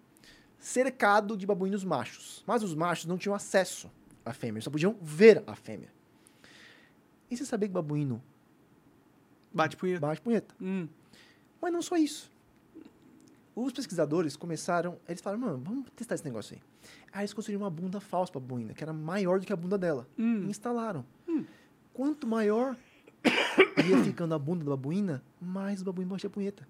[0.57, 2.43] cercado de babuínos machos.
[2.47, 3.91] Mas os machos não tinham acesso
[4.25, 5.89] à fêmea, eles só podiam ver a fêmea.
[7.29, 8.21] E você sabia que babuíno
[9.53, 9.99] Bate punheta.
[9.99, 10.55] bate punheta?
[10.61, 10.87] Hum.
[11.61, 12.31] Mas não só isso.
[13.55, 14.97] Os pesquisadores começaram.
[15.07, 16.61] Eles falaram, mano, vamos testar esse negócio aí.
[17.11, 19.77] Aí eles construíram uma bunda falsa pra babuína, que era maior do que a bunda
[19.77, 20.07] dela.
[20.17, 20.47] E Hum.
[20.49, 21.05] instalaram.
[21.93, 22.75] Quanto maior
[23.87, 26.67] ia ficando a bunda da babuína, mais o babuíno batia punheta.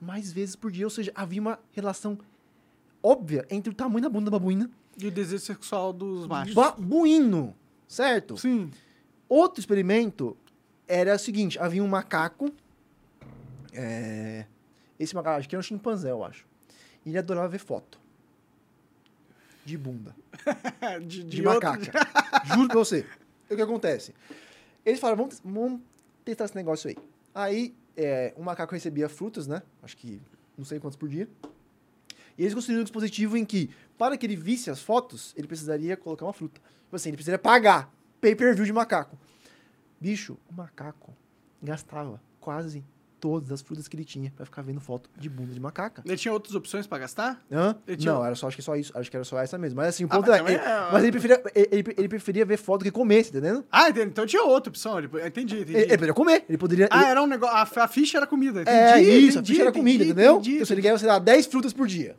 [0.00, 0.86] Mais vezes por dia.
[0.86, 2.18] Ou seja, havia uma relação
[3.02, 6.54] óbvia entre o tamanho da bunda da babuína E o desejo sexual dos machos.
[6.54, 7.54] babuíno.
[7.88, 8.36] Certo?
[8.36, 8.70] Sim.
[9.28, 10.36] Outro experimento
[10.86, 12.50] era o seguinte: havia um macaco.
[13.72, 14.46] é,
[14.98, 16.46] esse macaco, acho que era um chimpanzé, eu acho.
[17.04, 17.98] E ele adorava ver foto.
[19.64, 20.14] De bunda.
[21.06, 21.92] de, De, outro- macaca.
[22.54, 23.06] Juro pra você.
[23.50, 24.14] O que acontece?
[24.84, 25.80] Eles falaram, vamos, vamos
[26.24, 26.96] testar esse negócio aí.
[27.34, 29.62] Aí, é, o macaco recebia frutas, né?
[29.82, 30.20] Acho que
[30.56, 31.28] não sei quantos por dia.
[32.36, 35.96] E eles construíram um dispositivo em que, para que ele visse as fotos, ele precisaria
[35.96, 36.60] colocar uma fruta.
[36.84, 39.18] Tipo assim, ele precisaria pagar pay-per-view de macaco.
[40.00, 41.14] Bicho, o macaco
[41.62, 42.84] gastava quase
[43.22, 46.02] todas as frutas que ele tinha pra ficar vendo foto de bunda de macaca.
[46.04, 47.40] Ele tinha outras opções pra gastar?
[47.50, 47.76] Hã?
[47.96, 48.92] Tinha- Não, era só, acho que só isso.
[48.98, 49.76] Acho que era só essa mesmo.
[49.76, 52.44] Mas assim, o Ah, ponto mas é, ele- é- Mas ele preferia, ele, ele preferia
[52.44, 53.64] ver foto que comer, tá entendendo?
[53.70, 54.08] Ah, entendi.
[54.08, 54.98] então tinha outra opção.
[54.98, 55.72] Ele- Entendi, entendi.
[55.72, 56.44] Ele, ele poderia comer.
[56.48, 56.88] Ele poderia.
[56.90, 57.56] Ah, era um negócio.
[57.56, 58.62] A, a ficha era comida.
[58.62, 60.32] Entendi, é isso, a entendi, ficha era comida, entendeu?
[60.34, 60.54] entendi.
[60.54, 62.16] Então, se ele ganhava, sei lá, 10 frutas por dia.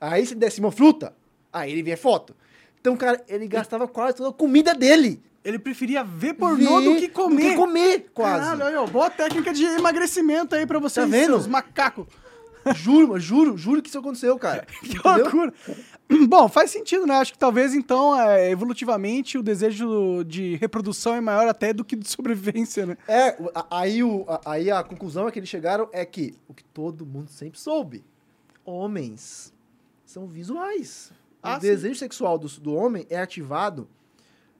[0.00, 1.14] Aí, se ele desse uma fruta,
[1.52, 2.34] aí ele via foto.
[2.80, 5.22] Então, cara, ele gastava quase toda a comida dele.
[5.44, 7.36] Ele preferia ver pornô do que comer.
[7.36, 8.44] Do que comer, quase.
[8.44, 11.32] Caralho, aí, ó, boa técnica de emagrecimento aí pra vocês, Tá vendo?
[11.32, 12.06] seus macacos.
[12.74, 14.66] Juro, juro, juro que isso aconteceu, cara.
[14.82, 15.52] Que loucura.
[16.28, 17.14] Bom, faz sentido, né?
[17.14, 21.96] Acho que talvez, então, é, evolutivamente, o desejo de reprodução é maior até do que
[21.96, 22.98] de sobrevivência, né?
[23.08, 23.34] É,
[23.70, 27.06] aí, o, a, aí a conclusão a que eles chegaram é que o que todo
[27.06, 28.04] mundo sempre soube:
[28.64, 29.54] homens
[30.04, 31.12] são visuais.
[31.42, 31.66] Ah, o sim.
[31.68, 33.88] desejo sexual do, do homem é ativado,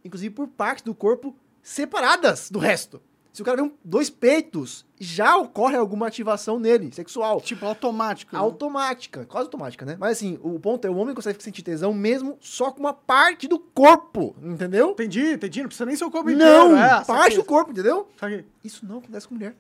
[0.05, 3.01] inclusive por partes do corpo separadas do resto.
[3.33, 7.41] Se o cara vê um- dois peitos, já ocorre alguma ativação nele, sexual.
[7.41, 8.35] Tipo, automático.
[8.35, 8.41] né?
[8.41, 9.97] Automática, quase automática, né?
[10.01, 13.47] Mas assim, o ponto é o homem consegue sentir tesão mesmo só com uma parte
[13.47, 14.91] do corpo, entendeu?
[14.91, 15.61] Entendi, entendi.
[15.61, 16.35] Não precisa nem ser o corpo Não,
[16.73, 16.77] inteiro.
[16.77, 18.09] É, parte do corpo, entendeu?
[18.19, 18.45] Saquei.
[18.65, 19.55] Isso não acontece com mulher.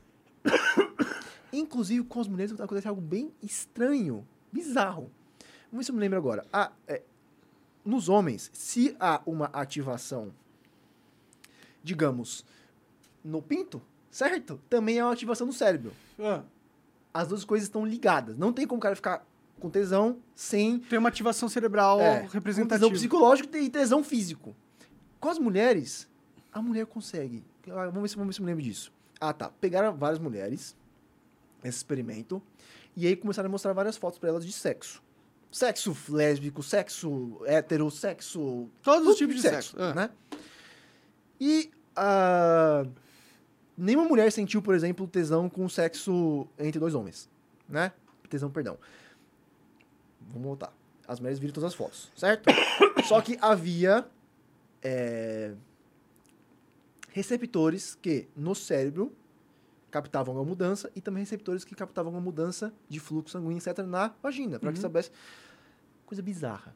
[1.53, 5.11] Inclusive, com as mulheres acontece algo bem estranho, bizarro.
[5.71, 6.45] Vamos ver se eu me lembro agora.
[6.53, 7.03] Ah, é,
[7.91, 10.32] nos homens, se há uma ativação,
[11.82, 12.45] digamos,
[13.24, 14.61] no pinto, certo?
[14.68, 15.93] Também é uma ativação no cérebro.
[16.18, 16.43] Ah,
[17.12, 18.36] As duas coisas estão ligadas.
[18.36, 19.26] Não tem como o cara ficar
[19.59, 22.78] com tesão sem tem uma ativação cerebral é, representativa.
[22.78, 24.57] Tesão psicológico e tesão físico.
[25.18, 26.09] Com as mulheres,
[26.53, 27.45] a mulher consegue.
[27.68, 28.91] Ah, Vamos ver, se, vamos ver se eu me lembro disso.
[29.20, 29.51] Ah, tá.
[29.61, 30.74] Pegaram várias mulheres,
[31.62, 32.43] esse experimento,
[32.97, 35.03] e aí começaram a mostrar várias fotos pra elas de sexo.
[35.51, 38.68] Sexo lésbico, sexo hétero, sexo.
[38.82, 39.76] Todos os tipos tipo de sexo.
[39.78, 39.94] Ah.
[39.94, 40.11] Né?
[41.40, 42.84] E ah,
[43.76, 47.28] nenhuma mulher sentiu, por exemplo, tesão com sexo entre dois homens.
[47.68, 47.92] Né?
[48.28, 48.78] Tesão, perdão.
[50.20, 50.72] Vamos voltar.
[51.09, 52.48] As mulheres viram todas as fotos, certo?
[53.09, 54.07] Só que havia
[54.82, 55.53] é,
[57.09, 59.12] receptores que no cérebro
[59.91, 64.14] captavam a mudança e também receptores que captavam a mudança de fluxo sanguíneo, etc., na
[64.22, 64.82] vagina, para que Uhum.
[64.82, 65.11] soubesse.
[66.07, 66.74] Coisa bizarra.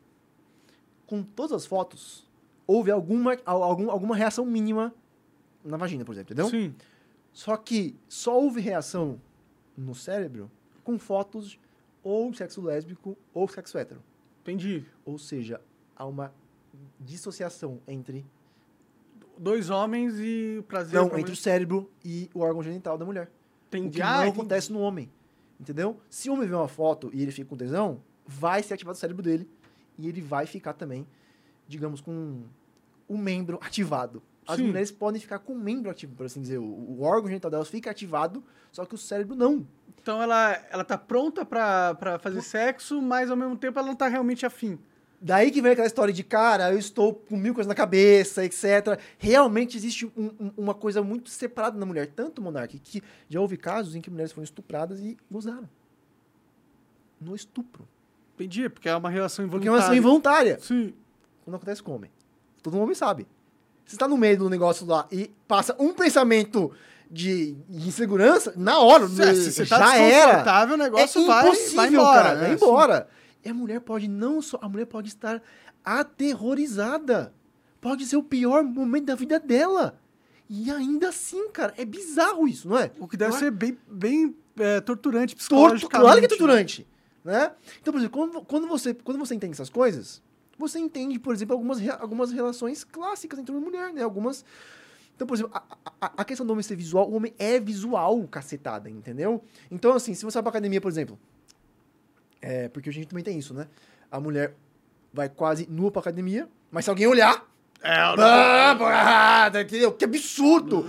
[1.07, 2.27] Com todas as fotos,
[2.67, 4.95] houve alguma, al- algum, alguma reação mínima
[5.65, 6.51] na vagina, por exemplo, entendeu?
[6.51, 6.75] Sim.
[7.33, 9.21] Só que só houve reação
[9.77, 10.51] no cérebro
[10.83, 11.59] com fotos
[12.03, 14.03] ou sexo lésbico ou sexo hétero.
[14.43, 14.85] Entendi.
[15.05, 15.61] Ou seja,
[15.97, 16.33] há uma
[17.01, 18.25] dissociação entre
[19.39, 20.99] Dois homens e o prazer.
[21.01, 23.31] não, pra entre o cérebro e o órgão genital da mulher.
[23.73, 23.97] O Entendi.
[23.97, 24.39] que Ah, não entendi.
[24.39, 25.11] acontece no homem.
[25.59, 25.99] Entendeu?
[26.11, 29.01] Se o homem vê uma foto e ele fica com tesão, vai ser ativado o
[29.01, 29.49] cérebro dele
[29.99, 31.07] e ele vai ficar também,
[31.67, 32.43] digamos, com
[33.09, 34.23] o membro ativado.
[34.47, 34.67] As Sim.
[34.67, 36.59] mulheres podem ficar com o membro ativo, por assim dizer.
[36.59, 39.67] O, o órgão genital delas fica ativado, só que o cérebro não.
[40.03, 44.07] Então ela, ela tá pronta pra fazer sexo, mas ao mesmo tempo ela não tá
[44.07, 44.79] realmente afim.
[45.27, 48.99] Daí que vem aquela história de, cara, eu estou com mil coisas na cabeça, etc.
[49.17, 52.09] Realmente existe um- um- uma coisa muito separada na mulher.
[52.15, 55.67] Tanto, Monark, que já houve casos em que mulheres foram estupradas e gozaram.
[57.21, 57.89] No estupro.
[58.35, 60.57] Entendi, porque é uma relação Porque é uma involuntária.
[60.57, 60.91] ação involuntária.
[60.91, 60.95] Sim.
[61.47, 62.11] Não acontece com homem.
[62.63, 63.27] Todo homem sabe.
[63.87, 66.71] Você está no meio do negócio lá e passa um pensamento
[67.11, 70.75] de insegurança, na hora, Se, se você tá já era.
[70.75, 72.23] o negócio é vai, impossível, vai embora.
[72.23, 72.35] cara.
[72.35, 72.41] né?
[72.47, 73.09] Vai embora.
[73.45, 74.59] E a mulher pode não só.
[74.63, 75.43] A mulher pode estar
[75.85, 77.33] aterrorizada.
[77.81, 79.99] Pode ser o pior momento da vida dela.
[80.49, 82.91] E ainda assim, cara, é bizarro isso, não é?
[82.99, 85.89] O que deve Eu ser bem, bem é, torturante psicologicamente.
[85.91, 86.29] claro que é né?
[86.29, 86.87] torturante,
[87.25, 87.53] né?
[87.81, 90.23] Então, por exemplo, quando, quando você, quando você entende essas coisas,
[90.59, 94.03] você entende, por exemplo, algumas, algumas relações clássicas entre homem e mulher, né?
[94.03, 94.45] Algumas...
[95.17, 95.63] Então, por exemplo, a,
[96.01, 99.43] a- a questão do homem ser visual, o homem é visual, cacetada, entendeu?
[99.71, 101.19] Então, assim, se você vai pra academia, por exemplo,
[102.47, 103.67] é, porque a gente também tem isso, né?
[104.11, 104.55] A mulher
[105.13, 107.49] vai quase nua pra academia, mas se alguém olhar...
[107.83, 109.93] É, Ah, porra, tá, entendeu?
[109.93, 110.85] Que absurdo!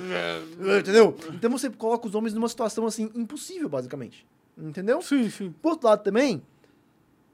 [0.80, 1.18] Entendeu?
[1.34, 4.26] Então você coloca os homens numa situação assim impossível, basicamente.
[4.58, 5.02] Entendeu?
[5.02, 5.54] Sim, sim.
[5.62, 6.42] Por outro lado também,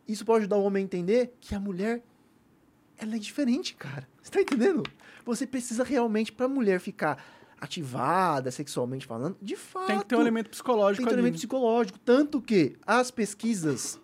[0.07, 2.02] isso pode ajudar o homem a entender que a mulher
[2.98, 4.07] ela é diferente, cara.
[4.22, 4.84] Você tá entendendo?
[5.26, 7.23] Você precisa realmente, pra mulher ficar
[7.60, 9.85] ativada sexualmente falando, de fato.
[9.85, 11.22] Tem que ter um elemento psicológico Tem que ter um ali.
[11.22, 11.99] elemento psicológico.
[11.99, 13.99] Tanto que as pesquisas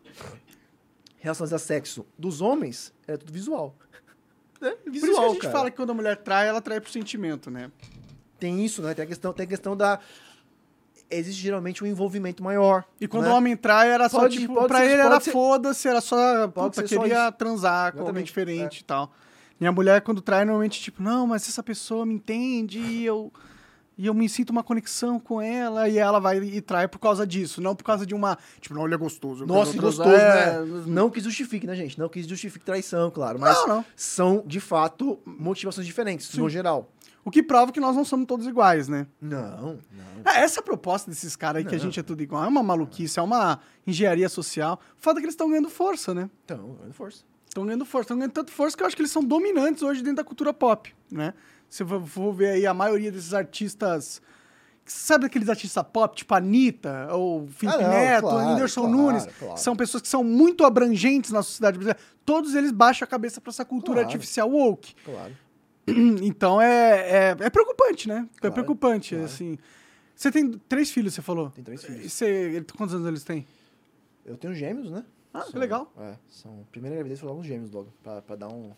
[1.17, 3.75] relacionadas a sexo dos homens é tudo visual.
[4.59, 5.53] É Por visual, isso que a gente cara.
[5.53, 7.69] fala que quando a mulher trai, ela trai por sentimento, né?
[8.39, 8.95] Tem isso, né?
[8.95, 9.99] Tem a questão, tem a questão da.
[11.11, 12.83] Existe geralmente um envolvimento maior.
[12.99, 13.29] E quando né?
[13.29, 16.01] o homem trai, era só, Pode- tipo, pode pra ser- ele era ser- foda-se, era
[16.01, 17.31] só, Pode puta, só queria isso.
[17.37, 18.81] transar com alguém diferente é.
[18.81, 19.13] e tal.
[19.61, 23.31] E a mulher, quando trai, normalmente, tipo, não, mas essa pessoa me entende e eu,
[23.97, 27.25] e eu me sinto uma conexão com ela, e ela vai e trai por causa
[27.25, 29.45] disso, não por causa de uma, tipo, não, ele é gostoso.
[29.45, 30.55] Nossa, que gostoso, né?
[30.55, 31.97] É, Não que justifique, né, gente?
[31.97, 33.39] Não que justifique traição, claro.
[33.39, 33.85] Mas Não, não.
[33.95, 36.91] são, de fato, motivações diferentes, no geral.
[37.25, 39.05] O que prova que nós não somos todos iguais, né?
[39.19, 39.79] Não, não.
[40.23, 41.83] Ah, essa proposta desses caras aí que a Não.
[41.83, 44.79] gente é tudo igual é uma maluquice, é uma engenharia social.
[44.97, 46.29] O fato é que eles estão ganhando força, né?
[46.45, 47.25] Então, é força.
[47.45, 50.01] Estão ganhando força, estão ganhando tanto força que eu acho que eles são dominantes hoje
[50.01, 51.33] dentro da cultura pop, né?
[51.69, 54.21] Se eu for ver aí a maioria desses artistas
[54.85, 59.57] sabe aqueles artistas pop, tipo Anitta, ou Felipe Ah, Neto, claro, Whindersson claro, Nunes, claro.
[59.57, 61.99] são pessoas que são muito abrangentes na sociedade brasileira.
[62.25, 64.95] Todos eles baixam a cabeça pra essa cultura artificial woke.
[65.03, 65.35] Claro.
[66.21, 68.27] Então é, é, é preocupante, né?
[68.41, 69.57] É preocupante, assim.
[70.15, 71.49] Você tem três filhos, você falou?
[71.51, 72.11] Tem três filhos.
[72.11, 73.45] Você, ele- quantos anos eles têm?
[74.25, 75.05] Eu tenho gêmeos, né?
[75.33, 75.93] Ah, que São- legal.
[75.97, 76.65] É, são.
[76.71, 77.93] Primeira gravidez foi logo uns gêmeos logo.
[78.03, 78.71] Pra, pra dar um.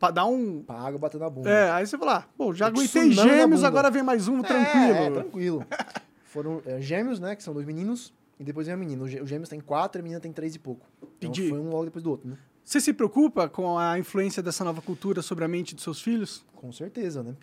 [0.00, 0.62] Pra dar um.
[0.62, 1.48] Pra água bater na bunda.
[1.50, 4.42] É, aí você fala, ah, pô, já Um aguentei gêmeos, agora vem mais um, É,
[4.42, 4.94] tranquilo.
[4.96, 5.66] É, tranquilo.
[6.24, 7.36] Foram é, gêmeos, né?
[7.36, 8.12] Que são dois meninos.
[8.38, 9.04] E depois vem a menina.
[9.04, 10.86] Os gêmeos tem quatro a menina tem três e pouco.
[11.02, 11.50] Então Entendi.
[11.50, 12.38] foi um logo depois do outro, né?
[12.64, 16.44] Você se preocupa com a influência dessa nova cultura sobre a mente dos seus filhos?
[16.56, 17.34] Com certeza, né?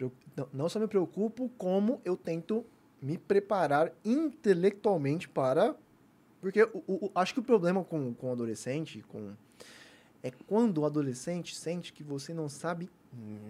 [0.52, 2.66] Não, só me preocupo, como eu tento
[3.00, 5.76] me preparar intelectualmente para.
[6.42, 9.32] Porque o, o- o- acho que o problema com, com o adolescente com...
[10.24, 12.90] é quando o adolescente sente que você não sabe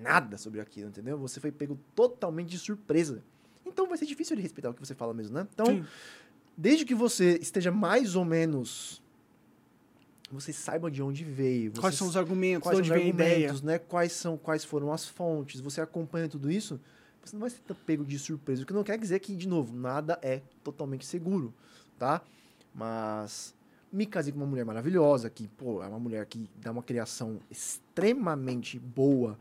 [0.02, 1.18] nada sobre aquilo, entendeu?
[1.18, 3.24] Você foi pego totalmente de surpresa.
[3.66, 5.48] Então vai ser difícil ele respeitar o que você fala mesmo, né?
[5.54, 5.86] Então, Sim.
[6.56, 9.02] desde que você esteja mais ou menos.
[10.30, 11.72] Você saiba de onde veio.
[11.72, 13.80] Quais você são os argumentos, quais de são onde os argumentos, né?
[13.80, 16.80] Quais são, quais foram as fontes, você acompanha tudo isso,
[17.24, 19.74] você não vai ser pego de surpresa, o que não quer dizer que, de novo,
[19.74, 21.54] nada é totalmente seguro,
[21.98, 22.22] tá?
[22.76, 23.56] Mas
[23.92, 27.40] me casei com uma mulher maravilhosa, que, pô, é uma mulher que dá uma criação
[27.50, 29.38] extremamente boa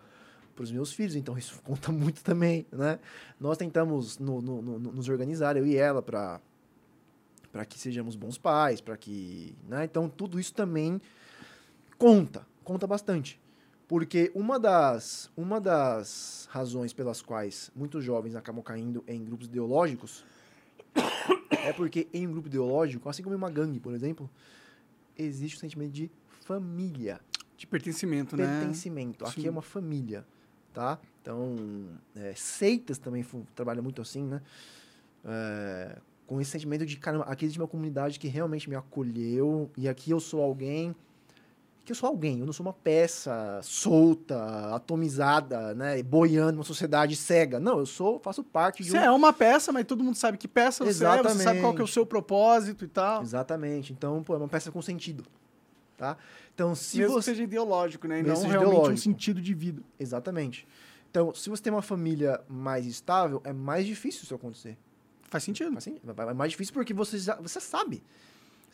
[0.54, 2.98] para os meus filhos, então isso conta muito também, né?
[3.38, 6.40] Nós tentamos no- no- no- nos organizar, eu e ela, para
[7.52, 9.84] para que sejamos bons pais, para que, né?
[9.84, 11.00] Então tudo isso também
[11.98, 13.40] conta, conta bastante.
[13.88, 20.24] Porque uma das, uma das razões pelas quais muitos jovens acabam caindo em grupos ideológicos
[21.50, 24.30] é porque em um grupo ideológico, assim como em uma gangue, por exemplo,
[25.16, 26.10] existe o sentimento de
[26.42, 27.20] família,
[27.56, 28.46] De pertencimento, né?
[28.46, 29.24] pertencimento.
[29.24, 29.48] Aqui Sim.
[29.48, 30.24] é uma família,
[30.72, 30.98] tá?
[31.22, 31.56] Então,
[32.14, 33.24] é, seitas também
[33.54, 34.40] trabalham muito assim, né?
[35.24, 39.88] É, com esse sentimento de, caramba, aqui existe uma comunidade que realmente me acolheu e
[39.88, 40.94] aqui eu sou alguém
[41.86, 47.14] que eu sou alguém, eu não sou uma peça solta, atomizada, né, boiando numa sociedade
[47.14, 47.60] cega.
[47.60, 49.02] Não, eu sou, faço parte de Você um...
[49.02, 51.80] é uma peça, mas todo mundo sabe que peça você é, você sabe qual que
[51.80, 51.92] é o Exatamente.
[51.92, 53.22] seu propósito e tal.
[53.22, 53.92] Exatamente.
[53.92, 55.24] Então, pô, é uma peça com sentido,
[55.96, 56.16] tá?
[56.54, 58.20] Então, se Mesmo você seja ideológico, né?
[58.20, 58.98] E não seja realmente um ideológico.
[58.98, 59.82] sentido de vida.
[59.98, 60.66] Exatamente.
[61.10, 64.76] Então, se você tem uma família mais estável, é mais difícil isso acontecer.
[65.30, 65.76] Faz sentido.
[65.76, 68.02] Assim, é mais difícil porque você, já, você sabe.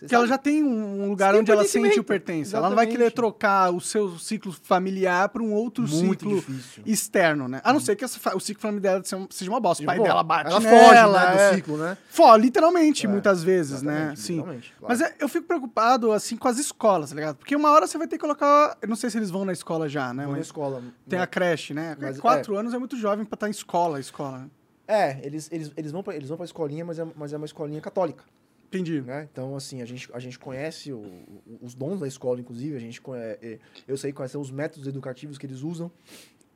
[0.03, 0.31] Porque ela sabe.
[0.31, 2.55] já tem um lugar onde ela sente o pertence.
[2.55, 3.15] Ela não vai querer Exatamente.
[3.15, 6.83] trocar o seu ciclo familiar para um outro Muito ciclo difícil.
[6.87, 7.61] externo, né?
[7.65, 9.83] A não ser que essa o ciclo familiar dela seja- uma bosta.
[9.83, 10.79] O pai Pô, dela bate ela nela.
[11.19, 11.51] foge né, é.
[11.51, 11.99] do ciclo, né?
[12.09, 13.93] Fo- literalmente, É, muitas vezes, né?
[13.95, 14.41] Exatamente, Sim.
[14.43, 14.61] claro.
[14.89, 17.37] Mas é- eu fico preocupado, assim, com as escolas, tá ligado?
[17.37, 18.77] Porque uma hora você vai ter que colocar...
[18.83, 20.25] Eu não sei se eles vão na escola já, né?
[20.25, 20.83] Vou na Mas escola.
[21.09, 21.97] tem a creche, né?
[22.01, 24.49] Mas, Quatro anos é muito jovem pra estar em escola, escola.
[24.89, 27.47] É, eles, eles, eles vão pra, eles vão pra escolinha, mas é, mas é uma
[27.47, 28.25] escolinha católica,
[28.73, 29.03] Entendi.
[29.03, 29.29] né?
[29.31, 31.23] Então, assim, a gente, a gente conhece o-
[31.61, 34.87] os dons da escola, inclusive, a gente conhe- é, eu sei quais são os métodos
[34.87, 35.91] educativos que eles usam.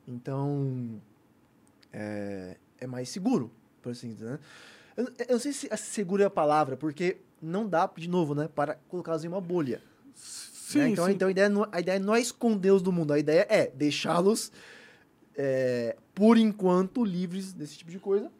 [0.07, 0.99] Então,
[1.93, 4.39] é, é mais seguro, por assim dizer, né?
[4.95, 8.47] Eu, eu não sei se seguro é a palavra, porque não dá, de novo, né,
[8.53, 9.81] para colocá-los em uma bolha.
[10.15, 10.89] Sim, né?
[10.89, 11.11] Então, sim.
[11.11, 14.51] então a, ideia não, a ideia não é escondê-los do mundo, a ideia é deixá-los,
[15.35, 18.31] é, por enquanto, livres desse tipo de coisa,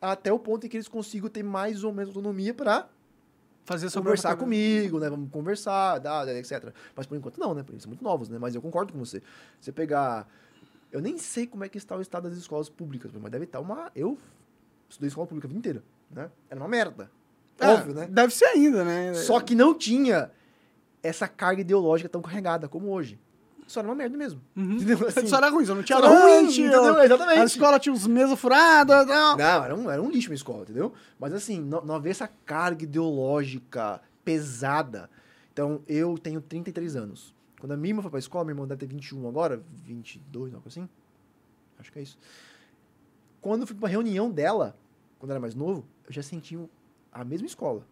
[0.00, 2.88] até o ponto em que eles consigam ter mais ou menos autonomia para
[3.64, 5.08] Fazer essa conversar comigo, né?
[5.08, 6.72] Vamos conversar, etc.
[6.94, 7.62] Mas por enquanto não, né?
[7.62, 8.38] Porque são muito novos, né?
[8.38, 9.22] Mas eu concordo com você.
[9.60, 10.28] Você pegar...
[10.92, 13.60] Eu nem sei como é que está o estado das escolas públicas, mas deve estar
[13.60, 13.90] uma...
[13.96, 14.18] Eu
[14.88, 16.30] estudei escola pública a vida inteira, né?
[16.48, 17.10] Era uma merda.
[17.58, 18.06] É, Óbvio, né?
[18.06, 19.14] Deve ser ainda, né?
[19.14, 20.30] Só que não tinha
[21.02, 23.18] essa carga ideológica tão carregada como hoje.
[23.66, 24.40] Isso era uma merda mesmo.
[24.56, 24.72] Uhum.
[24.76, 25.06] Entendeu?
[25.08, 26.96] Assim, Isso era ruim, só não tinha era ruim, lanche, entendeu?
[26.96, 27.38] a- Exatamente.
[27.40, 29.06] A escola tinha uns mesas furadas.
[29.06, 29.36] Não.
[29.36, 30.92] Não, era um, era um lixo minha escola, entendeu?
[31.18, 35.08] Mas assim, não, não havia essa carga ideológica pesada.
[35.52, 37.34] Então, eu tenho 33 anos.
[37.60, 40.68] Quando a minha irmã foi pra escola, minha irmã deve ter 21 agora, 22, algo
[40.68, 40.86] assim.
[41.78, 42.18] Acho que é isso.
[43.40, 44.76] Quando eu fui pra reunião dela,
[45.18, 46.58] quando eu era mais novo, eu já senti
[47.12, 47.86] a mesma escola.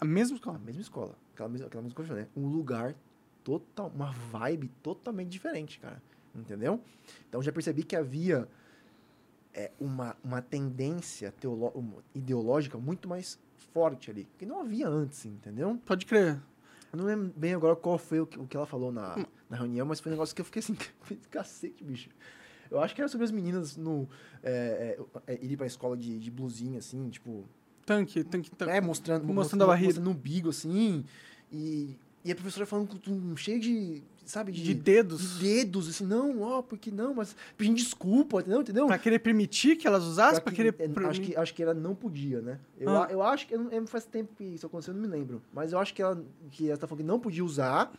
[0.00, 0.58] A mesma A escola.
[0.64, 1.14] mesma escola.
[1.34, 2.26] Aquela mesma, aquela mesma coisa, né?
[2.36, 2.94] Um lugar
[3.48, 6.02] total, uma vibe totalmente diferente, cara.
[6.34, 6.80] Entendeu?
[7.28, 8.46] Então já percebi que havia
[9.54, 11.32] é, uma, uma tendência
[12.14, 13.38] ideológica muito mais
[13.72, 14.28] forte ali.
[14.36, 15.80] Que não havia antes, entendeu?
[15.86, 16.38] Pode crer.
[16.92, 19.16] Eu não lembro bem agora qual foi o que, o que ela falou na,
[19.48, 20.76] na reunião, mas foi um negócio que eu fiquei assim,
[21.30, 22.10] cacete, bicho.
[22.70, 24.06] Eu acho que era sobre as meninas no,
[24.42, 27.48] é, é, é, irem pra escola de, de blusinha, assim, tipo,
[27.86, 28.70] Tanque, tanque, tanque.
[28.70, 29.86] é, mostrando, Mostrando a barriga.
[29.86, 31.06] Mostrando o umbigo, assim.
[31.50, 31.96] E,
[32.28, 35.38] E a professora falando com um cheio de, sabe, de, De dedos.
[35.38, 38.60] de dedos, assim, não, ó, porque não, mas pedindo desculpa, entendeu?
[38.60, 38.86] entendeu?
[38.86, 40.34] Pra querer permitir que elas usassem?
[40.34, 40.74] Pra, Pra querer.
[40.74, 42.58] que- é, acho, que, acho que ela não podia, né?
[42.78, 43.08] Eu, Ah.
[43.10, 43.54] eu acho que.
[43.54, 45.40] Eu, eu- faz tempo que isso aconteceu, eu não me lembro.
[45.54, 47.90] Mas eu acho que ela, que ela tá falando que não podia usar,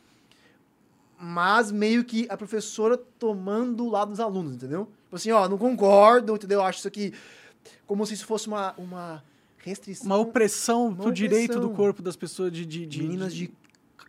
[1.19, 4.85] mas meio que a professora tomando o lado dos alunos, entendeu?
[5.05, 6.59] Tipo assim, ó, não concordo, entendeu?
[6.59, 7.13] Eu acho isso aqui
[7.87, 9.23] como se isso fosse uma, uma
[9.57, 10.05] restrição.
[10.05, 11.75] Uma opressão Uma pro direito do opressão.
[11.75, 12.65] corpo das pessoas de.
[12.65, 13.51] de, de Meninas de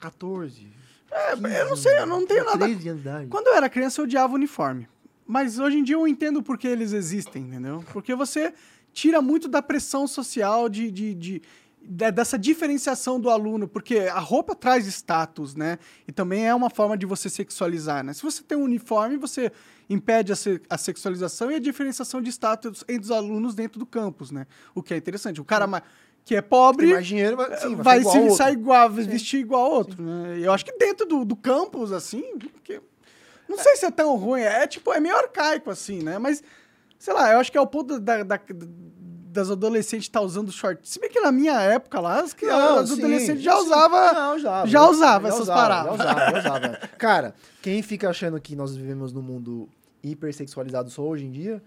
[0.01, 0.67] 14.
[1.13, 2.65] É, eu não sei, eu não tenho nada.
[2.67, 3.27] 13 anos de idade.
[3.29, 4.89] Quando eu era criança, eu odiava uniforme.
[5.27, 7.85] Mas hoje em dia eu entendo por que eles existem, entendeu?
[7.93, 8.53] Porque você
[8.93, 11.43] tira muito da pressão social de, de, de-
[11.83, 15.79] de- dessa diferenciação do aluno, porque a roupa traz status, né?
[16.07, 18.13] E também é uma forma de você sexualizar, né?
[18.13, 19.51] Se você tem um uniforme, você
[19.89, 23.87] impede a, se- a sexualização e a diferenciação de status entre os alunos dentro do
[23.87, 24.47] campus, né?
[24.75, 25.41] O que é interessante.
[25.41, 25.83] O cara ma-
[26.31, 29.65] que é pobre mais dinheiro, vai, sim, vai, vai igual se sair igual, vestir igual
[29.65, 30.39] ao outro, né?
[30.41, 32.81] Eu acho que dentro do, do campus, assim, porque
[33.49, 36.19] não sei se é tão ruim, é tipo, é meio arcaico, assim, né?
[36.21, 36.41] Mas,
[37.01, 38.41] sei lá, eu acho que é o ponto da, da-
[39.33, 40.89] das adolescentes estar usando short.
[40.89, 43.63] Se bem que na minha época lá, as, Não, as sim, adolescentes já sim.
[43.65, 44.15] usavam.
[44.15, 45.99] Não, já, já usava essas usava, paradas.
[45.99, 46.77] Já usava, já usava.
[46.97, 49.69] Cara, quem fica achando que nós vivemos num mundo
[50.01, 51.61] hipersexualizado só hoje em dia,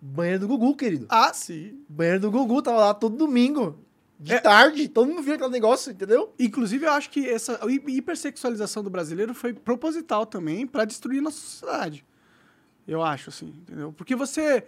[0.00, 1.06] banheiro do Gugu, querido.
[1.08, 1.80] Ah, sim.
[1.88, 3.78] Banheiro do Gugu, tava lá todo domingo.
[4.18, 4.38] De É.
[4.38, 6.34] tarde, todo mundo via aquele negócio, entendeu?
[6.38, 11.38] Inclusive, eu acho que essa hi- hipersexualização do brasileiro foi proposital também pra destruir nossa
[11.38, 12.04] sociedade.
[12.86, 13.92] Eu acho, assim, entendeu?
[13.96, 14.64] Porque você.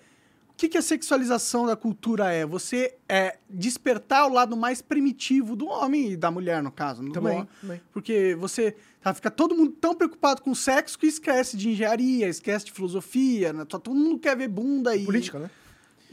[0.52, 2.46] O que, que a sexualização da cultura é?
[2.46, 7.02] Você é despertar o lado mais primitivo do homem e da mulher, no caso.
[7.10, 7.80] Também, também.
[7.92, 8.76] Porque você.
[9.02, 12.72] Tá, fica todo mundo tão preocupado com o sexo que esquece de engenharia, esquece de
[12.72, 13.64] filosofia, né?
[13.64, 15.04] Tó- Todo mundo quer ver bunda e.
[15.04, 15.50] Política, né?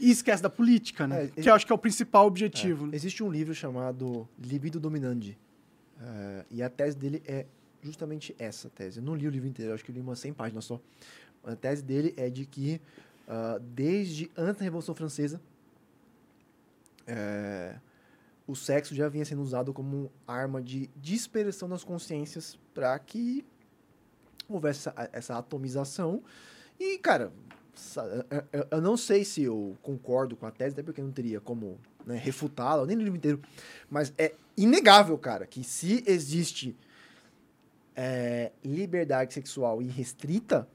[0.00, 1.24] E esquece da política, né?
[1.36, 2.86] É, que eu acho que é o principal objetivo.
[2.86, 2.96] né?
[2.96, 5.38] Existe um livro chamado Libido Dominandi.
[6.02, 7.44] eh, e a tese dele é
[7.82, 8.98] justamente essa tese.
[8.98, 10.80] Eu não li o livro inteiro, acho que eu li umas 100 páginas só.
[11.44, 12.80] A tese dele é de que,
[13.32, 15.40] ah, desde antes da Revolução Francesa,
[17.06, 17.76] eh,
[18.46, 23.44] o sexo já vinha sendo usado como arma de dispersão das consciências para que
[24.48, 26.22] houvesse essa, essa atomização.
[26.78, 27.32] E, cara,
[28.72, 32.16] eu- não sei se eu concordo com a tese, até porque não teria como né,
[32.16, 33.40] refutá-la, nem no livro inteiro.
[33.88, 36.76] Mas é inegável, cara, que se existe
[37.94, 40.66] é, liberdade sexual irrestrita,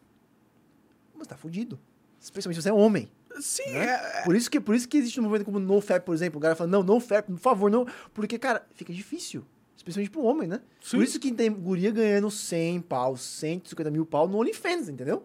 [1.16, 1.78] você tá fudido.
[2.26, 3.10] Especialmente se você é homem.
[3.40, 3.86] Sim, né?
[3.86, 6.40] é, Por isso que, por isso que existe um movimento como NoFap, por exemplo.
[6.40, 7.86] O cara fala, não, NoFap, por favor, não.
[8.14, 9.46] Porque, cara, fica difícil.
[9.78, 10.62] Especialmente pro homem, né?
[10.82, 10.98] Sim.
[10.98, 15.24] Por isso que tem guria ganhando 100 pau, 150 mil pau no OnlyFans, entendeu?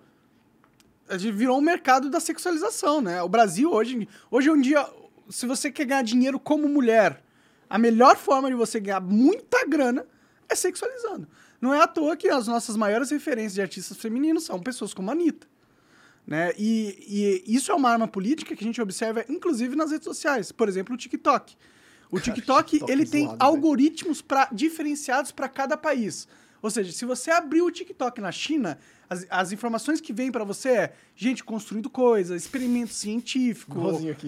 [1.10, 3.20] a gente virou um mercado da sexualização, né?
[3.20, 4.89] O Brasil hoje, hoje em dia,
[5.28, 7.20] se você quer ganhar dinheiro como mulher,
[7.68, 10.06] a melhor forma de você ganhar muita grana
[10.48, 11.27] é sexualizando.
[11.60, 15.10] Não é à toa que as nossas maiores referências de artistas femininos são pessoas como
[15.10, 15.48] a Anitta.
[16.31, 16.52] Né?
[16.57, 20.52] E, e isso é uma arma política que a gente observa, inclusive, nas redes sociais.
[20.52, 21.57] Por exemplo, o TikTok.
[22.09, 23.51] O Cara, TikTok, ele é tem zoado, velho.
[23.51, 26.28] algoritmos pra, diferenciados para cada país.
[26.62, 28.78] Ou seja, se você abrir o TikTok na China,
[29.09, 33.81] as, as informações que vêm para você é gente construindo coisas, experimento científico,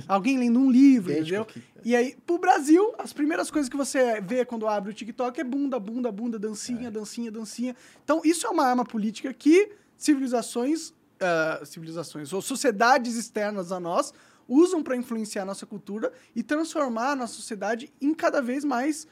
[0.09, 1.43] alguém lendo um livro, entendeu?
[1.43, 1.62] aqui.
[1.85, 5.45] E aí, pro Brasil, as primeiras coisas que você vê quando abre o TikTok é
[5.45, 6.41] bunda, bunda, bunda, É.
[6.41, 7.77] dancinha, dancinha, dancinha.
[8.03, 10.93] Então, isso é uma arma política que civilizações,
[11.23, 14.12] ah, civilizações ou sociedades externas a nós
[14.49, 19.07] usam para influenciar a nossa cultura e transformar a nossa sociedade em cada vez mais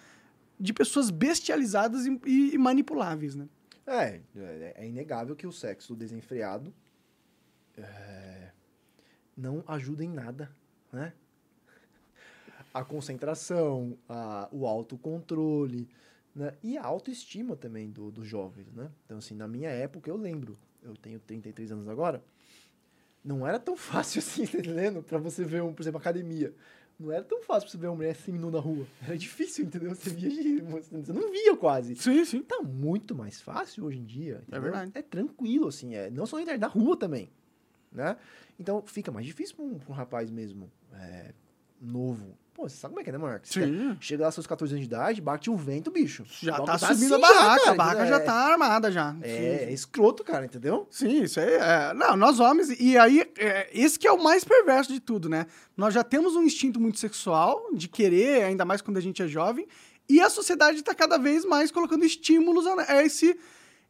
[0.59, 3.49] de pessoas bestializadas e, e- e manipuláveis, né?
[3.87, 6.73] É, é, é inegável que o sexo desenfreado
[7.79, 8.51] é,
[9.37, 10.51] não ajuda em nada,
[10.93, 11.13] né?
[12.73, 15.89] A concentração, a, o autocontrole,
[16.35, 16.55] né?
[16.63, 18.91] E a autoestima também do, dos jovens, né?
[19.07, 22.23] Então, assim, na minha época, eu lembro, eu tenho 33 anos agora,
[23.25, 25.03] não era tão fácil assim, tá entendendo?
[25.03, 26.55] Pra você ver, um, por exemplo, academia.
[26.99, 28.87] Não era tão fácil pra você ver uma mulher seminu na rua.
[29.03, 29.95] Era difícil, entendeu?
[29.95, 31.97] Você via, de- você não via quase.
[31.97, 32.43] Sim, sim.
[32.43, 34.43] Tá muito mais fácil hoje em dia.
[34.43, 34.61] entendeu?
[34.63, 34.93] verdade.
[34.95, 35.95] É tranquilo, assim.
[35.95, 37.31] É, não só na internet, na rua também.
[37.91, 38.19] Né?
[38.59, 41.33] Então fica mais difícil pra um, pra um rapaz mesmo é,
[41.81, 42.39] novo.
[42.53, 43.51] Pô, você sabe como é que é, né, Marcos?
[43.51, 43.97] Sim.
[44.01, 46.25] Chega lá seus 14 anos de idade, bate um vento, bicho.
[46.43, 48.19] Já Logo tá assim subindo a já, barraca, cara, a barraca entendeu?
[48.19, 49.17] já tá armada já.
[49.23, 50.87] É, Sim, é escroto, cara, entendeu?
[50.91, 51.95] Sim, isso aí é.
[51.95, 55.47] Não, nós homens, e aí, é, esse que é o mais perverso de tudo, né?
[55.75, 59.29] Nós já temos um instinto muito sexual, de querer, ainda mais quando a gente é
[59.29, 59.67] jovem,
[60.07, 63.39] e a sociedade tá cada vez mais colocando estímulos a, a esse.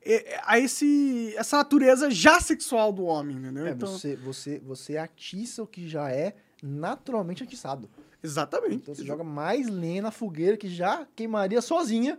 [0.04, 3.66] é, a esse, essa natureza já sexual do homem, entendeu?
[3.66, 7.88] É, então, você, você, você atiça o que já é naturalmente atiçado.
[8.22, 8.76] exatamente.
[8.76, 12.18] Então você joga mais lenha na fogueira que já queimaria sozinha.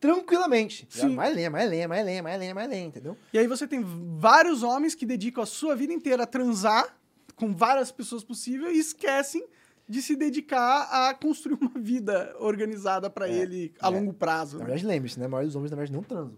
[0.00, 0.86] tranquilamente.
[0.90, 1.08] Sim.
[1.14, 3.16] Mais lenha, mais lenha, mais lenha, mais lenha, mais lenha, entendeu?
[3.32, 3.82] E aí você tem
[4.18, 6.96] vários homens que dedicam a sua vida inteira a transar
[7.34, 9.44] com várias pessoas possíveis e esquecem
[9.88, 13.90] de se dedicar a construir uma vida organizada pra É, ele a é.
[13.90, 14.58] longo prazo.
[14.58, 14.66] Na né?
[14.70, 15.26] verdade, lembre-se, né?
[15.26, 16.36] A maioria dos homens, na verdade, não transam.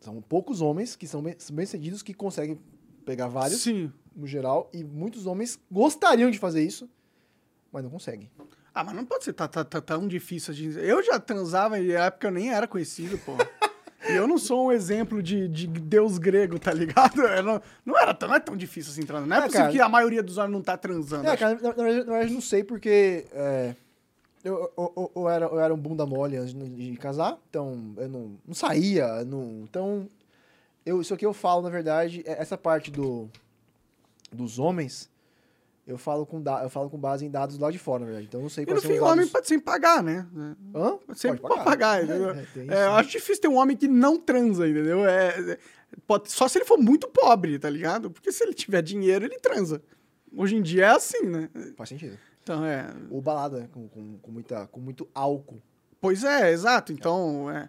[0.00, 2.58] São poucos homens que são bem- bem-sucedidos que conseguem
[3.08, 3.90] pegar vários, Sim.
[4.14, 6.86] no geral, e muitos homens gostariam de fazer isso,
[7.72, 8.30] mas não conseguem.
[8.74, 10.78] Ah, mas não pode ser tá, tá, tá tão difícil assim.
[10.78, 13.32] Eu já transava e na época eu nem era conhecido, pô.
[14.08, 17.20] E eu não sou um exemplo de, de deus grego, tá ligado?
[17.22, 19.26] Eu não, não era tão, não é tão difícil assim transar.
[19.26, 19.72] Não é, É, possível cara.
[19.72, 21.26] que a maioria dos homens não tá transando.
[21.26, 23.74] É, Acho- cara, na, verdade, não sei porque é,
[24.44, 27.94] eu, eu, eu- eu era, eu era um bunda mole antes de, de casar, então
[27.96, 30.06] eu não, não saía, não, então
[30.88, 33.28] eu, isso aqui eu falo, na verdade, é- essa parte do,
[34.32, 35.10] dos homens,
[35.86, 38.26] eu falo, com da, eu falo com base em dados lá de fora, na verdade,
[38.28, 39.30] então eu não sei E no quais fim, o homem dados...
[39.32, 40.26] pode sempre pagar, né?
[40.74, 40.98] Hã?
[41.14, 42.30] Sempre pode pagar, É, entendeu?
[42.30, 42.46] é,
[42.82, 45.06] É, eu acho difícil ter um homem que não transa, entendeu?
[45.06, 45.58] É, é-
[46.06, 48.10] pode, só se ele for muito pobre, tá ligado?
[48.10, 49.82] Porque se ele tiver dinheiro, ele transa.
[50.36, 51.48] Hoje em dia é assim, né?
[51.76, 52.18] Faz sentido.
[52.42, 52.86] Então, é...
[53.10, 55.60] Ou balada, né, com, com, com, muita, com muito álcool.
[56.00, 56.92] Pois é, exato.
[56.92, 57.68] Então, é...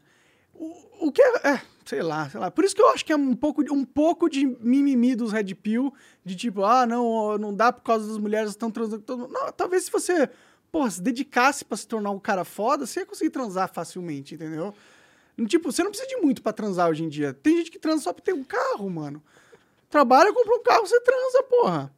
[0.53, 2.51] O, o que é, é, sei lá, sei lá.
[2.51, 5.55] Por isso que eu acho que é um pouco, um pouco de mimimi dos Red
[5.55, 5.91] Pill,
[6.23, 9.03] de tipo, ah, não, não dá por causa das mulheres estão transando.
[9.27, 10.29] Não, talvez se você,
[10.71, 14.71] porra, se dedicasse pra se tornar um cara foda, você ia conseguir transar facilmente, entendeu?
[15.47, 17.33] Tipo, você não precisa de muito pra transar hoje em dia.
[17.33, 19.23] Tem gente que transa só pra ter um carro, mano.
[19.89, 21.91] Trabalha, compra um carro, você transa, porra.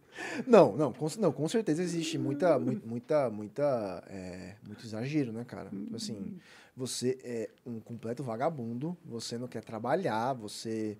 [0.47, 5.43] Não, não, com, não, com certeza existe muita, mui- muita, muita, é, muito exagero, né,
[5.43, 5.69] cara?
[5.69, 6.37] Tipo assim,
[6.75, 10.97] você é um completo vagabundo, você não quer trabalhar, você,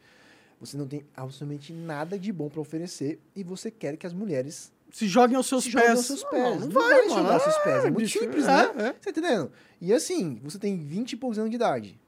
[0.60, 4.72] você não tem absolutamente nada de bom pra oferecer e você quer que as mulheres
[4.92, 5.90] Se joguem aos seus se pés.
[5.92, 6.44] aos seus pés.
[6.44, 8.64] Não, não Não vai, vai jogar aos seus pés, é muito bicho, simples, é, né?
[8.90, 8.94] é.
[8.94, 9.52] Você tá entendendo?
[9.80, 12.00] E assim, você tem 20 e poucos anos de idade,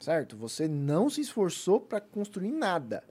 [0.00, 0.36] certo?
[0.36, 3.02] Você não se esforçou pra construir nada.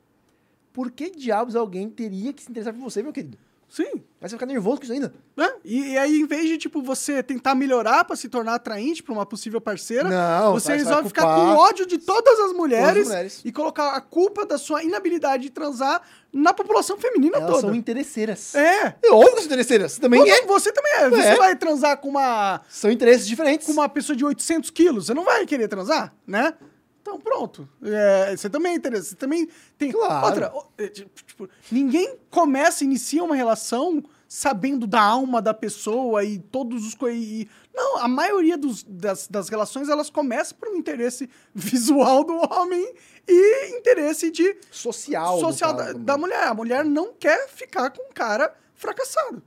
[0.71, 3.37] Por que diabos alguém teria que se interessar por você, meu querido?
[3.75, 3.85] Sim.
[3.85, 5.11] Aí você vai ficar nervoso com isso ainda?
[5.35, 5.51] né?
[5.65, 9.11] E, e aí, em vez de, tipo, você tentar melhorar pra se tornar atraente pra
[9.11, 13.41] uma possível parceira, Não, você você resolve ficar com ódio de todas as mulheres, mulheres.
[13.43, 17.61] e colocar a culpa da sua inabilidade de transar na população feminina Elas toda.
[17.61, 18.53] são interesseiras.
[18.53, 18.85] É.
[18.85, 19.93] É que são interesseiras.
[19.93, 20.45] Você também Você, é.
[20.45, 21.09] você também é.
[21.09, 21.35] Você É.
[21.35, 23.65] vai transar com uma, São interesses diferentes.
[23.65, 26.53] com uma pessoa de 800 quilos, você não vai querer transar, né?
[27.03, 27.67] Então, pronto.
[27.83, 29.09] É, você também é interessante.
[29.09, 29.47] Você também
[29.77, 29.91] tem.
[29.91, 30.25] Claro.
[30.25, 36.87] Outra, é, tipo, ninguém começa, inicia uma relação sabendo da alma da pessoa e todos
[36.87, 36.95] os.
[37.11, 42.35] E, não, a maioria dos- das, das relações elas começam por um interesse visual do
[42.37, 42.95] homem
[43.27, 45.39] e interesse de Social.
[45.41, 46.43] social da, caso, da mulher.
[46.47, 49.43] A mulher não quer ficar com um cara fracassado.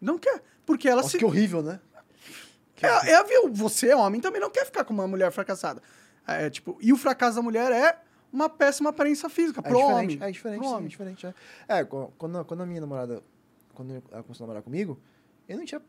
[0.00, 0.42] Não quer.
[0.66, 1.18] Porque ela Nossa, se.
[1.18, 1.78] que horrível, né?
[2.82, 5.80] É, é a viu, você, homem, também não quer ficar com uma mulher fracassada.
[6.26, 7.98] É, tipo, e o fracasso da mulher é
[8.32, 10.18] uma péssima aparência física É pro homem.
[10.20, 10.88] é diferente, pro sim, é homem.
[10.88, 11.26] diferente.
[11.26, 11.34] É,
[11.68, 13.22] é qu- quando, quando a minha namorada,
[13.74, 14.98] quando ela começou a namorar comigo,
[15.48, 15.80] eu não tinha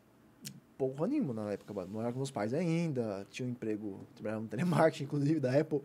[0.77, 1.89] porra nenhuma na época, mano.
[1.91, 5.81] morava com meus pais ainda, tinha um emprego, trabalhava no telemarketing, inclusive, da Apple.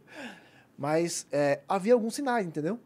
[0.77, 2.79] Mas é, havia alguns sinais, entendeu?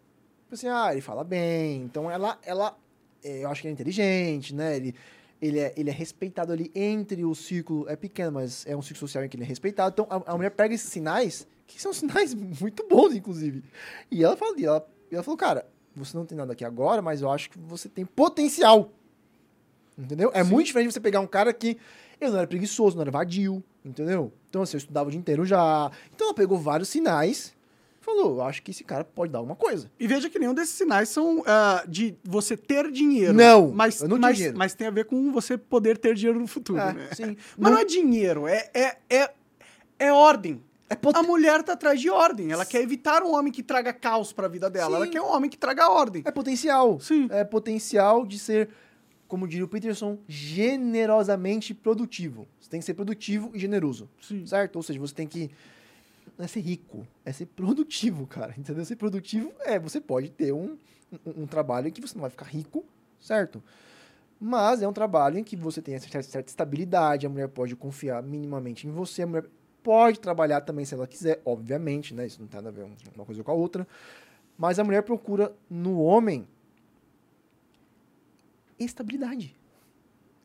[0.42, 2.76] Tipo assim, ah, ele fala bem, então ela, ela
[3.24, 4.76] é, eu acho que ele é inteligente, né?
[4.76, 4.94] Ele,
[5.42, 9.00] ele, é, ele é respeitado ali entre o círculo, é pequeno, mas é um círculo
[9.08, 9.90] social em que ele é respeitado.
[9.92, 13.62] Então a, a mulher pega esses sinais, que são sinais muito bons, inclusive.
[14.10, 17.00] E ela fala, e ela, e ela falou, cara, você não tem nada aqui agora,
[17.02, 18.92] mas eu acho que você tem potencial.
[19.98, 20.30] Entendeu?
[20.34, 20.50] É Sim.
[20.50, 21.78] muito diferente você pegar um cara que
[22.20, 24.32] eu não era preguiçoso, não era vadio, entendeu?
[24.48, 25.90] Então, assim, eu estudava o dia inteiro já.
[26.14, 27.54] Então, ela pegou vários sinais,
[28.00, 29.90] falou, eu acho que esse cara pode dar alguma coisa.
[29.98, 33.32] E veja que nenhum desses sinais são ah, de você ter dinheiro.
[33.32, 34.56] Não, mas, não mas, dinheiro.
[34.58, 37.08] mas tem a ver com você poder ter dinheiro no futuro, É, né?
[37.14, 37.36] sim.
[37.56, 39.30] Mas não Não- é dinheiro, é, é, é,
[39.98, 40.62] é ordem.
[40.88, 42.52] É pot- A mulher tá atrás de ordem.
[42.52, 44.96] Ela quer evitar um homem que traga caos pra vida dela.
[44.96, 45.10] Ela Sim.
[45.12, 46.22] quer um homem que traga ordem.
[46.24, 47.00] É potencial.
[47.00, 47.26] Sim.
[47.30, 48.68] É potencial de ser,
[49.26, 52.46] como diria o Peterson, generosamente produtivo.
[52.60, 54.08] Você tem que ser produtivo e generoso.
[54.20, 54.46] Sim.
[54.46, 54.76] Certo?
[54.76, 55.50] Ou seja, você tem que.
[56.38, 58.54] Não é ser rico, é ser produtivo, cara.
[58.56, 58.84] Entendeu?
[58.84, 60.76] Ser produtivo é, você pode ter um,
[61.26, 62.84] um, um trabalho em que você não vai ficar rico,
[63.20, 63.62] certo?
[64.38, 67.74] Mas é um trabalho em que você tem essa certa, certa estabilidade, a mulher pode
[67.74, 69.46] confiar minimamente em você, a mulher
[69.86, 72.26] pode trabalhar também se ela quiser, obviamente, né?
[72.26, 73.86] Isso não tem nada a ver uma coisa com a outra.
[74.58, 76.44] Mas a mulher procura no homem
[78.80, 79.54] estabilidade.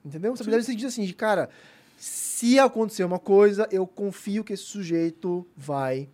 [0.06, 0.34] Entendeu?
[0.34, 1.50] Estabilidade você diz assim, de cara,
[1.98, 6.08] se acontecer uma coisa, eu confio que esse sujeito vai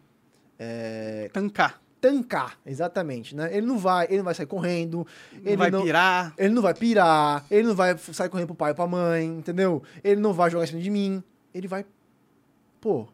[0.58, 1.82] é, Tancar.
[2.00, 3.50] tancar, exatamente, né?
[3.56, 6.34] Ele não vai, ele não vai sair correndo, Não ele vai não, pirar.
[6.38, 9.84] ele não vai pirar, ele não vai sair correndo pro pai e pra mãe, entendeu?
[10.02, 11.22] Ele não vai jogar em cima de mim,
[11.54, 11.86] ele vai,
[12.80, 13.08] pô,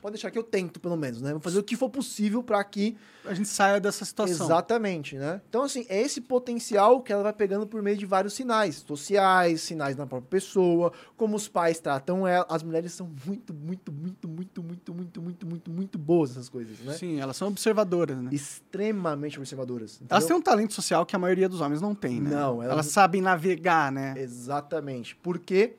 [0.00, 1.32] pode deixar que eu tento, pelo menos, né?
[1.32, 4.46] Vou fazer o que for possível para que A gente saia dessa situação.
[4.46, 5.40] Exatamente, né?
[5.48, 9.60] Então, assim, é esse potencial que ela vai pegando por meio de vários sinais sociais,
[9.62, 12.46] sinais na própria pessoa, como os pais tratam ela.
[12.48, 16.78] As mulheres são muito, muito, muito, muito, muito, muito, muito, muito, muito boas essas coisas,
[16.80, 16.92] né?
[16.94, 18.30] Sim, elas são observadoras, né?
[18.32, 20.00] Extremamente observadoras.
[20.08, 20.26] Elas entendeu?
[20.28, 22.30] têm um talento social que a maioria dos homens não tem, né?
[22.30, 24.14] Não, elas- elas sabem navegar, né?
[24.16, 25.16] Exatamente.
[25.16, 25.74] Porque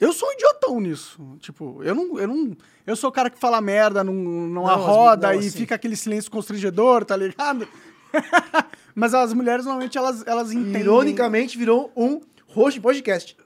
[0.00, 1.20] Eu sou um idiotão nisso.
[1.40, 2.18] Tipo, eu não.
[2.18, 2.56] Eu, não,
[2.86, 4.12] eu sou o cara que fala merda num,
[4.48, 7.68] numa Não, as- roda não, e assim- fica aquele silêncio constrangedor, tá ligado?
[8.94, 10.80] Mas as mulheres, normalmente, elas, elas entendem.
[10.82, 13.36] ironicamente virou um host podcast.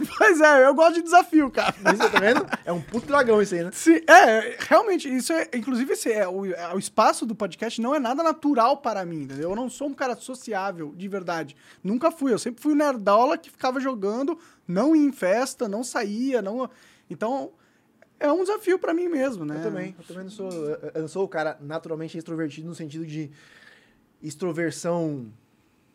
[0.18, 1.74] Pois é, eu gosto de desafio, cara.
[1.82, 2.46] Você tá vendo?
[2.64, 3.70] É um puto dragão isso aí, né?
[3.72, 5.48] Sim, é, realmente, isso é.
[5.54, 9.22] Inclusive, esse é, o, é, o espaço do podcast não é nada natural para mim,
[9.22, 9.50] entendeu?
[9.50, 11.56] Eu não sou um cara sociável, de verdade.
[11.82, 12.32] Nunca fui.
[12.32, 16.68] Eu sempre fui o nerdola que ficava jogando, não ia em festa, não saía, não.
[17.08, 17.52] Então,
[18.18, 19.56] é um desafio para mim mesmo, né?
[19.58, 19.94] Eu também.
[19.98, 20.50] Eu também não sou.
[20.50, 23.30] Eu não sou o cara naturalmente extrovertido no sentido de
[24.22, 25.32] extroversão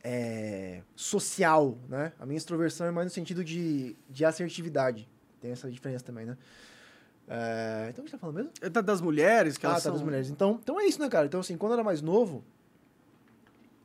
[0.08, 2.14] é, social, né?
[2.20, 5.10] A minha extroversão é mais no sentido de, de assertividade.
[5.42, 6.38] Tem essa diferença também, né?
[7.28, 8.52] É, então, o que você tá falando mesmo?
[8.62, 9.94] É da- das mulheres, que ah, elas tá, são...
[9.94, 10.30] das mulheres.
[10.30, 11.26] Então, então é isso, né, cara?
[11.26, 12.44] Então, assim, quando eu era mais novo,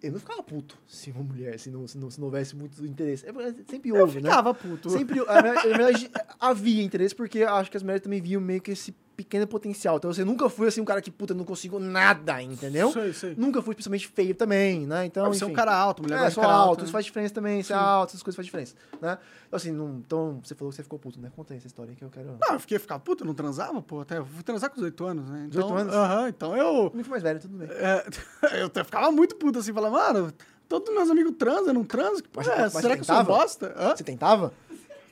[0.02, 2.84] eu não ficava puto se uma mulher, se não, se não, se não houvesse muito
[2.84, 3.24] interesse.
[3.26, 3.32] É,
[3.66, 4.28] sempre Eu houve, né?
[4.28, 4.90] ficava puto.
[4.90, 8.60] Sempre, na verdade- na verdade, havia interesse, porque acho que as mulheres também viam meio
[8.60, 9.96] que esse pequeno potencial.
[9.96, 12.90] Então, você nunca fui assim um cara que, puta, não consigo nada, entendeu?
[12.92, 13.34] Sei, sei.
[13.36, 15.04] Nunca fui principalmente feio também, né?
[15.04, 15.56] Então, Você é um enfim.
[15.56, 16.92] cara alto, mulher É, sou cara alto, alto, isso né?
[16.92, 17.78] faz diferença também, ser Sim.
[17.80, 19.18] alto, essas coisas fazem diferença, né?
[19.46, 21.30] Então, assim, não, então, você falou que você ficou puto, né?
[21.36, 22.38] Conta aí essa história aí que eu quero...
[22.40, 24.00] Não, eu fiquei ficava puto, eu não transava, pô.
[24.00, 25.46] Até eu fui transar com 18 anos, né?
[25.48, 25.94] Então, 18 anos?
[25.94, 26.66] Aham, então eu.
[26.84, 27.68] Eu me fui mais velho, tudo bem.
[27.70, 28.06] É,
[28.62, 30.32] eu até ficava muito puto assim, falava, mano,
[30.68, 32.20] todos meus amigos transam, não transam?
[32.22, 33.74] Que porra Mas é você- Será você que eu sou bosta?
[33.76, 33.96] Hã?
[33.96, 34.52] Você tentava?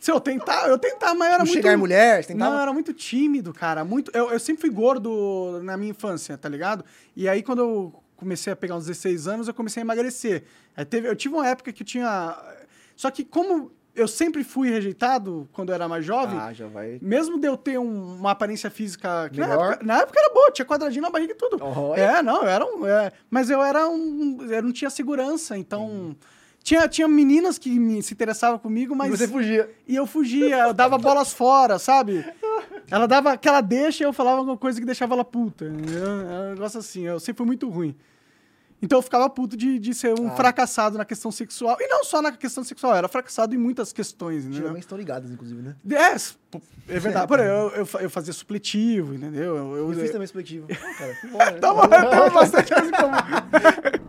[0.01, 1.53] Se eu tentar, eu tentar, mas eu era Não muito...
[1.55, 2.51] chegar em mulher, você tentava?
[2.51, 3.85] Não, eu era muito tímido, cara.
[3.85, 4.11] Muito...
[4.15, 6.85] Eu, eu sempre fui gordo na minha infância, tá ligado?
[7.17, 10.45] E aí, quando eu comecei a pegar uns 16 anos, eu comecei a emagrecer.
[10.77, 11.09] Aí teve...
[11.09, 12.37] Eu tive uma época que eu tinha...
[12.97, 16.99] Só que como eu sempre fui rejeitado quando eu era mais jovem, Ah, já vai...
[17.03, 20.51] mesmo de eu ter um- uma aparência física que na época, na época era boa,
[20.53, 21.59] tinha quadradinho na barriga e tudo.
[21.61, 22.01] Olha.
[22.01, 22.87] É, não, eu era um.
[22.87, 24.39] é, mas eu era um.
[24.49, 26.15] Eu não tinha segurança, então.
[26.69, 29.11] Tinha, tinha meninas que me, se interessavam comigo, mas.
[29.11, 29.71] E você fugia.
[29.87, 32.23] E eu fugia, eu dava bolas fora, sabe?
[32.91, 35.65] Ela dava aquela deixa e eu falava alguma coisa que deixava ela puta.
[35.65, 37.97] É um negócio assim, eu sempre fui muito ruim.
[38.81, 40.37] Então eu ficava puto de, de ser um Ah.
[40.37, 41.77] fracassado na questão sexual.
[41.81, 44.59] E não só na quexão sexual, eu era fracassado em muitas questões, entendeu?
[44.61, 45.75] Geralmente estão ligadas, inclusive, né?
[45.91, 46.15] É,
[46.95, 47.27] é verdade.
[47.27, 49.57] Por exemplo, eu, eu, eu fazia supletivo, entendeu?
[49.57, 50.67] Eu, Eu eu, fiz também expletivo.
[50.71, 51.53] Pô, cara, que bom, né?
[51.53, 54.09] Tamo, tamo bastante coisa em comum.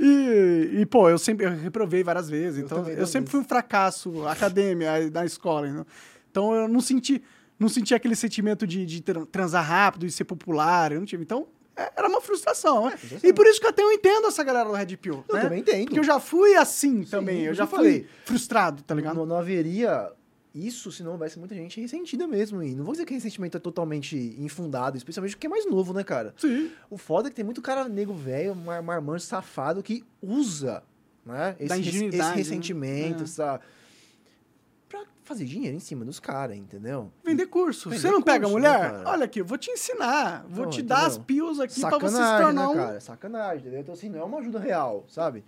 [0.00, 2.58] E, e, pô, eu sempre eu reprovei várias vezes.
[2.60, 5.66] Eu Então, eu, duas sempre fui um fracasso acadêmico na escola.
[5.66, 5.86] entendeu?
[6.30, 7.22] Então, eu não senti,
[7.58, 10.92] não senti aquele sentimento de, de tran- transar rápido e ser popular.
[10.92, 11.22] Eu não tive.
[11.22, 11.57] Então, é-
[11.96, 12.86] era uma frustração.
[12.86, 12.96] né?
[12.96, 13.30] frustração.
[13.30, 15.24] E por isso que eu até eu entendo essa galera do Red Pill.
[15.28, 15.42] Eu né?
[15.42, 15.84] também entendo.
[15.84, 17.42] Porque eu já fui assim também.
[17.44, 18.06] Eu já já fui falei.
[18.24, 19.16] frustrado, tá ligado?
[19.16, 20.10] Não, não haveria
[20.54, 22.62] isso se não houvesse muita gente ressentida mesmo.
[22.62, 26.02] E não vou dizer que ressentimento é totalmente infundado, especialmente porque é mais novo, né,
[26.02, 26.34] cara?
[26.36, 26.70] Sim.
[26.90, 30.82] O foda é que tem muito cara nego velho, mar marmanjo safado que usa,
[31.24, 31.54] né?
[31.60, 32.32] Esse, esse né?
[32.34, 33.24] ressentimento, É.
[33.24, 33.60] essa.
[34.88, 37.12] Pra fazer dinheiro em cima dos caras, entendeu?
[37.24, 37.90] Vender curso.
[37.90, 38.90] Vender Você não pega curso, né, mulher?
[38.92, 39.08] cara?
[39.10, 40.44] Olha aqui, eu vou te ensinar.
[40.48, 41.24] Vou Não, te dar as entendeu?
[41.26, 42.74] pios aqui pra você se Sacanagem, tornar né, um.
[42.74, 43.00] cara?
[43.00, 43.80] Sacanagem, entendeu?
[43.80, 45.44] Então, assim, não é uma ajuda real, sabe?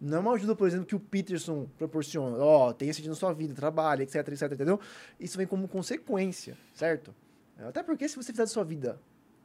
[0.00, 2.36] Não é uma ajuda, por exemplo, que o Peterson proporciona.
[2.38, 4.80] Ó, tenha sentido na sua vida, trabalha, etc, etc, entendeu?
[5.18, 7.14] Isso vem como consequência, certo?
[7.58, 8.98] Até porque se você fizer da sua vida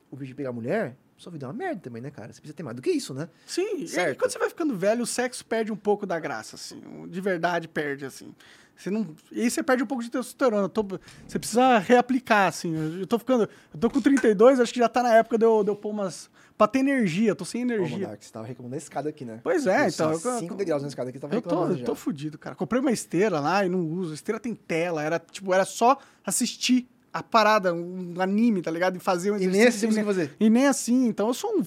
[0.10, 2.31] o de pegar mulher, sua vida é uma merda também, né, cara?
[2.31, 3.27] Você precisa ter mais do que isso, né?
[3.45, 4.18] Sim, e Certo.
[4.18, 6.80] quando você vai ficando velho, o sexo perde um pouco da graça, assim.
[7.10, 8.34] De verdade perde, assim.
[8.77, 9.07] Você não...
[9.31, 10.68] E aí você perde um pouco de testosterona.
[10.69, 10.85] Tô-
[11.27, 12.76] Você precisa reaplicar, assim.
[12.99, 13.49] Eu- tô ficando.
[13.73, 15.89] Eu tô com 32, acho que já tá na época de eu, de eu pôr
[15.91, 16.30] umas.
[16.57, 17.97] Pra ter energia, tô sem Ô, energia.
[17.99, 19.41] Monark, você tava reclamando da escada aqui, né?
[19.43, 21.85] Pois é, então, eu- Cinco eu- degraus na escada aqui, tava Eu tô, eu já.
[21.85, 22.56] tô fudido, cara.
[22.56, 24.11] Comprei uma esteira lá e não uso.
[24.11, 25.03] A esteira tem tela.
[25.03, 28.95] Era, tipo, era só assistir a parada, um anime, tá ligado?
[28.95, 30.45] E fazer um E nem assim você e.
[30.45, 31.07] E nem assim.
[31.07, 31.64] Então eu sou um.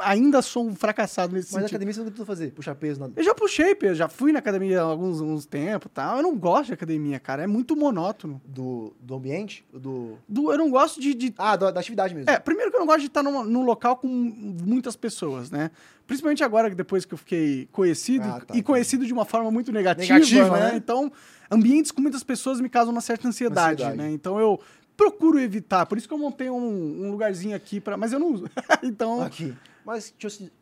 [0.00, 1.76] Ainda sou um fracassado nesse Mas na sentido.
[1.76, 3.12] academia você não tentou fazer, puxar peso, nada.
[3.16, 6.16] Eu já puxei, Pedro, já fui na academia há alguns, uns tempos e tal.
[6.16, 7.42] Eu não gosto de academia, cara.
[7.44, 8.40] É muito monótono.
[8.44, 9.64] Do, do ambiente?
[9.72, 10.18] Do...
[10.28, 11.14] Do- eu não gosto de.
[11.14, 12.30] de- Ah, da, da atividade mesmo.
[12.30, 15.70] É, primeiro que eu não gosto de estar num, num local com muitas pessoas, né?
[16.06, 19.70] Principalmente agora, depois que eu fiquei conhecido, Ah, tá, e conhecido de uma forma muito
[19.70, 20.70] negativa, Negativa, né?
[20.72, 20.76] né?
[20.76, 21.12] Então,
[21.50, 23.96] ambientes com muitas pessoas me causam uma certa ansiedade, Ansiedade.
[23.96, 24.10] né?
[24.12, 24.58] Então eu
[24.96, 25.86] procuro evitar.
[25.86, 26.56] Por isso que eu montei um,
[27.06, 28.48] um lugarzinho aqui para, mas eu não uso.
[28.82, 29.54] então, Aqui.
[29.88, 30.12] Mas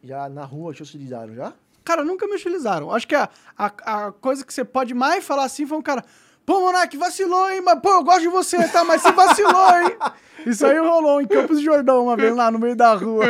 [0.05, 1.53] já na rua te hostilizaram já?
[1.85, 2.93] cara, nunca me utilizaram.
[2.93, 3.28] Acho que a,
[3.59, 3.66] a,
[4.07, 6.05] a coisa que você pode mais falar assim foi um cara,
[6.44, 7.61] Pô, Monark, vacilou, hein?
[7.61, 8.85] Mas, pô, eu gosto de você, tá?
[8.85, 9.97] Mas você vacilou, hein?
[10.47, 13.24] Isso aí rolou em Campos de Jordão uma vez lá no meio da rua.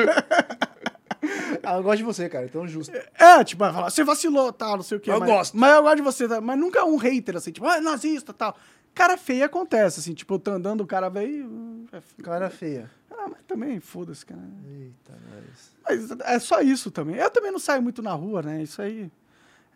[1.62, 2.94] Ah, eu gosto de você, cara, então justo.
[3.18, 5.10] É, tipo, vai falar, você vacilou, tal, não sei o quê.
[5.10, 5.56] Eu mas, gosto.
[5.56, 6.40] Mas eu gosto de você, tá?
[6.40, 8.54] mas nunca um hater, assim, tipo, ah, nazista, tal.
[8.96, 11.44] Cara feio acontece, assim, tipo, eu tô andando, o cara veio...
[11.46, 12.00] hum, é.
[12.22, 12.90] Cara feia.
[13.10, 14.40] Ah, mas também, foda-se, cara.
[14.66, 15.70] Eita, nós.
[15.86, 17.16] Mas é só isso também.
[17.16, 18.62] Eu também não saio muito na rua, né?
[18.62, 19.10] Isso aí.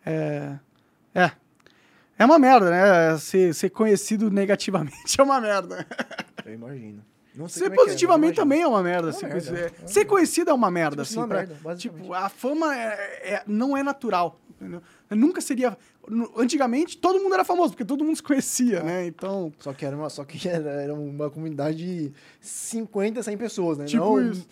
[0.03, 0.57] É.
[1.13, 1.31] É.
[2.17, 3.15] É uma merda, né?
[3.19, 5.85] Ser, ser conhecido negativamente é uma merda.
[6.43, 7.05] Eu imagino.
[7.35, 8.43] Não sei Ser é é, positivamente imagino.
[8.43, 9.07] também é uma merda.
[9.07, 10.05] É uma assim, merda, ser, é.
[10.05, 11.17] conhecido é uma merda, Tipo, assim.
[11.17, 14.37] uma pra- merda, tipo, a fama é, é- não é natural.
[14.61, 14.81] Entendeu?
[15.09, 15.75] Nunca seria.
[16.37, 19.07] Antigamente, todo mundo era famoso, porque todo mundo se conhecia, né?
[19.07, 19.51] Então.
[19.59, 23.85] Só que era uma, só que era, era uma comunidade de 50, 100 pessoas, né?
[23.85, 24.47] Tipo Não, isso.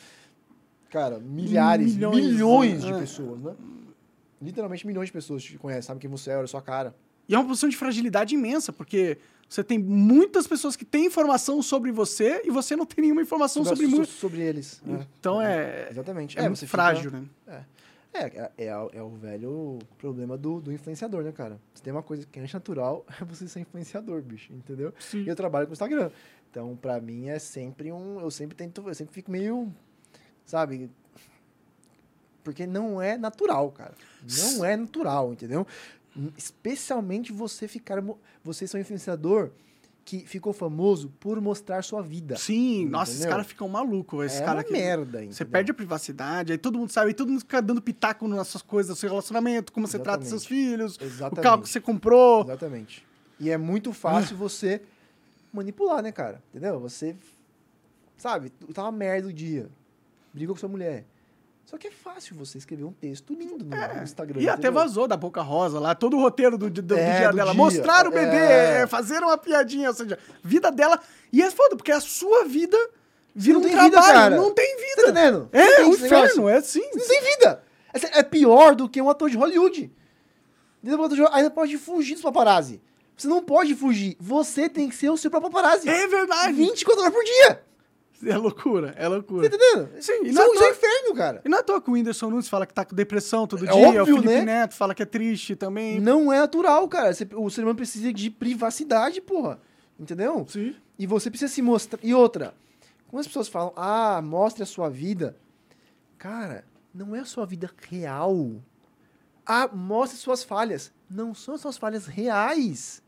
[0.89, 2.99] Cara, milhares, Milhões, milhões, de é.
[2.99, 3.53] pessoas, né?
[4.41, 6.95] Literalmente milhões de pessoas te conhecem, sabem quem você é, olha a sua cara.
[7.27, 9.17] E é uma posição de fragilidade imensa, porque
[9.47, 13.63] você tem muitas pessoas que têm informação sobre você e você não tem nenhuma informação
[13.63, 14.07] sobre, so- muito.
[14.09, 14.81] sobre eles.
[14.83, 15.05] né?
[15.19, 15.89] Então é.
[15.91, 16.39] Exatamente.
[16.39, 17.23] É, muito você fica- frágil, né?
[17.47, 17.61] É,
[18.13, 21.59] é, é, o- é o velho problema do, do influenciador, né, cara?
[21.73, 24.93] Se tem uma coisa que é antinatural, é você ser influenciador, bicho, entendeu?
[24.99, 25.23] Sim.
[25.23, 26.09] E eu trabalho com Instagram.
[26.49, 28.19] Então, pra mim, é sempre um.
[28.19, 28.87] Eu sempre tento.
[28.87, 29.71] Eu sempre fico meio.
[30.45, 30.89] Sabe?
[32.43, 33.93] Porque não é natural, cara.
[34.37, 35.67] Não é natural, entendeu?
[36.35, 38.03] Especialmente você ficar.
[38.43, 39.51] Você ser um influenciador
[40.09, 42.35] que ficou famoso por mostrar sua vida.
[42.35, 43.31] Sim, nossa, esses Entendeu?
[43.31, 44.25] caras ficam malucos.
[44.25, 45.47] Esses é cara uma que- merda, Você entendeu?
[45.51, 48.63] perde a privacidade, aí todo mundo sabe, aí todo mundo fica dando pitaco nas suas
[48.63, 51.43] coisas, seu relacionamento, como você trata seus filhos, o Exatamente.
[51.43, 52.41] carro que você comprou.
[52.43, 53.05] Exatamente.
[53.39, 54.81] E é muito fácil você
[55.53, 56.41] manipular, né, cara?
[56.49, 56.79] Entendeu?
[56.79, 57.15] Você,
[58.17, 59.69] sabe, tá uma merda o dia.
[60.33, 61.05] Brigou com sua mulher.
[61.69, 64.41] Só que é fácil você escrever um texto lindo no É, Instagram.
[64.41, 64.73] E até entendeu?
[64.81, 67.51] vazou da Boca Rosa lá, todo o roteiro do, do- do É, dia do dela.
[67.51, 67.57] dia.
[67.63, 68.81] Mostrar o bebê, É.
[68.81, 70.99] é, fazer uma piadinha, ou seja, vida dela.
[71.31, 72.75] E é foda, porque a sua vida
[73.35, 74.13] vira não um tem vida, trabalho.
[74.13, 74.35] cara.
[74.35, 75.01] não tem Tá vida.
[75.03, 75.49] entendendo?
[75.51, 76.81] É, um inferno, é assim.
[76.95, 77.63] Não tem vida.
[78.13, 79.91] É, pior do que um ator de Hollywood.
[80.81, 80.99] Entendeu?
[80.99, 82.81] Um ator de Hollywood Ainda pode fugir dos paparazzi.
[83.15, 84.17] Você não pode fugir.
[84.19, 85.87] Você tem que ser o seu próprio paparazzi.
[85.87, 86.53] É verdade.
[86.53, 87.61] 24 horas por dia.
[88.25, 89.47] É loucura, é Tá upura.
[89.47, 89.89] entendendo?
[90.01, 91.41] Sim, e Isso não é é um toa- inferno, cara.
[91.45, 93.65] E não é à toa que o Whindersson Nunes fala que tá com depressão todo
[93.65, 94.41] É dia, óbvio, o Felipe né?
[94.41, 95.99] Neto fala que é triste também.
[96.01, 97.11] Não é natural, cara.
[97.35, 99.59] O ser humano precisa de privacidade, porra.
[99.97, 100.45] Entendeu?
[100.49, 100.75] Sim.
[100.97, 101.99] E você precisa se mostrar.
[102.03, 102.53] E outra,
[103.07, 105.37] quando as pessoas falam, ah, mostre a sua vida.
[106.17, 108.51] Cara, não é a sua vida real.
[109.45, 110.91] Ah, mostre suas falhas.
[111.09, 113.01] Não são as suas falhas reais.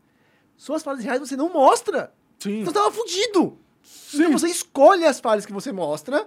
[0.56, 2.12] Suas falhas reais você não mostra.
[2.38, 2.64] Sim.
[2.64, 3.58] Você tava fudido.
[3.82, 4.18] Sim.
[4.24, 6.26] Então você escolhe as falhas que você mostra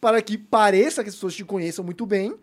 [0.00, 2.34] para que pareça que as pessoas te conheçam muito bem.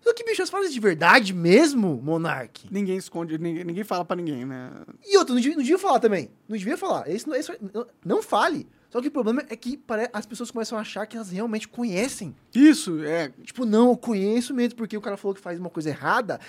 [0.00, 2.66] Só que, bicho, as falhas de verdade mesmo, Monark.
[2.72, 4.70] Ninguém esconde, ninguém, ninguém fala pra ninguém, né?
[5.06, 6.28] E outra, não devia, não devia falar também.
[6.48, 7.08] Não devia falar.
[7.08, 8.66] Esse, não- esse- não, não fale.
[8.90, 9.80] Só que o problema é que
[10.12, 12.34] as pessoas começam a achar que elas realmente conhecem.
[12.52, 13.30] Isso, é.
[13.44, 16.40] Tipo, não, eu conheço mesmo porque o cara falou que faz uma coisa errada.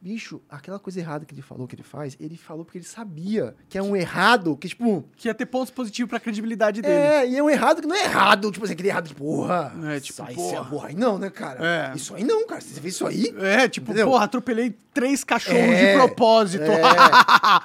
[0.00, 3.56] Bicho, aquela coisa errada que ele falou que ele faz, ele falou porque ele sabia
[3.68, 5.04] que é um errado, que tipo.
[5.16, 6.94] Que ia ter pontos positivos pra credibilidade dele.
[6.94, 9.72] É, e é um errado que não é errado, tipo assim, aquele errado de porra.
[9.86, 10.56] É, tipo, isso aí, porra.
[10.56, 11.58] É porra aí não, né, cara?
[11.92, 11.96] É.
[11.96, 12.60] Isso aí não, cara.
[12.60, 13.34] Você fez isso aí?
[13.40, 14.06] É, tipo, Entendeu?
[14.08, 16.62] porra, atropelei três cachorros É, de propósito.
[16.64, 16.78] é.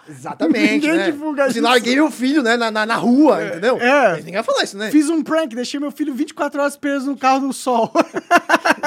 [0.11, 0.71] Exatamente.
[0.73, 1.05] Ninguém né?
[1.11, 1.61] divulga Assim, isso.
[1.67, 3.77] larguei meu filho, né, na, na, na rua, entendeu?
[3.79, 4.17] é.
[4.17, 4.89] Ninguém vai falar isso, né?
[4.89, 7.91] Fiz um prank, deixei meu filho 24 horas preso no carro do sol.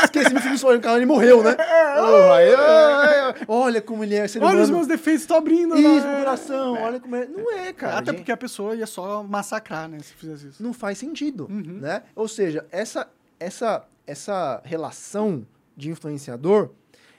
[0.04, 1.56] Esqueci meu filho sonhando, o cara ele morreu, né?
[1.98, 5.76] Oh, aí, ai, olha como ele é ser Olha os meus defeitos, tô abrindo.
[5.76, 6.10] Isso, né?
[6.12, 7.26] meu coração, olha como é.
[7.26, 7.98] Não é, cara.
[7.98, 8.18] Até gente.
[8.18, 9.98] porque a pessoa ia só massacrar, né?
[10.00, 10.62] Se fizesse isso.
[10.62, 11.78] não faz sentido, Uhum.
[11.80, 12.02] né?
[12.14, 13.08] Ou seja, essa,
[13.38, 15.46] essa, essa relação
[15.76, 16.70] de influenciador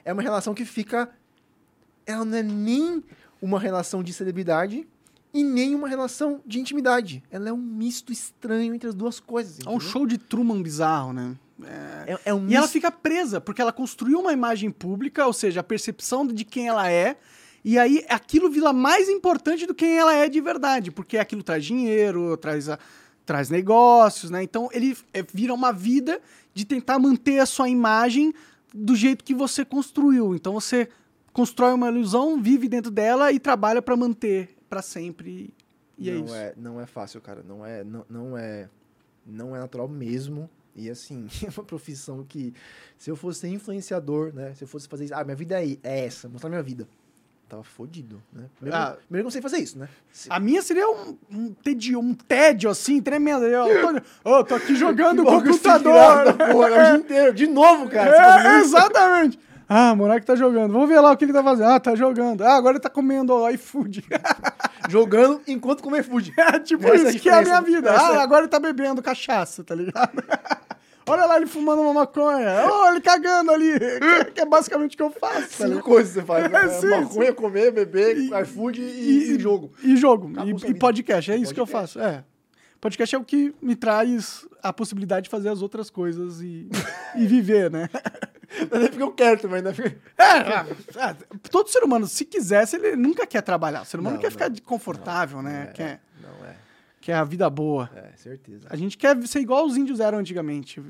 [0.03, 1.09] é uma relação que fica...
[2.05, 3.03] Ela não é nem
[3.41, 4.87] uma relação de celebridade
[5.33, 7.21] e nem uma relação de intimidade.
[7.29, 9.59] Ela é um misto estranho entre as duas coisas.
[9.59, 9.79] É um entendeu?
[9.91, 11.35] show de Truman bizarro, né?
[11.63, 15.61] É, é um E ela fica presa, porque ela construiu uma imagem pública, ou seja,
[15.61, 17.17] a percepção de quem ela é,
[17.65, 21.41] e aí aquilo vira mais importante do que quem ela é de verdade, porque aquilo
[21.43, 22.77] traz dinheiro, traz, a-
[23.25, 24.43] traz negócios, né?
[24.43, 26.21] Então ele é, vira uma vida
[26.53, 28.33] de tentar manter a sua imagem
[28.73, 30.35] do jeito que você construiu.
[30.35, 30.87] Então você
[31.33, 35.53] constrói uma ilusão, vive dentro dela e trabalha pra manter pra sempre.
[35.97, 36.35] E é não isso.
[36.35, 37.43] É, não é fácil, cara.
[37.47, 38.69] Não é, não, não é,
[39.25, 40.49] não é natural mesmo.
[40.77, 42.53] E assim, é uma profissão que,
[42.97, 44.53] se eu fosse ser influenciador, né?
[44.55, 46.87] Se eu fosse fazer isso, ah, minha vida é, é essa, mostrar minha vida.
[47.49, 48.43] Tava fodido, né?
[48.59, 48.97] Primeiro, Ah.
[49.07, 49.87] primeiro eu não sei fazer isso, né?
[50.29, 53.45] A minha seria um, um, tedio, um tédio, assim, tremendo.
[53.45, 53.65] Eu
[54.23, 56.33] tô, ô, tô aqui jogando o computador.
[56.51, 57.33] porra, é o dia inteiro.
[57.33, 58.57] De novo, cara.
[58.57, 59.39] É, exatamente.
[59.69, 60.71] Ah, o Monark tá jogando.
[60.71, 61.69] Vamos ver lá o que ele tá fazendo.
[61.69, 62.41] Ah, tá jogando.
[62.41, 64.05] Ah, agora ele tá comendo ó, iFood.
[64.89, 66.33] jogando enquanto comer food.
[66.37, 67.91] É tipo Essa isso, que é a minha vida.
[67.91, 70.23] Ah, agora ele tá bebendo cachaça, tá ligado?
[71.09, 72.65] Olha lá ele fumando uma maconha.
[72.69, 73.71] Oh, ele cagando ali.
[74.33, 75.41] Que é basicamente o que eu faço.
[75.41, 75.83] Tá Cinco ligado?
[75.83, 76.51] coisas você faz.
[76.51, 76.59] né?
[76.63, 79.71] É, sim, Maconha, comer, beber, iFood e, e jogo.
[79.81, 80.31] E jogo.
[80.33, 81.31] Acabou E, e podcast.
[81.31, 81.97] É isso que eu Podcast.
[81.99, 82.05] faço.
[82.05, 82.23] É.
[82.81, 86.69] Podcast é o que me traz a possibilidade de fazer as outras coisas e,
[87.15, 87.89] e viver, né?
[88.71, 89.71] Não é nem porque eu quero também, né?
[89.73, 91.13] Porque- É, é,
[91.49, 93.81] todo ser humano, se quisesse, ele nunca quer trabalhar.
[93.81, 94.31] O ser humano Não, quer não.
[94.31, 95.67] ficar confortável, né?
[95.69, 96.55] É, Quer, Não é.
[97.01, 97.89] quer a vida boa.
[97.95, 98.67] É, certeza.
[98.69, 100.81] A gente quer ser igual os índios eram antigamente.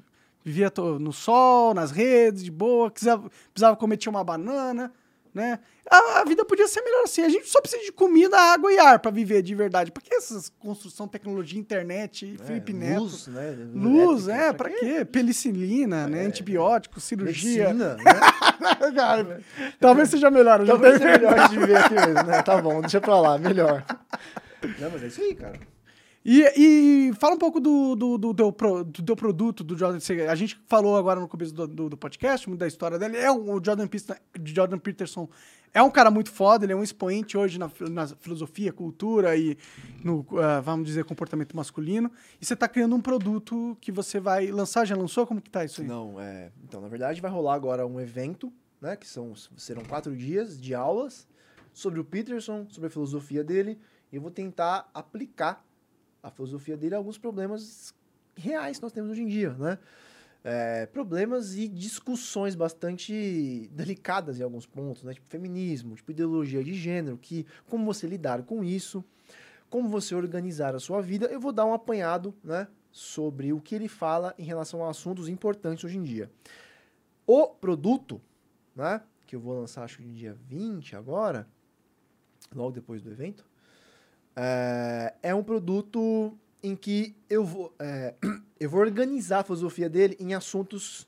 [0.44, 4.92] Vivia no sol, nas redes, de boa, precisava, precisava comer tinha uma banana,
[5.38, 5.60] né?
[5.90, 7.22] A, a vida podia ser melhor assim.
[7.22, 9.92] A gente só precisa de comida, água e ar pra viver de verdade.
[9.92, 13.02] Pra que essas construção, tecnologia, internet, Felipe é, Neto?
[13.02, 13.56] Luz, né?
[13.74, 15.06] Luz, é, pra quê?
[15.06, 16.26] Penicilina, né?
[16.26, 17.74] Antibiótico, cirurgia.
[17.74, 18.92] Medicina, né?
[18.94, 19.42] Cara,
[19.80, 20.66] talvez seja melhor.
[20.66, 22.42] Talvez seja melhor de viver aqui mesmo, né?
[22.42, 23.86] Tá bom, deixa pra lá, melhor.
[24.80, 25.77] Não, mas é isso aí, cara.
[26.30, 26.44] E,
[27.10, 29.98] e fala um pouco do, do, do, teu, pro- do teu produto, do Jordan.
[30.30, 33.16] A gente falou agora no começo do, do, do podcast, muito da história dele.
[33.16, 35.30] É um- o Jordan, Pista- Jordan Peterson
[35.74, 39.58] é um cara muito foda, ele é um expoente hoje na, na filosofia, cultura e
[40.04, 42.12] no, ah, vamos dizer, comportamento masculino.
[42.42, 45.26] E você tá criando um produto que você vai lançar, já lançou?
[45.26, 45.88] Como que tá isso aí?
[45.88, 46.52] Não, é.
[46.68, 48.52] Então, na verdade, vai rolar agora um evento,
[48.82, 48.98] né?
[48.98, 51.26] Que são, serão quatro dias de aulas
[51.74, 53.80] sobre o Peterson, sobre a filosofia dele.
[54.12, 55.64] E eu vou tentar aplicar
[56.22, 57.94] a filosofia dele a alguns problemas
[58.36, 59.78] reais que nós temos hoje em dia, né?
[60.44, 65.14] É, problemas e discussões bastante delicadas em alguns pontos, né?
[65.14, 69.04] Tipo feminismo, tipo ideologia de gênero, que como você lidar com isso,
[69.70, 72.68] como você organizar a sua vida, eu vou dar um apanhado, né?
[72.92, 76.32] Sobre o que ele fala em relação a assuntos importantes hoje em dia.
[77.26, 78.22] O produto,
[78.76, 79.02] né?
[79.26, 81.48] Que eu vou lançar, acho que no dia 20 agora,
[82.56, 83.46] logo depois do evento,
[84.38, 88.14] é, é um produto em que eu vou, é,
[88.60, 91.08] eu vou organizar a filosofia dele em assuntos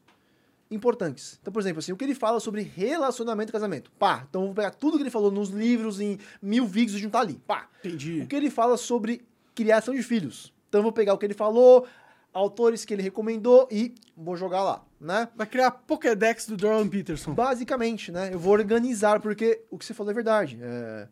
[0.72, 1.38] importantes.
[1.42, 3.92] Então, por exemplo, assim, o que ele fala sobre relacionamento e casamento.
[4.00, 7.02] Pá, então eu vou pegar tudo que ele falou nos livros, em mil vídeos e
[7.02, 7.40] juntar ali.
[7.46, 7.70] Pá.
[7.84, 8.22] Entendi.
[8.22, 9.22] O que ele fala sobre
[9.54, 10.52] criação de filhos.
[10.68, 11.86] Então eu vou pegar o que ele falou,
[12.34, 15.28] autores que ele recomendou e vou jogar lá, né?
[15.36, 17.34] Vai criar a Pokédex do Jordan Peterson.
[17.34, 18.30] Basicamente, né?
[18.34, 20.60] Eu vou organizar, porque o que você falou é verdade.
[20.62, 21.08] É,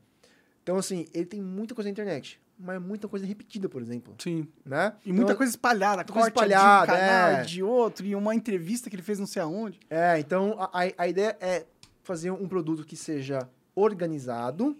[0.67, 4.45] Então, assim, ele tem muita coisa na internet, mas muita coisa repetida, por exemplo, Sim.
[4.65, 4.93] né?
[5.05, 7.41] E muita Então, coisa espalhada, muita coisa espalhada, de um canal é.
[7.43, 9.79] de outro, e uma entrevista que ele fez não sei aonde.
[9.89, 11.65] É, então a, a- a ideia é
[12.03, 14.77] fazer um produto que seja organizado,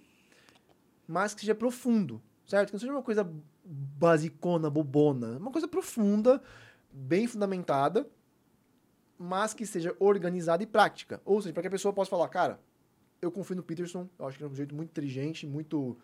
[1.08, 2.68] mas que seja profundo, certo?
[2.68, 3.26] Que não seja uma coisa
[3.64, 5.38] basicona, bobona.
[5.38, 6.42] Uma coisa profunda,
[6.92, 8.06] bem fundamentada,
[9.18, 11.22] mas que seja organizada e prática.
[11.24, 12.60] Ou seja, para que a pessoa possa falar, cara,
[13.22, 15.98] eu confio no Peterson, eu acho que é um jeito muito inteligente, muito,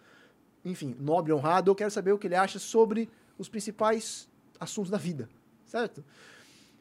[0.64, 4.30] enfim, nobre, honrado, eu quero saber o que ele acha sobre os principais
[4.60, 5.30] assuntos da vida,
[5.66, 6.04] certo?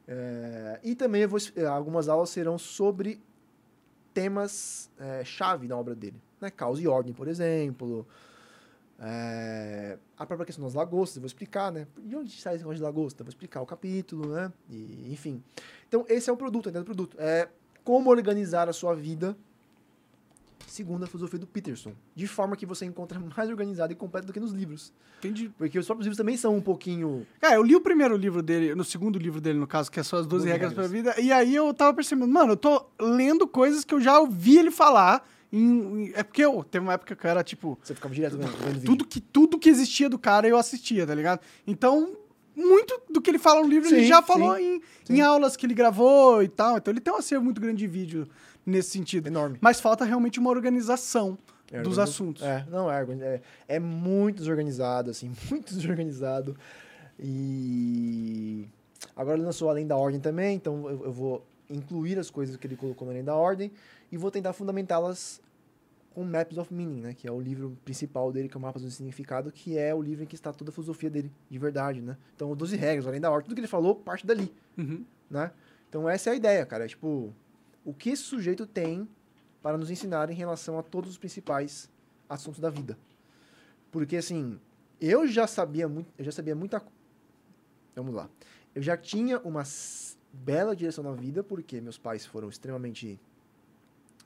[0.07, 3.21] É, e também vou, eh, algumas aulas serão sobre
[4.13, 6.51] temas eh, chave na obra dele, né?
[6.51, 8.07] Causa e ordem, por exemplo.
[9.05, 11.87] É, a própria questão das lagostas, eu vou explicar, né?
[11.99, 13.23] De onde sai esse negócio de lagosta?
[13.23, 14.53] Eu vou explicar o capítulo, né?
[14.71, 15.43] E, enfim.
[15.89, 17.17] Então, esse é o produto, a ideia do produto.
[17.19, 17.49] É
[17.83, 19.37] como organizar a sua vida
[20.67, 21.93] segundo a filosofia do Peterson.
[22.15, 24.93] De forma que você encontra mais organizado e completo do que nos livros.
[25.19, 25.51] Entendi.
[25.57, 27.27] Porque os próprios livros também são um pouquinho...
[27.41, 30.03] Cara, eu li o primeiro livro dele, no segundo livro dele, no caso, que é
[30.03, 30.89] só as 12 12 regras regras.
[30.91, 34.19] pra vida, e aí eu tava percebendo, mano, eu tô lendo coisas que eu já
[34.19, 35.25] ouvi ele falar.
[35.55, 38.39] em- em- é porque eu, teve uma época que eu era, tipo, Você ficava direto
[38.39, 38.87] vendo, vendo vídeo.
[38.87, 41.41] tudo que, tudo que existia do cara eu assistia, tá ligado?
[41.67, 42.17] Então,
[42.57, 45.15] muito do que ele fala no livro, ele Sim, já falou sim, em, sim.
[45.17, 46.79] em aulas que ele gravou e tal.
[46.79, 48.27] Então, ele tem um acervo muito grande de vídeo
[48.65, 49.27] nesse sentido.
[49.27, 49.59] Enorme.
[49.61, 51.37] Mas falta realmente uma organização
[51.71, 52.43] É, dos assuntos.
[52.43, 56.57] É, não, é, é, é muito desorganizado, assim, muito desorganizado.
[57.19, 58.67] E
[59.17, 62.67] agora ele lançou Além da Ordem também, então eu, eu vou incluir as coisas que
[62.67, 63.71] ele colocou no Além da Ordem
[64.11, 65.41] e vou tentar fundamentá-las
[66.15, 67.15] com Maps of Meaning, né?
[67.15, 70.03] Que é o livro principal dele, que é o Mapas do Significado, que é o
[70.03, 72.17] livro em que está toda a filosofia dele, de verdade, né?
[72.37, 75.05] Então, 12 regras, Além da Ordem, tudo que ele falou parte dali Uhum.
[75.31, 75.51] né?
[75.89, 76.85] Então essa é a ideia, cara.
[76.85, 77.33] É, tipo,
[77.85, 79.09] o que esse sujeito tem
[79.63, 81.91] para nos ensinar em relação a todos os principais
[82.29, 82.99] assuntos da vida.
[83.91, 84.59] Porque assim,
[85.01, 86.83] eu já sabia muito, eu já sabia muita
[87.95, 88.29] Vamos lá.
[88.75, 89.63] Eu já tinha uma
[90.33, 93.21] bela direção na vida, porque meus pais foram extremamente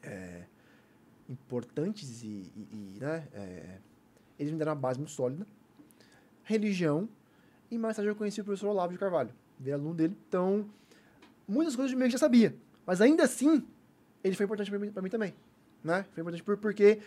[0.03, 0.45] é,
[1.28, 3.78] importantes e, e- e, né, é,
[4.39, 5.45] eles me deram uma base muito sólida.
[6.45, 7.09] Religião,
[7.70, 10.16] e mais tarde eu conheci o professor Olavo de Carvalho, virei aluno dele.
[10.28, 10.65] Então,
[11.49, 12.55] muitas coisas de mim eu já sabia.
[12.86, 13.62] Mas ainda assim,
[14.22, 15.34] ele foi importante pra mim, mim também.
[15.82, 16.04] Né?
[16.12, 16.98] Foi importante por- porque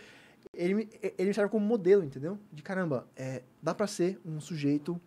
[0.54, 0.88] ele, me-
[1.18, 2.38] ele me serve como modelo, entendeu?
[2.52, 5.00] De caramba, é, dá pra ser um sujeito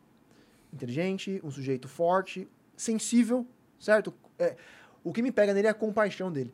[0.73, 3.45] inteligente, um sujeito forte, sensível,
[3.79, 4.13] certo?
[4.39, 4.55] É,
[5.03, 6.53] o que me pega nele é a compaixão dele.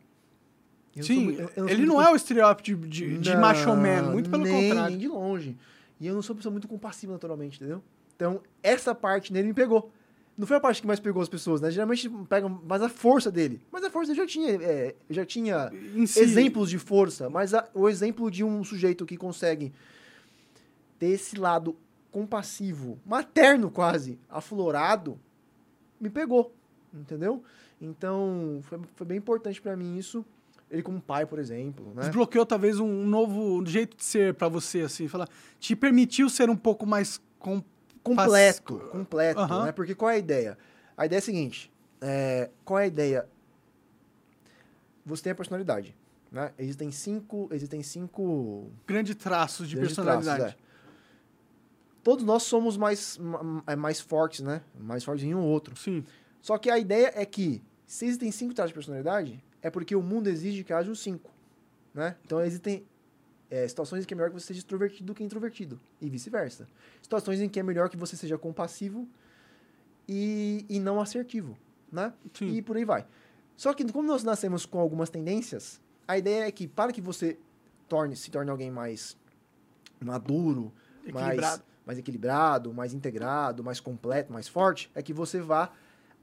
[0.94, 3.40] Eu Sim, sou eu- eu ele muito não é o estereótipo de, de, de não,
[3.40, 4.90] macho man, muito pelo nem, contrário.
[4.90, 5.56] Nem de longe.
[6.00, 7.82] E eu não sou uma pessoa muito compassiva naturalmente, entendeu?
[8.16, 9.90] Então, essa parte nele me pegou.
[10.40, 11.70] Não foi a parte que mais pegou as pessoas, né?
[11.70, 13.60] Geralmente pega mais a força dele.
[13.70, 15.70] Mas a força eu já tinha, é, eu já tinha
[16.06, 19.70] si, exemplos de força, mas a- o exemplo de um sujeito que consegue
[20.98, 21.76] ter esse lado
[22.10, 25.18] compassivo, materno quase, aflorado,
[26.00, 26.54] me pegou,
[26.94, 27.42] entendeu?
[27.78, 30.24] Então, foi, foi bem importante pra mim isso.
[30.70, 32.02] Ele como pai, por exemplo, né?
[32.02, 36.56] desbloqueou talvez um novo jeito de ser pra você, assim, falar, te permitiu ser um
[36.56, 37.62] pouco mais com,
[38.02, 39.66] completo, completo, Aham.
[39.66, 39.72] né?
[39.72, 40.58] Porque qual é a ideia?
[40.96, 43.28] A ideia é a seguinte, é, qual é a ideia?
[45.04, 45.96] Você tem a personalidade,
[46.30, 46.52] né?
[46.58, 50.38] Existem cinco, existem cinco grandes traços de grandes personalidade.
[50.40, 50.70] traços, é.
[52.02, 54.62] Todos nós somos mais, ma- é, mais fortes, né?
[54.78, 55.76] Mais fortes em um ou outro.
[55.76, 56.04] Sim.
[56.40, 60.02] Só que a ideia é que se existem cinco traços de personalidade, é porque o
[60.02, 61.30] mundo exige que haja os cinco,
[61.92, 62.16] né?
[62.24, 62.86] Então existem
[63.50, 66.68] é, situações em que é melhor que você seja extrovertido do que introvertido e vice-versa.
[67.02, 69.08] Situações em que é melhor que você seja compassivo
[70.08, 71.58] e, e não assertivo,
[71.90, 72.12] né?
[72.32, 72.54] Sim.
[72.54, 73.04] E por aí vai.
[73.56, 77.36] Só que como nós nascemos com algumas tendências, a ideia é que para que você
[77.88, 79.16] torne, se torne alguém mais
[80.00, 80.72] maduro,
[81.12, 85.72] mais, mais equilibrado, mais integrado, mais completo, mais forte, é que você vá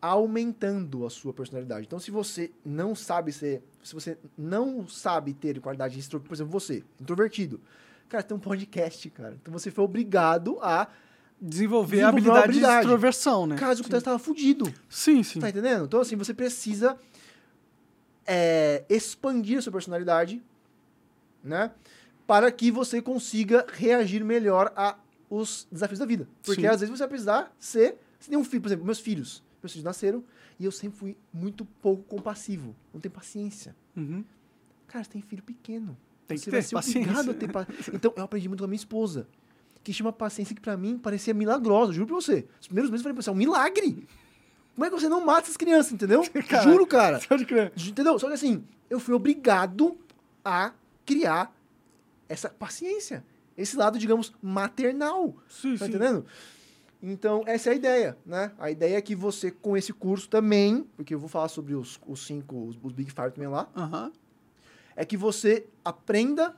[0.01, 1.85] aumentando a sua personalidade.
[1.85, 6.51] Então, se você não sabe ser, se você não sabe ter qualidade extro, por exemplo,
[6.51, 7.59] você, introvertido,
[8.07, 9.37] cara, tem um podcast, cara.
[9.41, 10.87] Então você foi obrigado a,
[11.39, 12.75] Desenvolver, a Desenvolver uma habilidade, habilidade.
[12.75, 13.55] de extroversão, né?
[13.57, 14.73] caso o que estava fudido.
[14.89, 15.39] Sim, sim.
[15.39, 15.85] Tá entendendo?
[15.85, 16.97] Então, assim, você precisa
[18.25, 20.41] é, expandir a sua personalidade,
[21.43, 21.71] né?
[22.25, 24.97] Para que você consiga reagir melhor a
[25.29, 26.27] os desafios da vida.
[26.43, 26.67] Porque Sim.
[26.67, 27.97] às vezes você vai precisar ser.
[28.19, 29.43] Você tem um filho, por exemplo, meus filhos.
[29.68, 30.23] Meus filhos nasceram
[30.60, 32.73] e eu sempre fui muito pouco compassivo.
[32.94, 33.76] Não tenho paciência.
[33.95, 34.23] Uhum.
[34.88, 35.98] Cara, você tem filho pequeno.
[36.27, 37.19] Tem que você ter vai ser paciência.
[37.19, 37.91] a ter paciência.
[37.95, 39.27] Então, eu aprendi muito com a minha esposa.
[39.84, 42.45] Que tinha uma paciência que pra mim parecia milagrosa, juro pra você.
[42.61, 44.07] Os primeiros meses eu falei pra você, é um milagre.
[44.76, 46.23] Como é que você não mata essas crianças, entendeu?
[46.48, 46.72] Caralho.
[46.72, 47.19] Juro, cara.
[47.27, 47.72] Pode crer.
[47.77, 48.18] Entendeu?
[48.19, 49.98] Só que assim, eu fui obrigado
[50.45, 50.72] a
[51.06, 51.53] criar
[52.30, 53.23] essa paciência.
[53.57, 55.35] Esse lado, digamos, maternal.
[55.49, 55.91] Sim, Tá sim.
[55.91, 56.26] entendendo?
[57.01, 58.51] Então, essa é a ideia, né?
[58.57, 61.99] A ideia é que você, com esse curso também, porque eu vou falar sobre os,
[62.07, 63.69] os cinco, os, os Big Five também lá,
[64.95, 66.55] é que você aprenda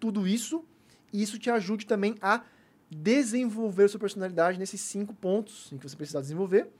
[0.00, 0.64] tudo isso
[1.12, 2.42] e isso te ajude também a
[2.90, 6.70] desenvolver sua personalidade nesses cinco pontos em que você precisa desenvolver.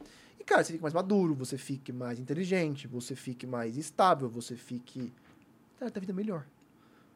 [0.41, 4.57] E, cara, você fique mais maduro, você fique mais inteligente, você fique mais estável, você
[4.57, 5.13] fique.
[5.79, 6.47] Cara, a vida melhor.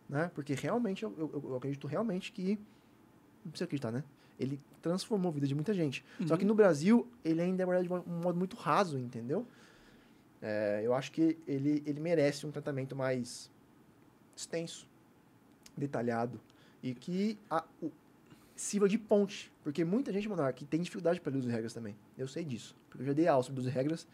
[0.06, 0.30] Né?
[0.34, 2.58] Porque realmente, eu, eu- eu acredito realmente que.
[3.42, 4.04] Não precisa acreditar, né?
[4.42, 6.04] Ele transformou a vida de muita gente.
[6.26, 9.46] Só que no Brasil, ele ainda é abordado de um modo muito raso, entendeu?
[10.40, 13.48] É, eu acho que ele, ele merece um tratamento mais
[14.36, 14.88] extenso,
[15.76, 16.40] detalhado
[16.82, 17.92] e que a, o,
[18.56, 19.52] sirva de ponte.
[19.62, 21.94] Porque muita gente, mano, que tem dificuldade para ler 12 regras também.
[22.18, 22.74] Eu sei disso.
[22.90, 24.06] Porque eu já dei aula sobre 12 regras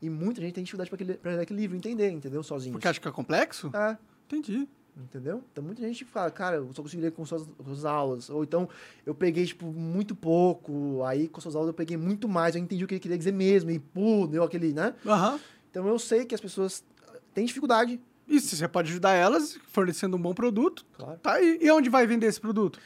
[0.00, 2.42] e muita gente tem dificuldade para ler aquele livro, entender, entendeu?
[2.44, 2.72] Sozinho.
[2.72, 3.70] Porque acha que é complexo?
[3.74, 4.66] É, Entendi.
[4.96, 5.42] Entendeu?
[5.52, 8.28] Então muita gente fala, cara, eu só consigo ler com suas, com suas aulas.
[8.30, 8.68] Ou então
[9.06, 12.84] eu peguei, tipo, muito pouco, aí com suas aulas eu peguei muito mais, eu entendi
[12.84, 14.94] o que ele queria dizer mesmo, e pô, deu aquele, né?
[15.06, 15.38] Aham.
[15.70, 16.84] Então eu sei que as pessoas
[17.32, 18.00] têm dificuldade.
[18.28, 21.18] E se você pode ajudar elas fornecendo um bom produto, Claro.
[21.20, 21.58] tá aí.
[21.60, 22.78] E onde vai vender esse produto?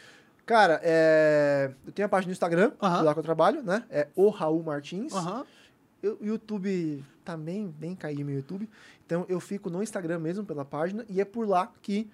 [0.47, 3.03] Cara, é, eu tenho a página no Instagram, Aham.
[3.03, 3.85] lá que eu trabalho, né?
[3.91, 5.13] É o Raul Martins.
[5.13, 5.45] Aham.
[6.03, 8.69] O YouTube também bem caído meu YouTube.
[9.05, 12.09] Então eu fico no Instagram mesmo pela página e é por lá que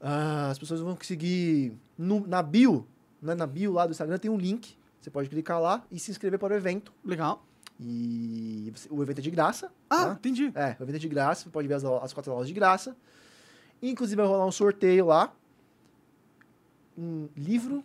[0.00, 2.86] ah, as pessoas vão conseguir no- na bio,
[3.20, 4.76] né, na bio lá do Instagram tem um link.
[5.00, 6.92] Você pode clicar lá e se inscrever para o evento.
[7.04, 7.44] Legal.
[7.80, 9.70] E o evento é de graça.
[9.90, 10.12] Ah, tá?
[10.12, 10.50] entendi.
[10.54, 12.96] É, o evento é de graça, você pode ver as, as quatro aulas de graça.
[13.82, 15.34] Inclusive vai rolar um sorteio lá.
[16.96, 17.84] Um livro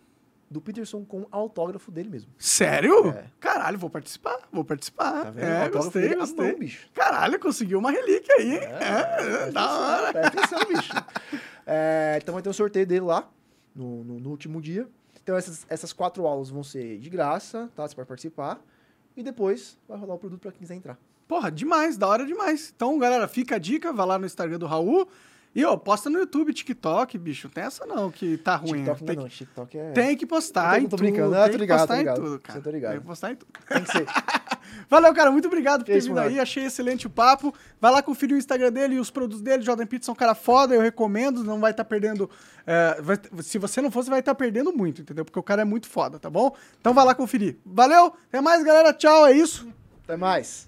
[0.52, 2.30] do Peterson com autógrafo dele mesmo.
[2.38, 3.08] Sério?
[3.10, 3.24] É.
[3.40, 4.38] Caralho, vou participar.
[4.52, 5.24] Vou participar.
[5.24, 5.44] Tá vendo?
[5.44, 6.50] É, autógrafo gostei, à gostei.
[6.50, 6.86] mão, bicho.
[6.94, 8.50] Caralho, conseguiu uma relíquia aí.
[8.52, 8.58] hein?
[8.62, 8.70] É,
[9.16, 10.12] presta da atenção, hora.
[10.12, 10.92] Presta atenção, bicho.
[11.66, 13.28] É, então vai ter um sorteio dele lá,
[13.74, 14.86] no, no, no último dia.
[15.22, 17.86] Então essas, essas quatro aulas vão ser de graça, tá?
[17.86, 18.60] Você pode participar.
[19.16, 20.98] E depois vai rolar o produto pra quem quiser entrar.
[21.28, 22.72] Porra, demais, da hora demais.
[22.74, 25.08] Então, galera, fica a dica, vai lá no Instagram do Raul.
[25.54, 27.46] E, ó, posta no YouTube, TikTok, bicho.
[27.48, 28.84] Não tem essa não, que tá ruim.
[28.84, 29.90] TikTok tem, não, que, TikTok é...
[29.92, 30.98] tem que postar Eu tô- em tô tudo.
[31.00, 31.34] brincando.
[31.34, 32.18] Ah, tem tô que ligado, postar tô ligado.
[32.18, 32.60] em tudo, cara.
[32.62, 32.90] tá ligado.
[32.92, 33.52] Tem que postar em tudo.
[33.68, 34.06] Tem que ser.
[34.88, 35.30] Valeu, cara.
[35.30, 36.40] Muito obrigado por ter vindo aí.
[36.40, 37.54] Achei excelente o papo.
[37.80, 39.62] Vai lá conferir o Instagram dele e os produtos dele.
[39.62, 41.44] Jordan Pizza é um cara foda, eu recomendo.
[41.44, 42.30] Não vai estar perdendo.
[42.66, 45.24] é, vai- se você não for, você vai estar perdendo muito, entendeu?
[45.24, 46.56] Porque o cara é muito foda, tá bom?
[46.80, 47.58] Então vai lá conferir.
[47.66, 48.92] Valeu, até mais, galera.
[48.94, 49.68] Tchau, é isso.
[50.04, 50.60] Até mais.